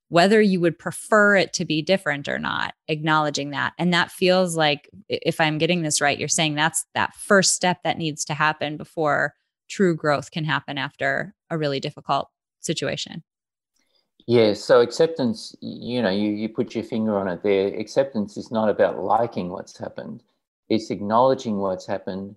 whether 0.09 0.41
you 0.41 0.61
would 0.61 0.79
prefer 0.79 1.35
it 1.35 1.53
to 1.53 1.65
be 1.65 1.83
different 1.83 2.29
or 2.29 2.39
not, 2.39 2.75
acknowledging 2.87 3.51
that. 3.51 3.73
And 3.77 3.93
that 3.93 4.13
feels 4.13 4.57
like, 4.57 4.89
if 5.09 5.41
I'm 5.41 5.59
getting 5.59 5.83
this 5.83 6.01
right, 6.01 6.19
you're 6.19 6.29
saying 6.29 6.55
that's 6.55 6.87
that 6.95 7.15
first 7.17 7.55
step 7.55 7.79
that 7.83 7.99
needs 7.99 8.25
to 8.27 8.35
happen 8.35 8.77
before 8.77 9.35
true 9.69 9.97
growth 9.97 10.31
can 10.31 10.45
happen 10.45 10.79
after 10.79 11.35
a 11.51 11.59
really 11.59 11.81
difficult 11.81 12.29
situation. 12.61 13.25
Yeah, 14.27 14.55
so 14.55 14.81
acceptance, 14.81 15.55
you 15.61 16.03
know, 16.03 16.11
you, 16.11 16.31
you 16.31 16.49
put 16.49 16.75
your 16.75 16.83
finger 16.85 17.17
on 17.19 17.29
it 17.29 17.43
there. 17.45 17.69
Acceptance 17.69 18.37
is 18.37 18.51
not 18.51 18.69
about 18.69 19.03
liking 19.03 19.51
what's 19.51 19.79
happened, 19.79 20.23
it's 20.69 20.91
acknowledging 20.91 21.59
what's 21.59 21.87
happened 21.87 22.35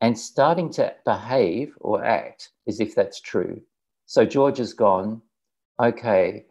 and 0.00 0.18
starting 0.18 0.68
to 0.68 0.92
behave 1.04 1.74
or 1.80 2.04
act 2.04 2.50
as 2.66 2.80
if 2.80 2.94
that's 2.94 3.20
true. 3.20 3.62
So 4.06 4.26
Georgia's 4.26 4.74
gone. 4.74 5.22
Okay, 5.80 6.44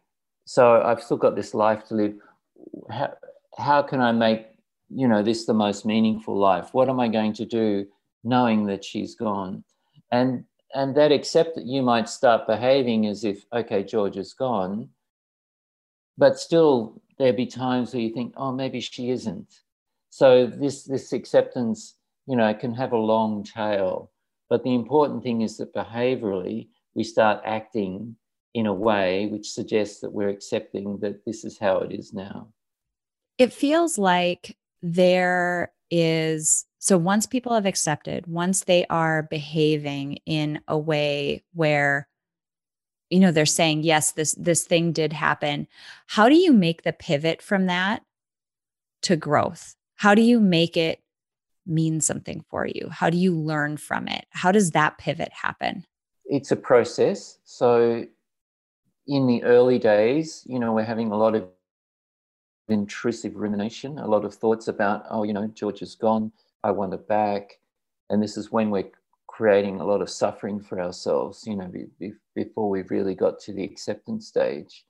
So 0.46 0.82
I've 0.82 1.04
still 1.04 1.18
got 1.18 1.36
this 1.36 1.54
life 1.54 1.86
to 1.88 1.96
live. 1.96 2.16
How, 2.90 3.14
how 3.58 3.82
can 3.84 4.02
I 4.02 4.12
make, 4.14 4.48
you 4.90 5.08
know, 5.08 5.22
this 5.22 5.46
the 5.46 5.54
most 5.54 5.86
meaningful 5.86 6.38
life? 6.38 6.74
What 6.74 6.90
am 6.90 7.00
I 7.00 7.10
going 7.10 7.34
to 7.34 7.46
do 7.46 7.86
knowing 8.24 8.66
that 8.68 8.84
she's 8.86 9.16
gone? 9.16 9.64
And 10.12 10.46
and 10.74 10.96
that 10.96 11.12
accept 11.12 11.56
that 11.56 11.66
you 11.66 11.82
might 11.82 12.10
start 12.10 12.48
behaving 12.48 13.06
as 13.08 13.24
if, 13.24 13.46
okay, 13.54 13.84
Georgia's 13.84 14.34
gone, 14.34 14.90
but 16.18 16.40
still 16.40 17.02
there'll 17.18 17.36
be 17.36 17.46
times 17.46 17.94
where 17.94 18.02
you 18.02 18.14
think, 18.14 18.34
oh, 18.38 18.52
maybe 18.52 18.80
she 18.80 19.10
isn't. 19.10 19.62
So 20.10 20.46
this 20.46 20.84
this 20.84 21.14
acceptance, 21.14 21.96
you 22.28 22.36
know, 22.36 22.54
can 22.54 22.74
have 22.74 22.92
a 22.92 22.98
long 22.98 23.44
tail. 23.44 24.12
But 24.50 24.64
the 24.64 24.76
important 24.76 25.24
thing 25.24 25.42
is 25.42 25.58
that 25.58 25.74
behaviorally 25.74 26.68
we 26.94 27.04
start 27.04 27.42
acting 27.46 28.16
in 28.54 28.66
a 28.66 28.74
way 28.74 29.28
which 29.28 29.50
suggests 29.50 30.02
that 30.02 30.12
we're 30.12 30.30
accepting 30.30 30.98
that 31.00 31.24
this 31.26 31.46
is 31.46 31.58
how 31.58 31.78
it 31.80 31.92
is 31.92 32.14
now. 32.14 32.50
It 33.38 33.54
feels 33.54 33.98
like 33.98 34.58
there 34.82 35.72
is 35.92 36.66
so 36.80 36.98
once 36.98 37.28
people 37.28 37.54
have 37.54 37.68
accepted, 37.68 38.26
once 38.26 38.64
they 38.64 38.86
are 38.90 39.24
behaving 39.24 40.18
in 40.26 40.62
a 40.68 40.78
way 40.78 41.44
where 41.54 42.08
you 43.10 43.20
know 43.20 43.32
they're 43.32 43.46
saying 43.46 43.84
yes 43.84 44.14
this 44.14 44.34
this 44.34 44.64
thing 44.66 44.92
did 44.94 45.14
happen, 45.14 45.68
how 46.08 46.30
do 46.30 46.36
you 46.36 46.54
make 46.54 46.84
the 46.84 46.94
pivot 46.94 47.42
from 47.42 47.68
that 47.68 48.02
to 49.04 49.16
growth? 49.16 49.76
How 49.96 50.16
do 50.16 50.22
you 50.22 50.40
make 50.40 50.78
it 50.78 51.02
mean 51.68 52.02
something 52.02 52.44
for 52.50 52.66
you? 52.66 52.90
How 52.90 53.10
do 53.10 53.18
you 53.18 53.36
learn 53.36 53.78
from 53.78 54.08
it? 54.08 54.26
How 54.32 54.52
does 54.52 54.72
that 54.72 54.98
pivot 54.98 55.32
happen? 55.32 55.86
It's 56.26 56.52
a 56.52 56.56
process. 56.56 57.38
So 57.44 58.06
in 59.08 59.28
the 59.28 59.44
early 59.44 59.78
days, 59.78 60.44
you 60.48 60.60
know, 60.60 60.74
we're 60.74 60.84
having 60.84 61.12
a 61.12 61.18
lot 61.18 61.36
of 61.36 61.48
intrusive 62.68 63.36
rumination, 63.36 63.98
a 63.98 64.08
lot 64.08 64.26
of 64.26 64.34
thoughts 64.34 64.68
about, 64.68 65.06
oh, 65.10 65.24
you 65.24 65.34
know, 65.34 65.48
Georgia's 65.48 65.96
gone, 65.96 66.32
I 66.64 66.72
want 66.72 66.94
it 66.94 67.08
back. 67.08 67.60
And 68.10 68.22
this 68.22 68.38
is 68.38 68.52
when 68.52 68.70
we're 68.70 68.92
creating 69.28 69.80
a 69.80 69.86
lot 69.86 70.02
of 70.02 70.10
suffering 70.10 70.60
for 70.60 70.82
ourselves, 70.82 71.44
you 71.48 71.56
know, 71.56 71.68
be, 71.68 71.88
be, 72.00 72.14
before 72.36 72.70
we've 72.70 72.92
really 72.92 73.16
got 73.16 73.40
to 73.42 73.54
the 73.54 73.64
acceptance 73.64 74.28
stage. 74.28 74.86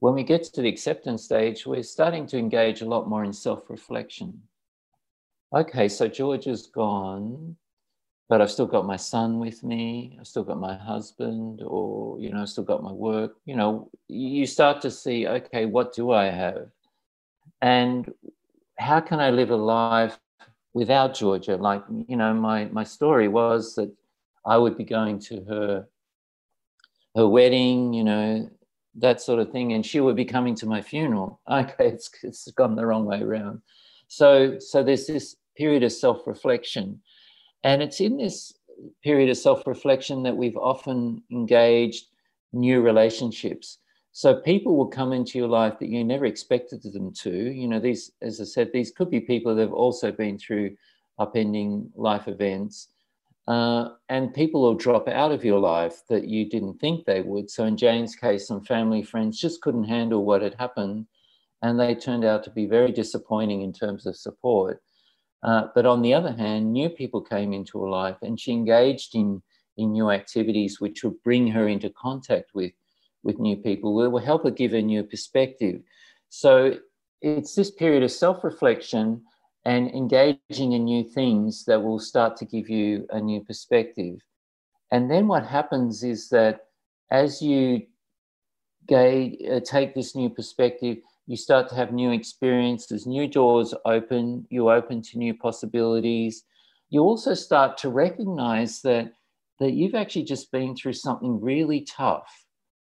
When 0.00 0.14
we 0.14 0.22
get 0.22 0.44
to 0.44 0.62
the 0.62 0.68
acceptance 0.68 1.24
stage, 1.24 1.66
we're 1.66 1.82
starting 1.82 2.26
to 2.28 2.38
engage 2.38 2.80
a 2.80 2.88
lot 2.88 3.08
more 3.08 3.24
in 3.24 3.32
self 3.32 3.68
reflection. 3.68 4.42
Okay, 5.54 5.88
so 5.88 6.08
Georgia's 6.08 6.66
gone 6.66 7.56
but 8.30 8.40
I've 8.40 8.50
still 8.50 8.66
got 8.66 8.86
my 8.86 8.96
son 8.96 9.40
with 9.40 9.64
me. 9.64 10.16
I've 10.18 10.26
still 10.28 10.44
got 10.44 10.60
my 10.60 10.76
husband, 10.76 11.62
or 11.66 12.18
you 12.20 12.30
know, 12.30 12.42
I've 12.42 12.48
still 12.48 12.62
got 12.62 12.80
my 12.80 12.92
work. 12.92 13.34
You 13.44 13.56
know, 13.56 13.90
you 14.06 14.46
start 14.46 14.80
to 14.82 14.90
see, 14.90 15.26
okay, 15.26 15.66
what 15.66 15.92
do 15.92 16.12
I 16.12 16.26
have, 16.26 16.68
and 17.62 18.12
how 18.78 19.00
can 19.00 19.20
I 19.20 19.30
live 19.30 19.50
a 19.50 19.56
life 19.56 20.18
without 20.74 21.14
Georgia? 21.14 21.56
Like, 21.56 21.82
you 22.08 22.16
know, 22.16 22.32
my 22.34 22.66
my 22.66 22.84
story 22.84 23.28
was 23.28 23.74
that 23.76 23.92
I 24.46 24.56
would 24.56 24.76
be 24.76 24.84
going 24.84 25.18
to 25.20 25.44
her 25.44 25.88
her 27.16 27.28
wedding, 27.28 27.92
you 27.92 28.04
know, 28.04 28.48
that 28.96 29.20
sort 29.20 29.40
of 29.40 29.50
thing, 29.50 29.72
and 29.72 29.84
she 29.84 30.00
would 30.00 30.16
be 30.16 30.24
coming 30.24 30.54
to 30.56 30.66
my 30.66 30.82
funeral. 30.82 31.40
Okay, 31.50 31.88
it's 31.88 32.10
it's 32.22 32.50
gone 32.52 32.76
the 32.76 32.86
wrong 32.86 33.04
way 33.04 33.20
around. 33.22 33.62
So 34.08 34.58
so 34.58 34.82
there's 34.82 35.06
this 35.06 35.36
period 35.56 35.82
of 35.82 35.92
self 35.92 36.26
reflection 36.26 37.00
and 37.64 37.82
it's 37.82 38.00
in 38.00 38.16
this 38.16 38.54
period 39.02 39.28
of 39.30 39.36
self 39.36 39.66
reflection 39.66 40.22
that 40.22 40.36
we've 40.36 40.56
often 40.56 41.22
engaged 41.30 42.06
new 42.52 42.80
relationships. 42.80 43.78
So 44.12 44.40
people 44.40 44.76
will 44.76 44.88
come 44.88 45.12
into 45.12 45.38
your 45.38 45.48
life 45.48 45.78
that 45.78 45.88
you 45.88 46.02
never 46.02 46.26
expected 46.26 46.82
them 46.82 47.12
to. 47.14 47.30
You 47.30 47.68
know, 47.68 47.80
these, 47.80 48.12
as 48.20 48.40
I 48.40 48.44
said, 48.44 48.70
these 48.72 48.90
could 48.90 49.10
be 49.10 49.20
people 49.20 49.54
that 49.54 49.62
have 49.62 49.72
also 49.72 50.10
been 50.10 50.38
through 50.38 50.76
upending 51.18 51.90
life 51.94 52.26
events. 52.26 52.88
Uh, 53.46 53.90
and 54.08 54.34
people 54.34 54.62
will 54.62 54.74
drop 54.74 55.08
out 55.08 55.32
of 55.32 55.44
your 55.44 55.58
life 55.58 56.02
that 56.08 56.28
you 56.28 56.48
didn't 56.48 56.78
think 56.78 57.04
they 57.04 57.20
would. 57.20 57.50
So 57.50 57.64
in 57.64 57.76
Jane's 57.76 58.14
case, 58.14 58.46
some 58.46 58.64
family 58.64 59.02
friends 59.02 59.40
just 59.40 59.60
couldn't 59.60 59.84
handle 59.84 60.24
what 60.24 60.42
had 60.42 60.54
happened, 60.54 61.06
and 61.62 61.78
they 61.78 61.94
turned 61.94 62.24
out 62.24 62.44
to 62.44 62.50
be 62.50 62.66
very 62.66 62.92
disappointing 62.92 63.62
in 63.62 63.72
terms 63.72 64.06
of 64.06 64.16
support. 64.16 64.82
Uh, 65.42 65.68
but 65.74 65.86
on 65.86 66.02
the 66.02 66.14
other 66.14 66.32
hand, 66.32 66.72
new 66.72 66.88
people 66.88 67.20
came 67.20 67.52
into 67.52 67.80
her 67.80 67.88
life 67.88 68.16
and 68.22 68.38
she 68.38 68.52
engaged 68.52 69.14
in, 69.14 69.42
in 69.78 69.92
new 69.92 70.10
activities 70.10 70.80
which 70.80 71.02
would 71.02 71.20
bring 71.22 71.48
her 71.48 71.66
into 71.66 71.90
contact 71.90 72.50
with, 72.54 72.72
with 73.22 73.38
new 73.38 73.56
people, 73.56 73.94
will 73.94 74.18
help 74.18 74.44
her 74.44 74.50
give 74.50 74.72
a 74.74 74.82
new 74.82 75.02
perspective. 75.02 75.82
So 76.28 76.74
it's 77.22 77.54
this 77.54 77.70
period 77.70 78.02
of 78.02 78.10
self 78.10 78.42
reflection 78.44 79.22
and 79.64 79.90
engaging 79.90 80.72
in 80.72 80.84
new 80.84 81.04
things 81.04 81.64
that 81.66 81.82
will 81.82 81.98
start 81.98 82.36
to 82.38 82.44
give 82.44 82.70
you 82.70 83.06
a 83.10 83.20
new 83.20 83.42
perspective. 83.44 84.20
And 84.90 85.10
then 85.10 85.28
what 85.28 85.44
happens 85.44 86.02
is 86.02 86.28
that 86.30 86.66
as 87.10 87.42
you 87.42 87.82
uh, 88.90 89.60
take 89.64 89.94
this 89.94 90.16
new 90.16 90.30
perspective, 90.30 90.98
you 91.26 91.36
start 91.36 91.68
to 91.68 91.74
have 91.74 91.92
new 91.92 92.10
experiences, 92.10 93.06
new 93.06 93.28
doors 93.28 93.74
open, 93.84 94.46
you 94.50 94.70
open 94.70 95.02
to 95.02 95.18
new 95.18 95.34
possibilities. 95.34 96.44
You 96.88 97.02
also 97.02 97.34
start 97.34 97.76
to 97.78 97.88
recognize 97.88 98.80
that, 98.82 99.12
that 99.60 99.72
you've 99.72 99.94
actually 99.94 100.24
just 100.24 100.50
been 100.50 100.74
through 100.74 100.94
something 100.94 101.40
really 101.40 101.82
tough. 101.82 102.46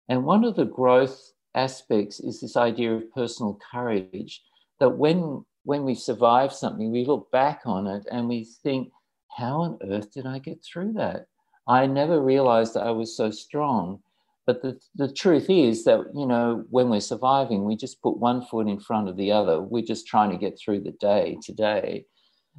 And 0.09 0.25
one 0.25 0.45
of 0.45 0.57
the 0.57 0.65
growth 0.65 1.33
aspects 1.55 2.21
is 2.21 2.41
this 2.41 2.57
idea 2.57 2.95
of 2.95 3.13
personal 3.13 3.59
courage 3.73 4.43
that 4.81 4.91
when 4.91 5.45
when 5.65 5.85
we 5.85 5.95
survive 5.95 6.53
something, 6.53 6.93
we 6.93 7.07
look 7.07 7.31
back 7.31 7.63
on 7.65 7.87
it 7.87 8.07
and 8.11 8.29
we 8.29 8.45
think, 8.63 8.93
how 9.35 9.63
on 9.63 9.79
earth 9.91 10.13
did 10.13 10.27
I 10.27 10.39
get 10.39 10.63
through 10.63 10.93
that? 10.93 11.27
I 11.67 11.87
never 11.87 12.21
realized 12.21 12.75
that 12.75 12.87
I 12.87 12.91
was 12.91 13.17
so 13.17 13.31
strong. 13.31 14.01
But 14.47 14.61
the, 14.61 14.79
the 14.95 15.11
truth 15.11 15.49
is 15.49 15.85
that, 15.85 16.01
you 16.15 16.27
know, 16.27 16.65
when 16.69 16.91
we're 16.91 17.01
surviving, 17.01 17.65
we 17.65 17.77
just 17.77 18.03
put 18.03 18.19
one 18.19 18.43
foot 18.43 18.69
in 18.69 18.79
front 18.79 19.09
of 19.09 19.17
the 19.17 19.33
other. 19.33 19.59
We're 19.63 19.83
just 19.83 20.07
trying 20.07 20.31
to 20.33 20.37
get 20.37 20.59
through 20.59 20.81
the 20.81 20.93
day 20.93 21.39
today. 21.43 22.05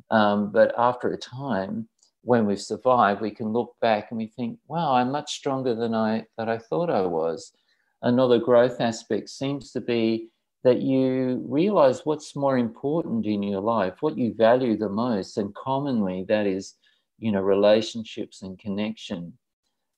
Um, 0.09 0.51
but 0.51 0.73
after 0.75 1.13
a 1.13 1.17
time, 1.17 1.87
when 2.25 2.47
we've 2.47 2.61
survived, 2.61 3.21
we 3.21 3.29
can 3.29 3.53
look 3.53 3.75
back 3.81 4.07
and 4.09 4.17
we 4.17 4.25
think, 4.25 4.57
wow, 4.67 4.95
I'm 4.95 5.11
much 5.11 5.35
stronger 5.35 5.75
than 5.75 5.93
I, 5.93 6.25
that 6.39 6.49
I 6.49 6.57
thought 6.57 6.89
I 6.89 7.01
was. 7.01 7.53
Another 8.01 8.39
growth 8.39 8.81
aspect 8.81 9.29
seems 9.29 9.71
to 9.71 9.79
be 9.79 10.29
that 10.63 10.81
you 10.81 11.45
realize 11.47 12.01
what's 12.03 12.35
more 12.35 12.57
important 12.57 13.27
in 13.27 13.43
your 13.43 13.61
life, 13.61 14.01
what 14.01 14.17
you 14.17 14.33
value 14.33 14.75
the 14.75 14.89
most. 14.89 15.37
And 15.37 15.53
commonly 15.53 16.25
that 16.27 16.47
is, 16.47 16.73
you 17.19 17.31
know, 17.31 17.41
relationships 17.41 18.41
and 18.41 18.57
connection 18.57 19.31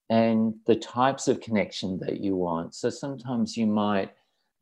and 0.09 0.53
the 0.65 0.75
types 0.75 1.29
of 1.29 1.39
connection 1.39 1.97
that 1.99 2.19
you 2.19 2.35
want. 2.35 2.75
So 2.75 2.89
sometimes 2.89 3.55
you 3.55 3.67
might, 3.67 4.11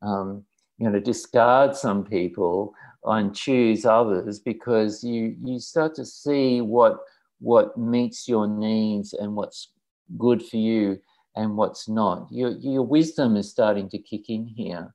um, 0.02 0.44
you 0.78 0.88
know, 0.88 1.00
discard 1.00 1.74
some 1.74 2.04
people 2.04 2.74
and 3.04 3.34
choose 3.34 3.84
others 3.84 4.38
because 4.38 5.02
you 5.02 5.36
you 5.42 5.58
start 5.58 5.94
to 5.96 6.04
see 6.04 6.60
what 6.60 6.98
what 7.38 7.76
meets 7.76 8.28
your 8.28 8.46
needs 8.46 9.12
and 9.12 9.34
what's 9.34 9.72
good 10.18 10.42
for 10.42 10.56
you 10.56 10.98
and 11.34 11.56
what's 11.56 11.88
not. 11.88 12.28
Your 12.30 12.50
your 12.50 12.82
wisdom 12.82 13.36
is 13.36 13.50
starting 13.50 13.88
to 13.90 13.98
kick 13.98 14.28
in 14.28 14.46
here, 14.46 14.94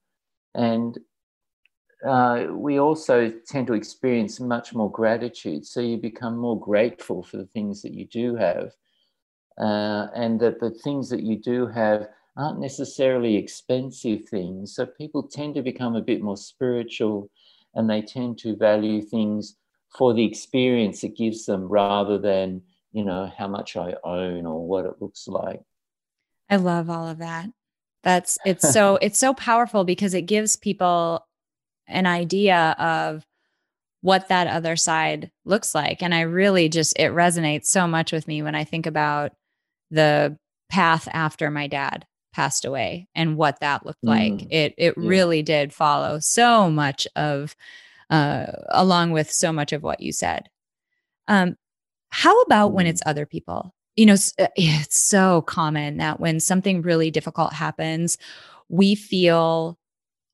and 0.55 0.97
uh, 2.07 2.47
we 2.49 2.79
also 2.79 3.31
tend 3.47 3.67
to 3.67 3.73
experience 3.73 4.39
much 4.39 4.73
more 4.73 4.91
gratitude. 4.91 5.65
So 5.65 5.81
you 5.81 5.97
become 5.97 6.37
more 6.37 6.59
grateful 6.59 7.23
for 7.23 7.37
the 7.37 7.45
things 7.45 7.81
that 7.83 7.93
you 7.93 8.05
do 8.07 8.35
have 8.35 8.71
uh, 9.59 10.07
and 10.15 10.39
that 10.39 10.59
the 10.59 10.71
things 10.71 11.09
that 11.09 11.21
you 11.21 11.37
do 11.37 11.67
have 11.67 12.07
aren't 12.37 12.59
necessarily 12.59 13.35
expensive 13.35 14.27
things. 14.27 14.75
So 14.75 14.85
people 14.85 15.23
tend 15.23 15.55
to 15.55 15.61
become 15.61 15.95
a 15.95 16.01
bit 16.01 16.21
more 16.21 16.37
spiritual 16.37 17.29
and 17.75 17.89
they 17.89 18.01
tend 18.01 18.39
to 18.39 18.55
value 18.55 19.01
things 19.01 19.57
for 19.97 20.13
the 20.13 20.23
experience 20.23 21.03
it 21.03 21.17
gives 21.17 21.45
them 21.45 21.67
rather 21.67 22.17
than, 22.17 22.61
you 22.91 23.03
know, 23.03 23.31
how 23.37 23.47
much 23.47 23.75
I 23.75 23.95
own 24.03 24.45
or 24.45 24.65
what 24.65 24.85
it 24.85 25.01
looks 25.01 25.27
like. 25.27 25.61
I 26.49 26.57
love 26.57 26.89
all 26.89 27.07
of 27.07 27.19
that. 27.19 27.49
That's 28.03 28.37
it's 28.45 28.71
so 28.71 28.95
it's 29.01 29.19
so 29.19 29.33
powerful 29.33 29.83
because 29.83 30.13
it 30.13 30.23
gives 30.23 30.55
people 30.55 31.25
an 31.87 32.05
idea 32.05 32.75
of 32.79 33.25
what 34.01 34.29
that 34.29 34.47
other 34.47 34.75
side 34.75 35.31
looks 35.45 35.75
like. 35.75 36.01
And 36.01 36.13
I 36.13 36.21
really 36.21 36.69
just 36.69 36.97
it 36.97 37.11
resonates 37.11 37.65
so 37.65 37.87
much 37.87 38.11
with 38.11 38.27
me 38.27 38.41
when 38.41 38.55
I 38.55 38.63
think 38.63 38.85
about 38.85 39.33
the 39.91 40.37
path 40.69 41.07
after 41.11 41.51
my 41.51 41.67
dad 41.67 42.05
passed 42.33 42.63
away 42.65 43.07
and 43.13 43.37
what 43.37 43.59
that 43.59 43.85
looked 43.85 44.03
like. 44.03 44.33
Mm. 44.33 44.47
It 44.51 44.73
it 44.77 44.93
yeah. 44.97 45.07
really 45.09 45.43
did 45.43 45.73
follow 45.73 46.19
so 46.19 46.69
much 46.69 47.07
of 47.15 47.55
uh 48.11 48.45
along 48.69 49.11
with 49.11 49.31
so 49.31 49.51
much 49.51 49.73
of 49.73 49.83
what 49.83 50.01
you 50.01 50.11
said. 50.11 50.49
Um 51.27 51.55
how 52.11 52.41
about 52.41 52.71
mm. 52.71 52.75
when 52.75 52.87
it's 52.87 53.01
other 53.05 53.25
people? 53.25 53.73
You 53.95 54.05
know, 54.05 54.13
it's, 54.13 54.33
uh, 54.37 54.47
it's 54.55 54.97
so 54.97 55.41
common 55.41 55.97
that 55.97 56.19
when 56.19 56.39
something 56.39 56.81
really 56.81 57.09
difficult 57.09 57.53
happens, 57.53 58.17
we 58.69 58.95
feel 58.95 59.79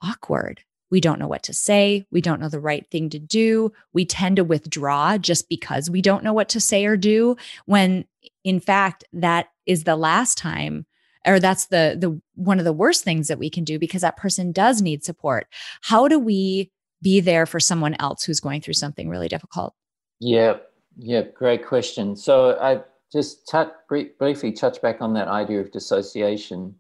awkward. 0.03 0.61
We 0.89 1.01
don't 1.01 1.19
know 1.19 1.27
what 1.27 1.43
to 1.43 1.53
say. 1.53 2.05
We 2.11 2.21
don't 2.21 2.39
know 2.39 2.49
the 2.49 2.61
right 2.61 2.85
thing 2.89 3.09
to 3.09 3.19
do. 3.19 3.71
We 3.93 4.05
tend 4.05 4.37
to 4.37 4.43
withdraw 4.43 5.17
just 5.17 5.49
because 5.49 5.89
we 5.89 6.01
don't 6.01 6.23
know 6.23 6.33
what 6.33 6.49
to 6.49 6.59
say 6.59 6.85
or 6.85 6.95
do, 6.95 7.35
when 7.65 8.05
in 8.43 8.59
fact, 8.61 9.03
that 9.11 9.47
is 9.65 9.83
the 9.83 9.97
last 9.97 10.37
time 10.37 10.85
or 11.25 11.39
that's 11.39 11.65
the 11.65 11.97
the 11.99 12.19
one 12.35 12.59
of 12.59 12.65
the 12.65 12.73
worst 12.73 13.03
things 13.03 13.27
that 13.27 13.39
we 13.39 13.49
can 13.49 13.65
do 13.65 13.77
because 13.77 14.01
that 14.01 14.15
person 14.17 14.51
does 14.51 14.81
need 14.81 15.03
support 15.03 15.47
how 15.81 16.07
do 16.07 16.17
we 16.17 16.71
be 17.01 17.19
there 17.19 17.45
for 17.45 17.59
someone 17.59 17.95
else 17.99 18.23
who's 18.23 18.39
going 18.39 18.61
through 18.61 18.73
something 18.73 19.09
really 19.09 19.27
difficult. 19.27 19.73
Yeah. 20.19 20.57
Yeah 20.97 21.21
great 21.21 21.65
question. 21.65 22.15
So 22.15 22.57
i 22.59 22.81
just 23.11 23.47
touch, 23.47 23.71
briefly 23.87 24.51
touch 24.51 24.81
back 24.81 25.01
on 25.01 25.13
that 25.13 25.29
idea 25.29 25.61
of 25.61 25.71
dissociation 25.71 26.75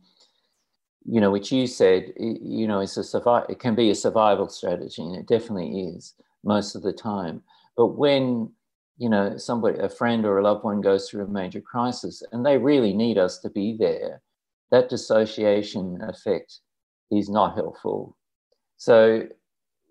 you 1.05 1.21
know 1.21 1.31
which 1.31 1.53
you 1.53 1.65
said 1.65 2.11
you 2.17 2.67
know 2.67 2.81
it's 2.81 2.97
a 2.97 3.03
survival 3.03 3.47
it 3.47 3.59
can 3.59 3.75
be 3.75 3.89
a 3.89 3.95
survival 3.95 4.49
strategy 4.49 5.01
and 5.01 5.15
it 5.15 5.25
definitely 5.25 5.87
is 5.95 6.13
most 6.43 6.75
of 6.75 6.81
the 6.81 6.93
time. 6.93 7.41
But 7.75 7.97
when 7.97 8.51
you 8.97 9.09
know 9.09 9.37
somebody 9.37 9.79
a 9.79 9.89
friend 9.89 10.25
or 10.25 10.37
a 10.37 10.43
loved 10.43 10.63
one 10.63 10.81
goes 10.81 11.09
through 11.09 11.25
a 11.25 11.29
major 11.29 11.61
crisis 11.61 12.23
and 12.31 12.45
they 12.45 12.57
really 12.57 12.93
need 12.93 13.17
us 13.17 13.39
to 13.39 13.49
be 13.49 13.77
there 13.77 14.21
that 14.71 14.89
dissociation 14.89 15.97
effect 16.01 16.59
is 17.09 17.29
not 17.29 17.55
helpful. 17.55 18.17
So 18.75 19.27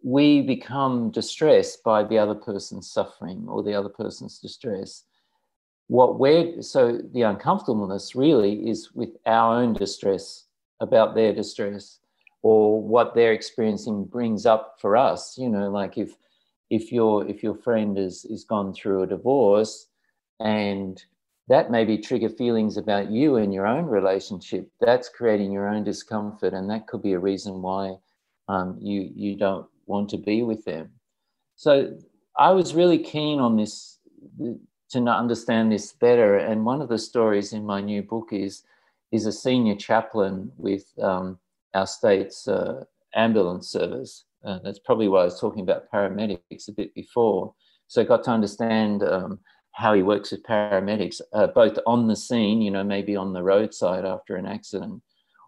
we 0.06 0.40
become 0.40 1.10
distressed 1.10 1.82
by 1.82 2.04
the 2.04 2.16
other 2.16 2.36
person's 2.36 2.88
suffering 2.88 3.44
or 3.48 3.60
the 3.60 3.74
other 3.74 3.88
person's 3.88 4.38
distress. 4.38 5.02
What 5.88 6.20
we're 6.20 6.62
so 6.62 7.00
the 7.12 7.22
uncomfortableness 7.22 8.14
really 8.14 8.70
is 8.70 8.92
with 8.94 9.16
our 9.26 9.56
own 9.56 9.72
distress 9.72 10.44
about 10.78 11.16
their 11.16 11.34
distress 11.34 11.98
or 12.42 12.80
what 12.80 13.16
they're 13.16 13.32
experiencing 13.32 14.04
brings 14.04 14.46
up 14.46 14.76
for 14.80 14.96
us. 14.96 15.36
You 15.36 15.48
know 15.48 15.70
like 15.70 15.98
if 15.98 16.14
if 16.70 16.92
your 16.92 17.26
if 17.26 17.42
your 17.42 17.56
friend 17.56 17.98
is 17.98 18.24
is 18.26 18.44
gone 18.44 18.72
through 18.74 19.02
a 19.02 19.08
divorce 19.08 19.88
and 20.38 21.04
that 21.48 21.72
maybe 21.72 21.98
trigger 21.98 22.28
feelings 22.28 22.76
about 22.76 23.10
you 23.10 23.36
and 23.38 23.52
your 23.52 23.66
own 23.66 23.86
relationship 23.86 24.70
that's 24.80 25.08
creating 25.08 25.50
your 25.50 25.68
own 25.68 25.82
discomfort 25.82 26.52
and 26.52 26.70
that 26.70 26.86
could 26.86 27.02
be 27.02 27.14
a 27.14 27.18
reason 27.18 27.60
why 27.60 27.96
um, 28.48 28.78
you 28.80 29.10
you 29.12 29.34
don't 29.34 29.66
want 29.86 30.08
to 30.08 30.16
be 30.16 30.42
with 30.42 30.64
them 30.64 30.90
so 31.54 31.96
i 32.38 32.50
was 32.50 32.74
really 32.74 32.98
keen 32.98 33.38
on 33.38 33.56
this 33.56 33.98
to 34.90 34.98
understand 35.00 35.70
this 35.70 35.92
better 35.92 36.36
and 36.36 36.64
one 36.64 36.80
of 36.80 36.88
the 36.88 36.98
stories 36.98 37.52
in 37.52 37.64
my 37.64 37.80
new 37.80 38.02
book 38.02 38.28
is 38.32 38.62
is 39.12 39.26
a 39.26 39.32
senior 39.32 39.74
chaplain 39.74 40.50
with 40.56 40.84
um, 41.00 41.38
our 41.74 41.86
state's 41.86 42.48
uh, 42.48 42.84
ambulance 43.14 43.68
service 43.68 44.24
uh, 44.46 44.60
that's 44.62 44.78
probably 44.78 45.08
why 45.08 45.22
I 45.22 45.24
was 45.24 45.40
talking 45.40 45.62
about 45.62 45.90
paramedics 45.92 46.68
a 46.68 46.72
bit 46.72 46.94
before. 46.94 47.52
So 47.88 48.00
I 48.00 48.04
got 48.04 48.22
to 48.24 48.30
understand 48.30 49.02
um, 49.02 49.40
how 49.72 49.92
he 49.92 50.02
works 50.02 50.30
with 50.30 50.44
paramedics, 50.44 51.20
uh, 51.32 51.48
both 51.48 51.78
on 51.84 52.06
the 52.06 52.16
scene, 52.16 52.62
you 52.62 52.70
know, 52.70 52.84
maybe 52.84 53.16
on 53.16 53.32
the 53.32 53.42
roadside 53.42 54.04
after 54.04 54.36
an 54.36 54.46
accident, 54.46 55.02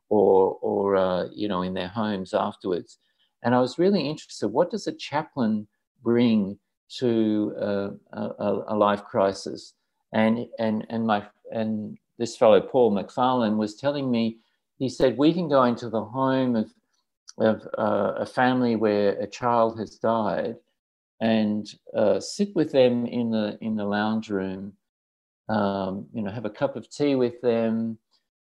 or 0.09 0.59
or 0.61 0.97
uh, 0.97 1.27
you 1.33 1.49
know 1.49 1.63
in 1.63 1.75
their 1.75 1.89
homes 1.89 2.35
afterwards. 2.35 2.99
And 3.43 3.55
I 3.55 3.61
was 3.61 3.79
really 3.79 4.09
interested. 4.09 4.49
What 4.49 4.71
does 4.71 4.87
a 4.87 4.93
chaplain 4.93 5.67
bring 6.03 6.59
to 6.99 7.55
a, 7.59 7.91
a, 8.69 8.77
life 8.77 9.05
crisis? 9.05 9.75
And 10.13 10.47
and 10.59 10.87
and 10.89 11.07
my 11.07 11.27
and 11.53 11.99
this 12.19 12.37
fellow 12.37 12.61
Paul 12.61 12.93
McFarland 12.93 13.57
was 13.57 13.77
telling 13.77 14.11
me. 14.11 14.39
He 14.79 14.89
said 14.89 15.19
we 15.19 15.35
can 15.35 15.49
go 15.49 15.65
into 15.65 15.91
the 15.91 16.05
home 16.05 16.57
of 16.57 16.73
of 17.39 17.67
uh, 17.77 18.15
a 18.17 18.27
family 18.27 18.77
where 18.77 19.11
a 19.21 19.27
child 19.27 19.79
has 19.79 19.97
died 19.97 20.57
and 21.21 21.69
uh, 21.97 22.21
sit 22.21 22.55
with 22.55 22.73
them 22.73 23.07
in 23.07 23.31
the 23.31 23.59
in 23.61 23.77
the 23.77 23.85
lounge 23.85 24.29
room 24.31 24.73
um, 25.49 26.07
you 26.13 26.23
know 26.23 26.31
have 26.31 26.45
a 26.45 26.51
cup 26.51 26.77
of 26.77 26.91
tea 26.91 27.15
with 27.15 27.41
them 27.41 27.99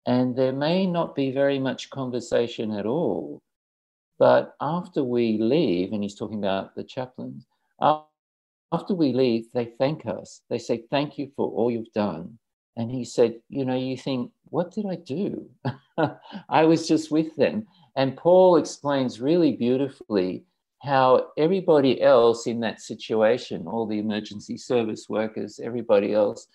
and 0.07 0.35
there 0.35 0.53
may 0.53 0.85
not 0.85 1.15
be 1.15 1.31
very 1.31 1.59
much 1.59 1.89
conversation 1.89 2.71
at 2.71 2.85
all 2.85 3.41
but 4.17 4.55
after 4.61 5.03
we 5.03 5.37
leave 5.37 5.93
and 5.93 6.03
he's 6.03 6.15
talking 6.15 6.39
about 6.39 6.75
the 6.75 6.83
chaplains 6.83 7.45
after 8.71 8.93
we 8.93 9.13
leave 9.13 9.45
they 9.53 9.65
thank 9.77 10.05
us. 10.05 10.41
They 10.49 10.57
say 10.57 10.83
thank 10.89 11.17
you 11.17 11.31
for 11.35 11.49
all 11.49 11.71
you've 11.71 11.93
done 11.93 12.37
and 12.77 12.91
he 12.91 13.05
said 13.05 13.39
you 13.49 13.65
know 13.65 13.75
you 13.75 13.97
think 13.97 14.31
what 14.49 14.71
did 14.71 14.85
i 14.85 14.95
do? 14.95 15.49
I 16.49 16.63
was 16.63 16.87
just 16.87 17.11
with 17.11 17.35
them. 17.35 17.67
And 17.95 18.17
Paul 18.17 18.57
explains 18.57 19.19
really 19.19 19.53
beautifully 19.53 20.43
how 20.81 21.27
everybody 21.37 22.01
else 22.01 22.47
in 22.47 22.59
that 22.59 22.79
situation, 22.79 23.65
all 23.65 23.87
the 23.87 23.99
emergency 23.99 24.57
service 24.57 25.07
workers, 25.09 25.59
everybody 25.61 26.13
else, 26.13 26.47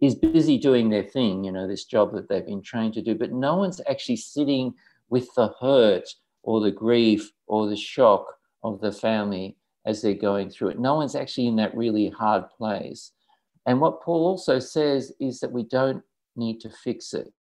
is 0.00 0.14
busy 0.14 0.58
doing 0.58 0.88
their 0.88 1.02
thing, 1.02 1.44
you 1.44 1.52
know, 1.52 1.68
this 1.68 1.84
job 1.84 2.12
that 2.14 2.28
they've 2.28 2.46
been 2.46 2.62
trained 2.62 2.94
to 2.94 3.02
do, 3.02 3.14
but 3.14 3.32
no 3.32 3.56
one's 3.56 3.80
actually 3.88 4.16
sitting 4.16 4.74
with 5.10 5.28
the 5.34 5.52
hurt 5.60 6.08
or 6.44 6.60
the 6.60 6.70
grief 6.70 7.32
or 7.46 7.68
the 7.68 7.76
shock 7.76 8.26
of 8.62 8.80
the 8.80 8.92
family 8.92 9.56
as 9.86 10.00
they're 10.00 10.14
going 10.14 10.48
through 10.48 10.68
it. 10.68 10.78
No 10.78 10.94
one's 10.94 11.14
actually 11.14 11.46
in 11.46 11.56
that 11.56 11.76
really 11.76 12.08
hard 12.08 12.48
place. 12.56 13.12
And 13.66 13.80
what 13.80 14.02
Paul 14.02 14.26
also 14.26 14.58
says 14.58 15.12
is 15.20 15.40
that 15.40 15.52
we 15.52 15.64
don't 15.64 16.02
need 16.36 16.60
to 16.60 16.70
fix 16.70 17.14
it. 17.14 17.32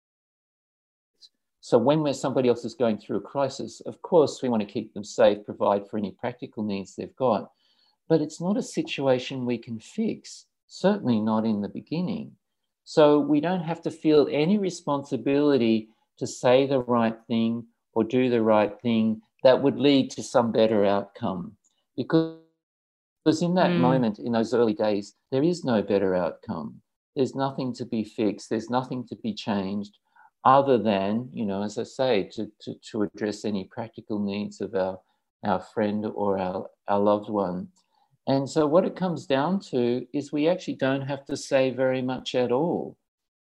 So 1.61 1.77
when 1.77 2.01
we're 2.01 2.13
somebody 2.13 2.49
else 2.49 2.65
is 2.65 2.73
going 2.73 2.97
through 2.97 3.17
a 3.17 3.21
crisis, 3.21 3.81
of 3.85 4.01
course, 4.01 4.41
we 4.41 4.49
want 4.49 4.61
to 4.61 4.73
keep 4.73 4.93
them 4.93 5.03
safe, 5.03 5.45
provide 5.45 5.87
for 5.87 5.97
any 5.97 6.11
practical 6.11 6.63
needs 6.63 6.95
they've 6.95 7.15
got. 7.15 7.51
But 8.09 8.21
it's 8.21 8.41
not 8.41 8.57
a 8.57 8.61
situation 8.61 9.45
we 9.45 9.57
can 9.57 9.79
fix, 9.79 10.45
certainly 10.67 11.21
not 11.21 11.45
in 11.45 11.61
the 11.61 11.69
beginning. 11.69 12.33
So 12.83 13.19
we 13.19 13.39
don't 13.39 13.63
have 13.63 13.81
to 13.83 13.91
feel 13.91 14.27
any 14.29 14.57
responsibility 14.57 15.87
to 16.17 16.27
say 16.27 16.67
the 16.67 16.79
right 16.79 17.15
thing 17.27 17.65
or 17.93 18.03
do 18.03 18.29
the 18.29 18.41
right 18.41 18.79
thing 18.81 19.21
that 19.43 19.61
would 19.61 19.79
lead 19.79 20.09
to 20.11 20.23
some 20.23 20.51
better 20.51 20.85
outcome. 20.85 21.55
Because, 21.95 22.37
because 23.23 23.41
in 23.41 23.55
that 23.55 23.71
mm. 23.71 23.79
moment, 23.79 24.19
in 24.19 24.31
those 24.31 24.53
early 24.53 24.73
days, 24.73 25.15
there 25.31 25.43
is 25.43 25.63
no 25.63 25.81
better 25.81 26.15
outcome. 26.15 26.81
There's 27.15 27.35
nothing 27.35 27.73
to 27.75 27.85
be 27.85 28.03
fixed, 28.03 28.49
there's 28.49 28.69
nothing 28.69 29.05
to 29.07 29.15
be 29.17 29.33
changed 29.33 29.97
other 30.45 30.77
than, 30.77 31.29
you 31.31 31.45
know, 31.45 31.63
as 31.63 31.77
I 31.77 31.83
say, 31.83 32.23
to, 32.33 32.51
to, 32.61 32.73
to 32.91 33.03
address 33.03 33.45
any 33.45 33.65
practical 33.71 34.19
needs 34.19 34.59
of 34.59 34.75
our, 34.75 34.99
our 35.45 35.59
friend 35.59 36.05
or 36.05 36.37
our, 36.37 36.67
our 36.87 36.99
loved 36.99 37.29
one. 37.29 37.69
And 38.27 38.49
so, 38.49 38.65
what 38.65 38.85
it 38.85 38.95
comes 38.95 39.25
down 39.25 39.59
to 39.71 40.05
is 40.13 40.31
we 40.31 40.47
actually 40.47 40.75
don't 40.75 41.01
have 41.01 41.25
to 41.25 41.37
say 41.37 41.71
very 41.71 42.01
much 42.01 42.35
at 42.35 42.51
all. 42.51 42.97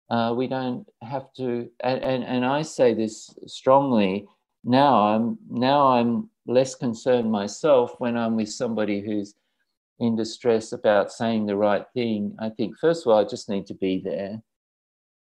Uh, 0.10 0.34
we 0.36 0.48
don't 0.48 0.86
have 1.02 1.32
to, 1.38 1.70
and, 1.84 2.04
and, 2.04 2.24
and 2.24 2.46
I 2.46 2.62
say 2.62 2.94
this 2.94 3.34
strongly 3.48 4.28
now. 4.64 5.08
I'm 5.08 5.38
now 5.50 5.88
I'm 5.88 6.30
less 6.46 6.76
concerned 6.76 7.32
myself 7.32 7.96
when 8.00 8.18
I'm 8.18 8.36
with 8.36 8.50
somebody 8.50 9.02
who's 9.02 9.36
in 10.00 10.16
distress 10.16 10.72
about 10.72 11.12
saying 11.12 11.46
the 11.46 11.56
right 11.56 11.86
thing. 11.94 12.36
I 12.40 12.50
think 12.50 12.78
first 12.80 13.06
of 13.06 13.12
all, 13.12 13.20
I 13.20 13.28
just 13.28 13.50
need 13.50 13.66
to 13.68 13.74
be 13.74 14.02
there 14.04 14.42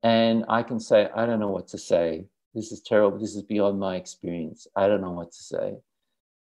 and 0.03 0.45
I 0.49 0.63
can 0.63 0.81
say, 0.81 1.09
I 1.15 1.27
don't 1.27 1.41
know 1.41 1.51
what 1.51 1.69
to 1.69 1.79
say. 1.79 2.25
This 2.55 2.73
is 2.73 2.81
terrible. 2.81 3.19
This 3.19 3.37
is 3.37 3.43
beyond 3.43 3.79
my 3.79 3.97
experience. 3.97 4.67
I 4.75 4.89
don't 4.89 5.03
know 5.03 5.13
what 5.13 5.33
to 5.33 5.43
say. 5.43 5.77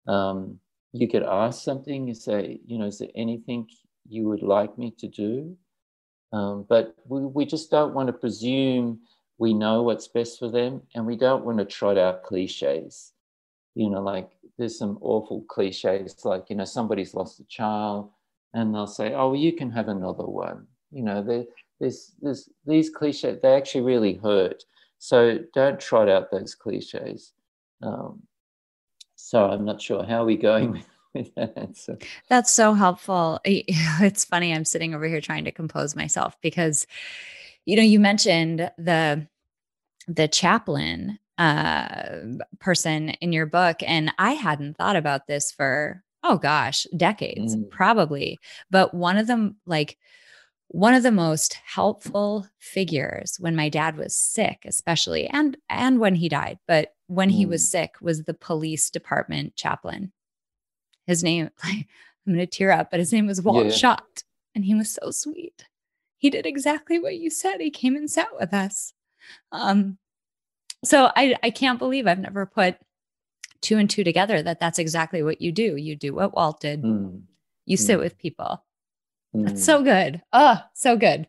Um, 0.07 0.59
you 0.91 1.07
could 1.07 1.23
ask 1.23 1.63
something. 1.63 2.07
You 2.07 2.13
say, 2.13 2.59
you 2.65 2.77
know, 2.77 2.85
is 2.85 2.99
there 2.99 3.09
anything 3.15 3.67
you 4.07 4.27
would 4.27 4.41
like 4.41 4.77
me 4.77 4.93
to 4.99 5.07
do? 5.07 5.55
Um, 6.33 6.65
but 6.67 6.95
we, 7.05 7.21
we 7.21 7.45
just 7.45 7.69
don't 7.69 7.93
want 7.93 8.07
to 8.07 8.13
presume 8.13 9.01
we 9.37 9.53
know 9.53 9.83
what's 9.83 10.07
best 10.07 10.39
for 10.39 10.49
them, 10.49 10.81
and 10.95 11.05
we 11.05 11.15
don't 11.15 11.45
want 11.45 11.57
to 11.59 11.65
trot 11.65 11.97
out 11.97 12.23
cliches. 12.23 13.13
You 13.75 13.89
know, 13.89 14.01
like 14.01 14.29
there's 14.57 14.77
some 14.77 14.97
awful 15.01 15.43
cliches, 15.49 16.23
like 16.25 16.49
you 16.49 16.55
know, 16.55 16.65
somebody's 16.65 17.13
lost 17.13 17.39
a 17.39 17.45
child, 17.45 18.11
and 18.53 18.73
they'll 18.73 18.87
say, 18.87 19.13
"Oh, 19.13 19.29
well, 19.29 19.35
you 19.35 19.53
can 19.53 19.71
have 19.71 19.87
another 19.87 20.25
one." 20.25 20.67
You 20.91 21.03
know, 21.03 21.47
there's, 21.79 22.13
there's 22.21 22.49
these 22.65 22.89
cliches, 22.89 23.41
they 23.41 23.55
actually 23.55 23.81
really 23.81 24.13
hurt. 24.13 24.63
So 24.99 25.39
don't 25.53 25.79
trot 25.79 26.07
out 26.07 26.31
those 26.31 26.55
cliches. 26.55 27.33
Um, 27.81 28.21
so 29.15 29.45
I'm 29.45 29.65
not 29.65 29.81
sure 29.81 30.03
how 30.03 30.21
we're 30.21 30.27
we 30.27 30.37
going 30.37 30.85
with 31.13 31.33
that 31.35 31.57
answer. 31.57 31.97
That's 32.29 32.51
so 32.51 32.73
helpful. 32.73 33.39
It's 33.45 34.23
funny. 34.23 34.53
I'm 34.53 34.65
sitting 34.65 34.93
over 34.93 35.07
here 35.07 35.19
trying 35.19 35.45
to 35.45 35.51
compose 35.51 35.95
myself 35.95 36.37
because, 36.41 36.87
you 37.65 37.75
know, 37.75 37.83
you 37.83 37.99
mentioned 37.99 38.71
the 38.77 39.27
the 40.07 40.27
chaplain 40.27 41.19
uh, 41.37 42.19
person 42.59 43.09
in 43.09 43.31
your 43.33 43.45
book, 43.45 43.77
and 43.81 44.11
I 44.19 44.31
hadn't 44.33 44.77
thought 44.77 44.95
about 44.95 45.27
this 45.27 45.51
for 45.51 46.03
oh 46.23 46.37
gosh, 46.37 46.85
decades 46.95 47.55
mm. 47.55 47.69
probably. 47.69 48.39
But 48.69 48.93
one 48.93 49.17
of 49.17 49.27
them, 49.27 49.57
like 49.65 49.97
one 50.67 50.93
of 50.93 51.03
the 51.03 51.11
most 51.11 51.53
helpful 51.65 52.47
figures 52.57 53.37
when 53.39 53.55
my 53.55 53.69
dad 53.69 53.95
was 53.95 54.15
sick 54.15 54.63
especially 54.65 55.27
and 55.27 55.55
and 55.69 55.99
when 55.99 56.15
he 56.15 56.27
died 56.27 56.57
but 56.67 56.95
when 57.05 57.29
he 57.29 57.45
was 57.45 57.61
Mm. 57.61 57.67
sick 57.69 57.91
was 58.01 58.23
the 58.23 58.33
police 58.33 58.89
department 58.89 59.55
chaplain. 59.55 60.11
His 61.05 61.23
name, 61.23 61.51
I'm 61.63 61.85
going 62.25 62.39
to 62.39 62.47
tear 62.47 62.71
up, 62.71 62.89
but 62.89 62.99
his 62.99 63.11
name 63.13 63.27
was 63.27 63.41
Walt 63.41 63.65
Yeah. 63.65 63.71
Schott. 63.71 64.23
And 64.55 64.63
he 64.65 64.73
was 64.73 64.89
so 64.89 65.11
sweet. 65.11 65.65
He 66.23 66.29
did 66.29 66.45
exactly 66.45 66.99
what 66.99 67.17
you 67.17 67.29
said. 67.29 67.59
He 67.59 67.69
came 67.69 67.97
and 67.97 68.09
sat 68.09 68.29
with 68.39 68.53
us. 68.53 68.93
Um, 69.51 69.97
so 70.85 71.11
I, 71.17 71.35
I 71.43 71.49
can't 71.49 71.77
believe 71.77 72.07
I've 72.07 72.17
never 72.17 72.45
put 72.45 72.77
two 73.61 73.77
and 73.77 73.89
two 73.89 74.05
together 74.05 74.41
that 74.41 74.57
that's 74.57 74.79
exactly 74.79 75.21
what 75.21 75.41
you 75.41 75.51
do. 75.51 75.75
You 75.75 75.97
do 75.97 76.15
what 76.15 76.33
Walt 76.33 76.61
did. 76.61 76.81
Mm, 76.81 77.23
You 77.65 77.75
sit 77.75 77.97
Mm. 77.97 78.03
with 78.03 78.17
people. 78.17 78.63
mm. 79.35 79.45
That's 79.47 79.65
so 79.65 79.83
good. 79.83 80.21
Oh, 80.31 80.61
so 80.73 80.95
good. 80.95 81.27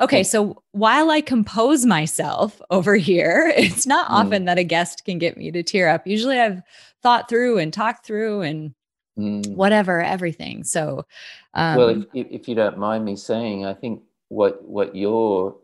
Okay, 0.00 0.24
so 0.24 0.60
while 0.72 1.08
I 1.08 1.20
compose 1.20 1.86
myself 1.86 2.60
over 2.70 2.96
here, 2.96 3.52
it's 3.56 3.86
not 3.86 4.10
Mm. 4.10 4.14
often 4.14 4.44
that 4.46 4.58
a 4.58 4.64
guest 4.64 5.04
can 5.04 5.18
get 5.18 5.36
me 5.36 5.52
to 5.52 5.62
tear 5.62 5.88
up. 5.88 6.04
Usually 6.04 6.40
I've 6.40 6.62
thought 7.00 7.28
through 7.28 7.58
and 7.58 7.72
talked 7.72 8.04
through 8.04 8.40
and 8.40 8.74
Mm. 9.16 9.54
whatever, 9.54 10.02
everything. 10.02 10.64
So, 10.64 11.06
um, 11.54 11.76
well, 11.76 11.88
if, 11.90 12.04
if, 12.12 12.26
if 12.42 12.48
you 12.48 12.56
don't 12.56 12.76
mind 12.76 13.04
me 13.04 13.14
saying, 13.14 13.64
I 13.64 13.72
think 13.72 14.02
what 14.28 14.62
what 14.64 14.94
your 14.96 15.56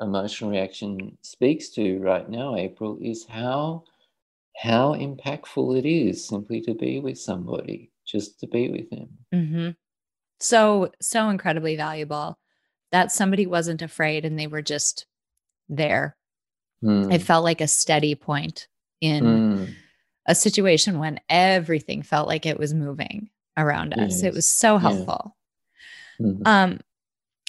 emotional 0.00 0.50
reaction 0.50 1.16
speaks 1.22 1.68
to 1.70 1.98
right 2.00 2.28
now, 2.28 2.56
April, 2.56 2.98
is 3.00 3.24
how 3.26 3.84
how 4.56 4.94
impactful 4.94 5.78
it 5.78 5.86
is 5.88 6.26
simply 6.26 6.60
to 6.62 6.74
be 6.74 6.98
with 7.00 7.18
somebody, 7.18 7.90
just 8.06 8.40
to 8.40 8.46
be 8.46 8.68
with 8.70 8.90
them. 8.90 9.08
mhm. 9.32 9.76
so, 10.40 10.90
so 11.00 11.28
incredibly 11.28 11.76
valuable 11.76 12.38
that 12.90 13.12
somebody 13.12 13.46
wasn't 13.46 13.82
afraid 13.82 14.24
and 14.24 14.38
they 14.38 14.46
were 14.48 14.62
just 14.62 15.06
there. 15.68 16.16
Mm, 16.82 17.12
It 17.12 17.22
felt 17.22 17.44
like 17.44 17.60
a 17.60 17.68
steady 17.68 18.14
point 18.14 18.66
in 19.00 19.24
mm, 19.24 19.74
a 20.26 20.34
situation 20.34 20.98
when 20.98 21.20
everything 21.28 22.02
felt 22.02 22.26
like 22.26 22.46
it 22.46 22.58
was 22.58 22.74
moving 22.74 23.30
around 23.56 23.94
us. 23.94 24.22
It 24.22 24.34
was 24.34 24.48
so 24.48 24.74
Yeah. 24.74 24.80
helpful. 24.80 25.36
mm. 26.20 26.42
Um, 26.46 26.80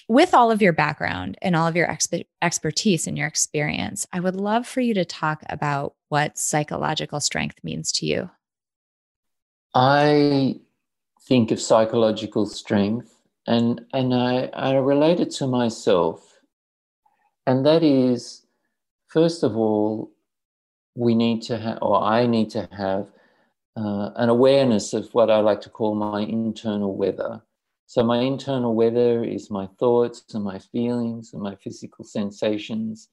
with 0.09 0.33
all 0.33 0.51
of 0.51 0.61
your 0.61 0.73
background 0.73 1.37
and 1.41 1.55
all 1.55 1.67
of 1.67 1.75
your 1.75 1.87
expe- 1.87 2.25
expertise 2.41 3.05
and 3.05 3.15
your 3.15 3.27
experience, 3.27 4.07
I 4.11 4.19
would 4.19 4.35
love 4.35 4.67
for 4.67 4.81
you 4.81 4.95
to 4.95 5.05
talk 5.05 5.43
about 5.47 5.93
what 6.09 6.37
psychological 6.37 7.19
strength 7.19 7.63
means 7.63 7.91
to 7.93 8.07
you. 8.07 8.29
I 9.75 10.59
think 11.21 11.51
of 11.51 11.61
psychological 11.61 12.47
strength 12.47 13.15
and 13.45 13.85
and 13.93 14.13
I, 14.13 14.49
I 14.53 14.73
relate 14.73 15.19
it 15.19 15.29
to 15.35 15.47
myself. 15.47 16.39
And 17.45 17.63
that 17.67 17.83
is, 17.83 18.45
first 19.07 19.43
of 19.43 19.55
all, 19.55 20.11
we 20.95 21.13
need 21.13 21.43
to 21.43 21.57
have, 21.57 21.79
or 21.81 22.01
I 22.01 22.25
need 22.25 22.49
to 22.51 22.67
have, 22.71 23.07
uh, 23.77 24.11
an 24.15 24.29
awareness 24.29 24.93
of 24.93 25.13
what 25.13 25.29
I 25.29 25.39
like 25.39 25.61
to 25.61 25.69
call 25.69 25.95
my 25.95 26.21
internal 26.21 26.95
weather. 26.95 27.41
So, 27.89 28.03
my 28.03 28.19
internal 28.19 28.75
weather 28.75 29.23
is 29.23 29.49
my 29.49 29.65
thoughts 29.79 30.23
and 30.35 30.43
my 30.43 30.59
feelings 30.59 31.33
and 31.33 31.41
my 31.41 31.55
physical 31.55 32.05
sensations. 32.05 33.09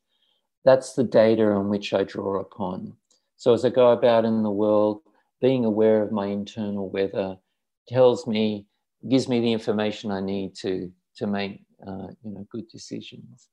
That's 0.66 0.92
the 0.92 1.02
data 1.02 1.46
on 1.46 1.70
which 1.70 1.94
I 1.94 2.04
draw 2.04 2.40
upon. 2.40 2.94
So, 3.38 3.54
as 3.54 3.64
I 3.64 3.70
go 3.70 3.92
about 3.92 4.26
in 4.26 4.42
the 4.42 4.50
world, 4.50 5.00
being 5.40 5.64
aware 5.64 6.02
of 6.02 6.12
my 6.12 6.26
internal 6.26 6.90
weather 6.90 7.38
tells 7.88 8.26
me, 8.26 8.66
gives 9.08 9.30
me 9.30 9.40
the 9.40 9.50
information 9.50 10.10
I 10.10 10.20
need 10.20 10.54
to, 10.56 10.92
to 11.16 11.26
make 11.26 11.64
uh, 11.86 12.08
you 12.22 12.32
know, 12.32 12.46
good 12.50 12.68
decisions. 12.68 13.48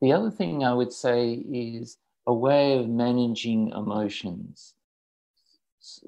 The 0.00 0.12
other 0.12 0.30
thing 0.30 0.62
I 0.62 0.74
would 0.74 0.92
say 0.92 1.32
is 1.32 1.98
a 2.24 2.32
way 2.32 2.78
of 2.78 2.88
managing 2.88 3.70
emotions. 3.70 4.76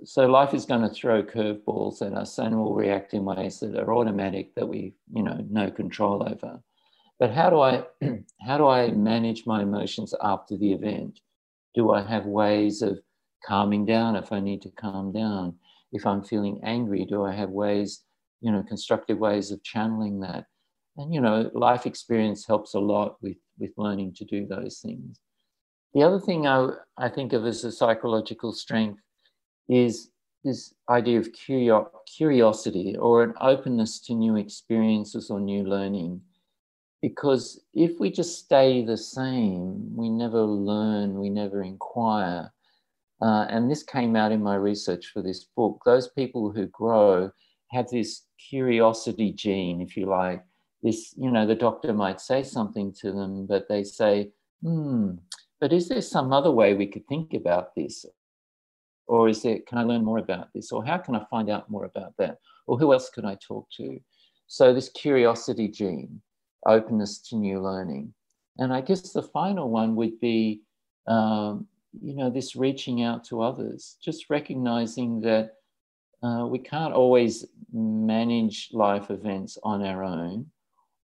So 0.05 0.27
life 0.27 0.55
is 0.55 0.65
going 0.65 0.83
to 0.83 0.93
throw 0.93 1.23
curveballs 1.23 2.05
at 2.05 2.13
us 2.13 2.39
and 2.39 2.59
we'll 2.59 2.75
react 2.75 3.15
in 3.15 3.25
ways 3.25 3.61
that 3.61 3.79
are 3.79 3.95
automatic 3.95 4.53
that 4.57 4.67
we, 4.67 4.95
you 5.15 5.23
know, 5.23 5.47
no 5.49 5.71
control 5.71 6.29
over. 6.29 6.61
But 7.21 7.31
how 7.31 7.49
do 7.51 7.61
I 7.61 7.85
how 8.41 8.59
do 8.59 8.67
I 8.67 8.91
manage 8.91 9.47
my 9.47 9.63
emotions 9.63 10.15
after 10.21 10.57
the 10.57 10.73
event? 10.73 11.21
Do 11.77 11.93
I 11.93 12.03
have 12.03 12.27
ways 12.27 12.83
of 12.83 12.99
calming 13.47 13.87
down 13.87 14.17
if 14.17 14.33
I 14.33 14.41
need 14.41 14.63
to 14.63 14.71
calm 14.71 15.13
down? 15.13 15.55
If 15.93 16.05
I'm 16.07 16.25
feeling 16.25 16.61
angry, 16.65 17.05
do 17.05 17.25
I 17.25 17.33
have 17.33 17.51
ways, 17.51 18.03
you 18.41 18.51
know, 18.51 18.65
constructive 18.65 19.19
ways 19.19 19.53
of 19.53 19.63
channeling 19.63 20.19
that? 20.21 20.47
And 20.97 21.15
you 21.15 21.21
know, 21.21 21.53
life 21.55 21.87
experience 21.87 22.45
helps 22.45 22.75
a 22.75 22.81
lot 22.81 23.17
with 23.23 23.37
with 23.61 23.71
learning 23.77 24.15
to 24.15 24.25
do 24.25 24.45
those 24.45 24.81
things. 24.81 25.21
The 25.95 26.03
other 26.03 26.19
thing 26.19 26.49
I, 26.49 26.69
I 26.97 27.09
think 27.09 27.33
of 27.33 27.47
as 27.47 27.65
a 27.65 27.73
psychological 27.73 28.53
strength 28.53 29.01
is 29.69 30.11
this 30.45 30.75
idea 30.89 31.19
of 31.19 31.29
curiosity 32.07 32.97
or 32.97 33.23
an 33.23 33.35
openness 33.41 34.01
to 34.01 34.15
new 34.15 34.37
experiences 34.37 35.31
or 35.31 35.41
new 35.41 35.63
learning. 35.65 36.21
Because 37.03 37.61
if 37.75 38.01
we 38.01 38.11
just 38.11 38.39
stay 38.45 38.85
the 38.85 38.97
same, 38.97 39.95
we 39.95 40.09
never 40.09 40.43
learn, 40.43 41.19
we 41.19 41.31
never 41.31 41.63
inquire. 41.63 42.53
Uh, 43.21 43.47
and 43.49 43.71
this 43.71 43.83
came 43.83 44.17
out 44.17 44.33
in 44.33 44.43
my 44.43 44.55
research 44.55 45.11
for 45.13 45.23
this 45.23 45.45
book. 45.57 45.83
Those 45.85 46.09
people 46.09 46.51
who 46.51 46.67
grow 46.67 47.31
have 47.71 47.89
this 47.89 48.25
curiosity 48.49 49.33
gene, 49.33 49.81
if 49.81 49.97
you 49.97 50.07
like. 50.07 50.43
This, 50.83 51.15
you 51.17 51.31
know, 51.31 51.47
the 51.47 51.57
doctor 51.57 51.93
might 51.93 52.21
say 52.21 52.43
something 52.43 52.93
to 53.01 53.13
them, 53.13 53.47
but 53.47 53.69
they 53.69 53.83
say, 53.83 54.31
hmm, 54.63 55.15
but 55.61 55.73
is 55.73 55.89
there 55.89 56.01
some 56.01 56.33
other 56.33 56.53
way 56.53 56.75
we 56.75 56.87
could 56.87 57.07
think 57.09 57.35
about 57.35 57.75
this? 57.75 58.07
Or 59.09 59.29
is 59.29 59.43
there, 59.43 59.59
can 59.67 59.79
I 59.79 59.83
learn 59.83 60.05
more 60.05 60.19
about 60.19 60.53
this? 60.55 60.71
Or 60.71 60.85
how 60.85 60.99
can 60.99 61.17
I 61.17 61.25
find 61.31 61.49
out 61.51 61.71
more 61.71 61.87
about 61.87 62.13
that? 62.19 62.39
Or 62.67 62.79
who 62.79 62.93
else 62.93 63.09
could 63.09 63.25
I 63.25 63.37
talk 63.37 63.67
to? 63.79 63.99
So, 64.47 64.73
this 64.73 64.91
curiosity 64.91 65.69
gene, 65.69 66.21
openness 66.67 67.19
to 67.29 67.37
new 67.37 67.61
learning. 67.61 68.15
And 68.59 68.73
I 68.73 68.81
guess 68.81 69.13
the 69.13 69.23
final 69.23 69.71
one 69.71 69.97
would 69.97 70.21
be, 70.21 70.63
um, 71.07 71.67
you 72.03 72.15
know, 72.15 72.31
this 72.31 72.57
reaching 72.57 73.03
out 73.03 73.25
to 73.25 73.43
others, 73.43 73.97
just 74.03 74.31
recognizing 74.31 75.21
that 75.23 75.55
uh, 76.23 76.47
we 76.47 76.59
can't 76.59 76.95
always 76.95 77.47
manage 77.73 78.71
life 78.73 79.11
events 79.11 79.59
on 79.63 79.85
our 79.85 80.03
own. 80.03 80.47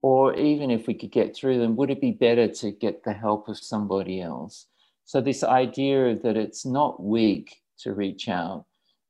Or 0.02 0.36
even 0.36 0.70
if 0.70 0.88
we 0.88 0.94
could 0.94 1.12
get 1.12 1.36
through 1.36 1.60
them, 1.60 1.76
would 1.76 1.90
it 1.90 2.02
be 2.02 2.12
better 2.12 2.48
to 2.48 2.72
get 2.72 3.04
the 3.04 3.14
help 3.14 3.48
of 3.48 3.58
somebody 3.58 4.22
else? 4.22 4.68
So, 5.06 5.22
this 5.22 5.44
idea 5.44 6.16
that 6.16 6.36
it's 6.36 6.66
not 6.66 7.02
weak 7.02 7.62
to 7.80 7.94
reach 7.94 8.28
out, 8.30 8.66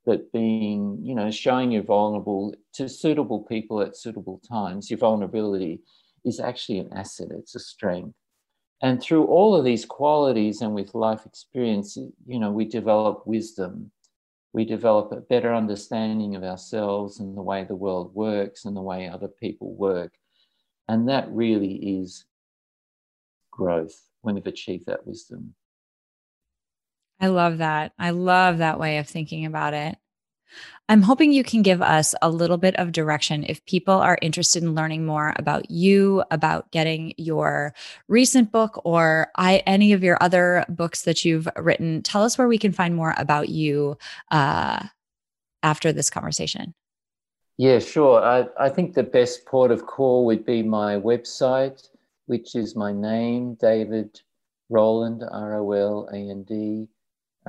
but 0.06 0.32
being, 0.32 1.00
you 1.02 1.16
know, 1.16 1.32
showing 1.32 1.72
you're 1.72 1.84
vulnerable 1.84 2.54
to 2.74 2.88
suitable 2.88 3.42
people 3.42 3.82
at 3.82 3.98
suitable 3.98 4.42
times, 4.48 4.90
your 4.90 5.00
vulnerability 5.00 5.82
is 6.24 6.40
actually 6.40 6.80
an 6.80 6.94
asset, 6.94 7.28
it's 7.32 7.56
a 7.56 7.60
strength. 7.60 8.16
And 8.82 9.02
through 9.02 9.26
all 9.26 9.56
of 9.56 9.66
these 9.66 9.86
qualities 9.86 10.62
and 10.62 10.76
with 10.76 10.94
life 10.94 11.26
experience, 11.26 11.98
you 11.98 12.40
know, 12.40 12.52
we 12.52 12.66
develop 12.66 13.26
wisdom. 13.26 13.92
We 14.54 14.66
develop 14.66 15.12
a 15.12 15.22
better 15.22 15.54
understanding 15.54 16.36
of 16.36 16.44
ourselves 16.44 17.20
and 17.20 17.36
the 17.36 17.42
way 17.42 17.64
the 17.64 17.76
world 17.76 18.14
works 18.14 18.66
and 18.66 18.76
the 18.76 18.82
way 18.82 19.08
other 19.08 19.28
people 19.28 19.74
work. 19.74 20.14
And 20.88 21.10
that 21.10 21.30
really 21.32 21.74
is 22.02 22.26
growth 23.52 24.00
when 24.22 24.36
we've 24.36 24.48
achieved 24.48 24.86
that 24.88 25.08
wisdom. 25.08 25.56
I 27.20 27.28
love 27.28 27.60
that. 27.60 27.94
I 27.98 28.10
love 28.12 28.60
that 28.60 28.80
way 28.80 28.98
of 28.98 29.08
thinking 29.08 29.46
about 29.46 29.74
it. 29.74 29.98
I'm 30.88 31.02
hoping 31.02 31.32
you 31.32 31.44
can 31.44 31.64
give 31.64 31.82
us 31.82 32.14
a 32.22 32.30
little 32.30 32.58
bit 32.58 32.76
of 32.76 32.92
direction 32.92 33.44
if 33.48 33.66
people 33.66 33.96
are 33.96 34.20
interested 34.22 34.62
in 34.62 34.76
learning 34.76 35.06
more 35.06 35.34
about 35.38 35.72
you, 35.72 36.24
about 36.30 36.72
getting 36.72 37.14
your 37.18 37.74
recent 38.08 38.52
book 38.52 38.80
or 38.86 39.32
I, 39.36 39.64
any 39.66 39.94
of 39.94 40.04
your 40.04 40.18
other 40.22 40.64
books 40.70 41.02
that 41.04 41.26
you've 41.26 41.48
written. 41.58 42.04
Tell 42.04 42.24
us 42.24 42.38
where 42.38 42.48
we 42.48 42.60
can 42.60 42.72
find 42.72 42.96
more 42.96 43.16
about 43.18 43.50
you 43.50 43.98
uh, 44.30 44.86
after 45.64 45.92
this 45.92 46.12
conversation. 46.12 46.76
Yeah, 47.58 47.80
sure. 47.80 48.22
I, 48.22 48.48
I 48.60 48.70
think 48.70 48.94
the 48.94 49.04
best 49.04 49.46
port 49.46 49.72
of 49.72 49.88
call 49.88 50.26
would 50.26 50.46
be 50.46 50.62
my 50.62 50.98
website, 50.98 51.90
which 52.28 52.54
is 52.54 52.76
my 52.76 52.92
name, 52.92 53.56
David 53.56 54.22
Roland, 54.70 55.24
R 55.32 55.56
O 55.56 55.72
L 55.72 56.10
A 56.12 56.16
N 56.16 56.44
D, 56.44 56.88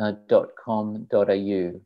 uh, 0.01 0.13
dot 0.29 0.49
com 0.63 1.07
dot 1.11 1.31
au. 1.31 1.81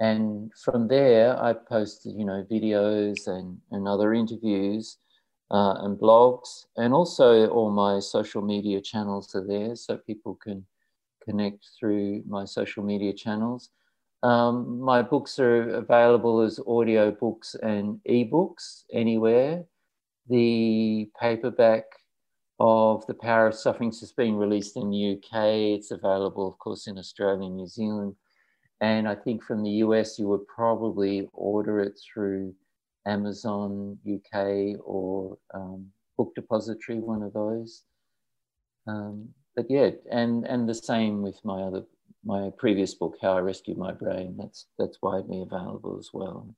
And 0.00 0.50
from 0.64 0.88
there, 0.88 1.40
I 1.40 1.52
post, 1.52 2.04
you 2.04 2.24
know, 2.24 2.44
videos 2.50 3.28
and, 3.28 3.58
and 3.70 3.86
other 3.86 4.12
interviews 4.12 4.98
uh, 5.50 5.74
and 5.84 5.96
blogs. 5.96 6.66
And 6.76 6.92
also, 6.92 7.48
all 7.48 7.70
my 7.70 8.00
social 8.00 8.42
media 8.42 8.80
channels 8.80 9.34
are 9.34 9.46
there 9.46 9.76
so 9.76 9.96
people 9.98 10.34
can 10.34 10.66
connect 11.24 11.64
through 11.78 12.24
my 12.26 12.44
social 12.44 12.82
media 12.82 13.12
channels. 13.12 13.70
Um, 14.24 14.80
my 14.80 15.02
books 15.02 15.38
are 15.38 15.76
available 15.76 16.40
as 16.40 16.58
audio 16.66 17.12
books 17.12 17.54
and 17.62 18.00
ebooks 18.08 18.84
anywhere. 18.92 19.64
The 20.28 21.10
paperback 21.20 21.84
of 22.60 23.06
The 23.06 23.14
Power 23.14 23.48
of 23.48 23.54
Suffering. 23.54 23.90
has 23.90 24.12
been 24.12 24.36
released 24.36 24.76
in 24.76 24.90
the 24.90 25.12
UK. 25.12 25.44
It's 25.76 25.90
available, 25.90 26.46
of 26.48 26.58
course, 26.58 26.86
in 26.86 26.98
Australia 26.98 27.46
and 27.46 27.56
New 27.56 27.66
Zealand. 27.66 28.14
And 28.80 29.08
I 29.08 29.14
think 29.14 29.42
from 29.42 29.62
the 29.62 29.70
US, 29.84 30.18
you 30.18 30.28
would 30.28 30.46
probably 30.46 31.28
order 31.32 31.80
it 31.80 31.98
through 31.98 32.54
Amazon 33.06 33.98
UK 34.06 34.78
or 34.84 35.38
um, 35.52 35.86
Book 36.16 36.34
Depository, 36.34 36.98
one 36.98 37.22
of 37.22 37.32
those. 37.32 37.82
Um, 38.86 39.28
but 39.56 39.66
yeah, 39.70 39.90
and 40.10 40.46
and 40.46 40.68
the 40.68 40.74
same 40.74 41.22
with 41.22 41.42
my 41.44 41.62
other 41.62 41.84
my 42.24 42.50
previous 42.58 42.94
book, 42.94 43.16
How 43.20 43.36
I 43.36 43.40
Rescued 43.40 43.78
My 43.78 43.92
Brain. 43.92 44.36
That's 44.36 44.66
that's 44.78 44.98
widely 45.02 45.42
available 45.42 45.96
as 45.98 46.10
well. 46.12 46.54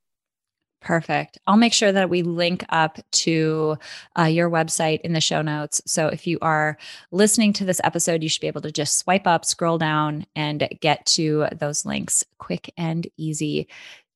Perfect. 0.80 1.38
I'll 1.46 1.56
make 1.56 1.72
sure 1.72 1.90
that 1.90 2.10
we 2.10 2.22
link 2.22 2.64
up 2.68 2.98
to 3.10 3.76
uh, 4.16 4.24
your 4.24 4.48
website 4.48 5.00
in 5.00 5.14
the 5.14 5.20
show 5.20 5.42
notes. 5.42 5.82
So 5.86 6.06
if 6.06 6.26
you 6.26 6.38
are 6.42 6.78
listening 7.10 7.52
to 7.54 7.64
this 7.64 7.80
episode, 7.82 8.22
you 8.22 8.28
should 8.28 8.42
be 8.42 8.46
able 8.46 8.60
to 8.60 8.70
just 8.70 8.98
swipe 8.98 9.26
up, 9.26 9.44
scroll 9.44 9.78
down, 9.78 10.26
and 10.36 10.68
get 10.80 11.04
to 11.06 11.48
those 11.52 11.84
links 11.84 12.24
quick 12.38 12.72
and 12.76 13.06
easy. 13.16 13.68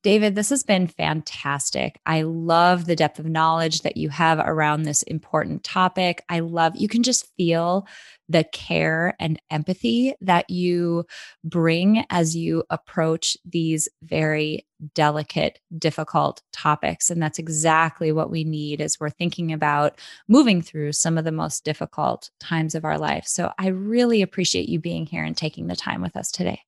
David, 0.02 0.34
this 0.34 0.48
has 0.48 0.62
been 0.62 0.86
fantastic. 0.86 2.00
I 2.06 2.22
love 2.22 2.86
the 2.86 2.96
depth 2.96 3.18
of 3.18 3.26
knowledge 3.26 3.82
that 3.82 3.98
you 3.98 4.08
have 4.08 4.38
around 4.38 4.82
this 4.82 5.02
important 5.02 5.62
topic. 5.62 6.24
I 6.30 6.40
love 6.40 6.74
you 6.74 6.88
can 6.88 7.02
just 7.02 7.28
feel 7.36 7.86
the 8.26 8.44
care 8.44 9.14
and 9.20 9.38
empathy 9.50 10.14
that 10.22 10.48
you 10.48 11.04
bring 11.44 12.06
as 12.08 12.34
you 12.34 12.64
approach 12.70 13.36
these 13.44 13.90
very 14.02 14.66
delicate, 14.94 15.58
difficult 15.76 16.40
topics. 16.50 17.10
And 17.10 17.22
that's 17.22 17.38
exactly 17.38 18.10
what 18.10 18.30
we 18.30 18.42
need 18.42 18.80
as 18.80 18.98
we're 18.98 19.10
thinking 19.10 19.52
about 19.52 20.00
moving 20.28 20.62
through 20.62 20.92
some 20.92 21.18
of 21.18 21.26
the 21.26 21.32
most 21.32 21.62
difficult 21.62 22.30
times 22.40 22.74
of 22.74 22.86
our 22.86 22.96
life. 22.96 23.26
So 23.26 23.52
I 23.58 23.66
really 23.68 24.22
appreciate 24.22 24.70
you 24.70 24.80
being 24.80 25.04
here 25.04 25.24
and 25.24 25.36
taking 25.36 25.66
the 25.66 25.76
time 25.76 26.00
with 26.00 26.16
us 26.16 26.30
today. 26.30 26.62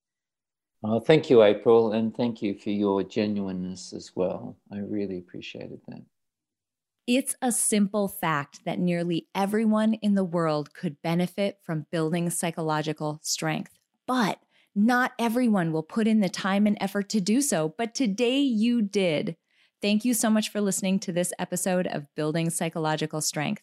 Oh, 0.84 0.98
thank 0.98 1.30
you, 1.30 1.42
April, 1.42 1.92
and 1.92 2.14
thank 2.14 2.42
you 2.42 2.54
for 2.54 2.70
your 2.70 3.04
genuineness 3.04 3.92
as 3.92 4.12
well. 4.16 4.56
I 4.72 4.78
really 4.78 5.18
appreciated 5.18 5.80
that. 5.86 6.02
It's 7.06 7.36
a 7.42 7.52
simple 7.52 8.08
fact 8.08 8.64
that 8.64 8.78
nearly 8.78 9.28
everyone 9.34 9.94
in 9.94 10.14
the 10.14 10.24
world 10.24 10.74
could 10.74 11.02
benefit 11.02 11.58
from 11.62 11.86
building 11.90 12.30
psychological 12.30 13.20
strength, 13.22 13.78
but 14.06 14.38
not 14.74 15.12
everyone 15.18 15.72
will 15.72 15.82
put 15.82 16.06
in 16.06 16.20
the 16.20 16.28
time 16.28 16.66
and 16.66 16.78
effort 16.80 17.08
to 17.10 17.20
do 17.20 17.40
so. 17.42 17.74
But 17.76 17.94
today 17.94 18.40
you 18.40 18.82
did. 18.82 19.36
Thank 19.80 20.04
you 20.04 20.14
so 20.14 20.30
much 20.30 20.48
for 20.48 20.60
listening 20.60 21.00
to 21.00 21.12
this 21.12 21.32
episode 21.38 21.86
of 21.88 22.06
Building 22.14 22.50
Psychological 22.50 23.20
Strength. 23.20 23.62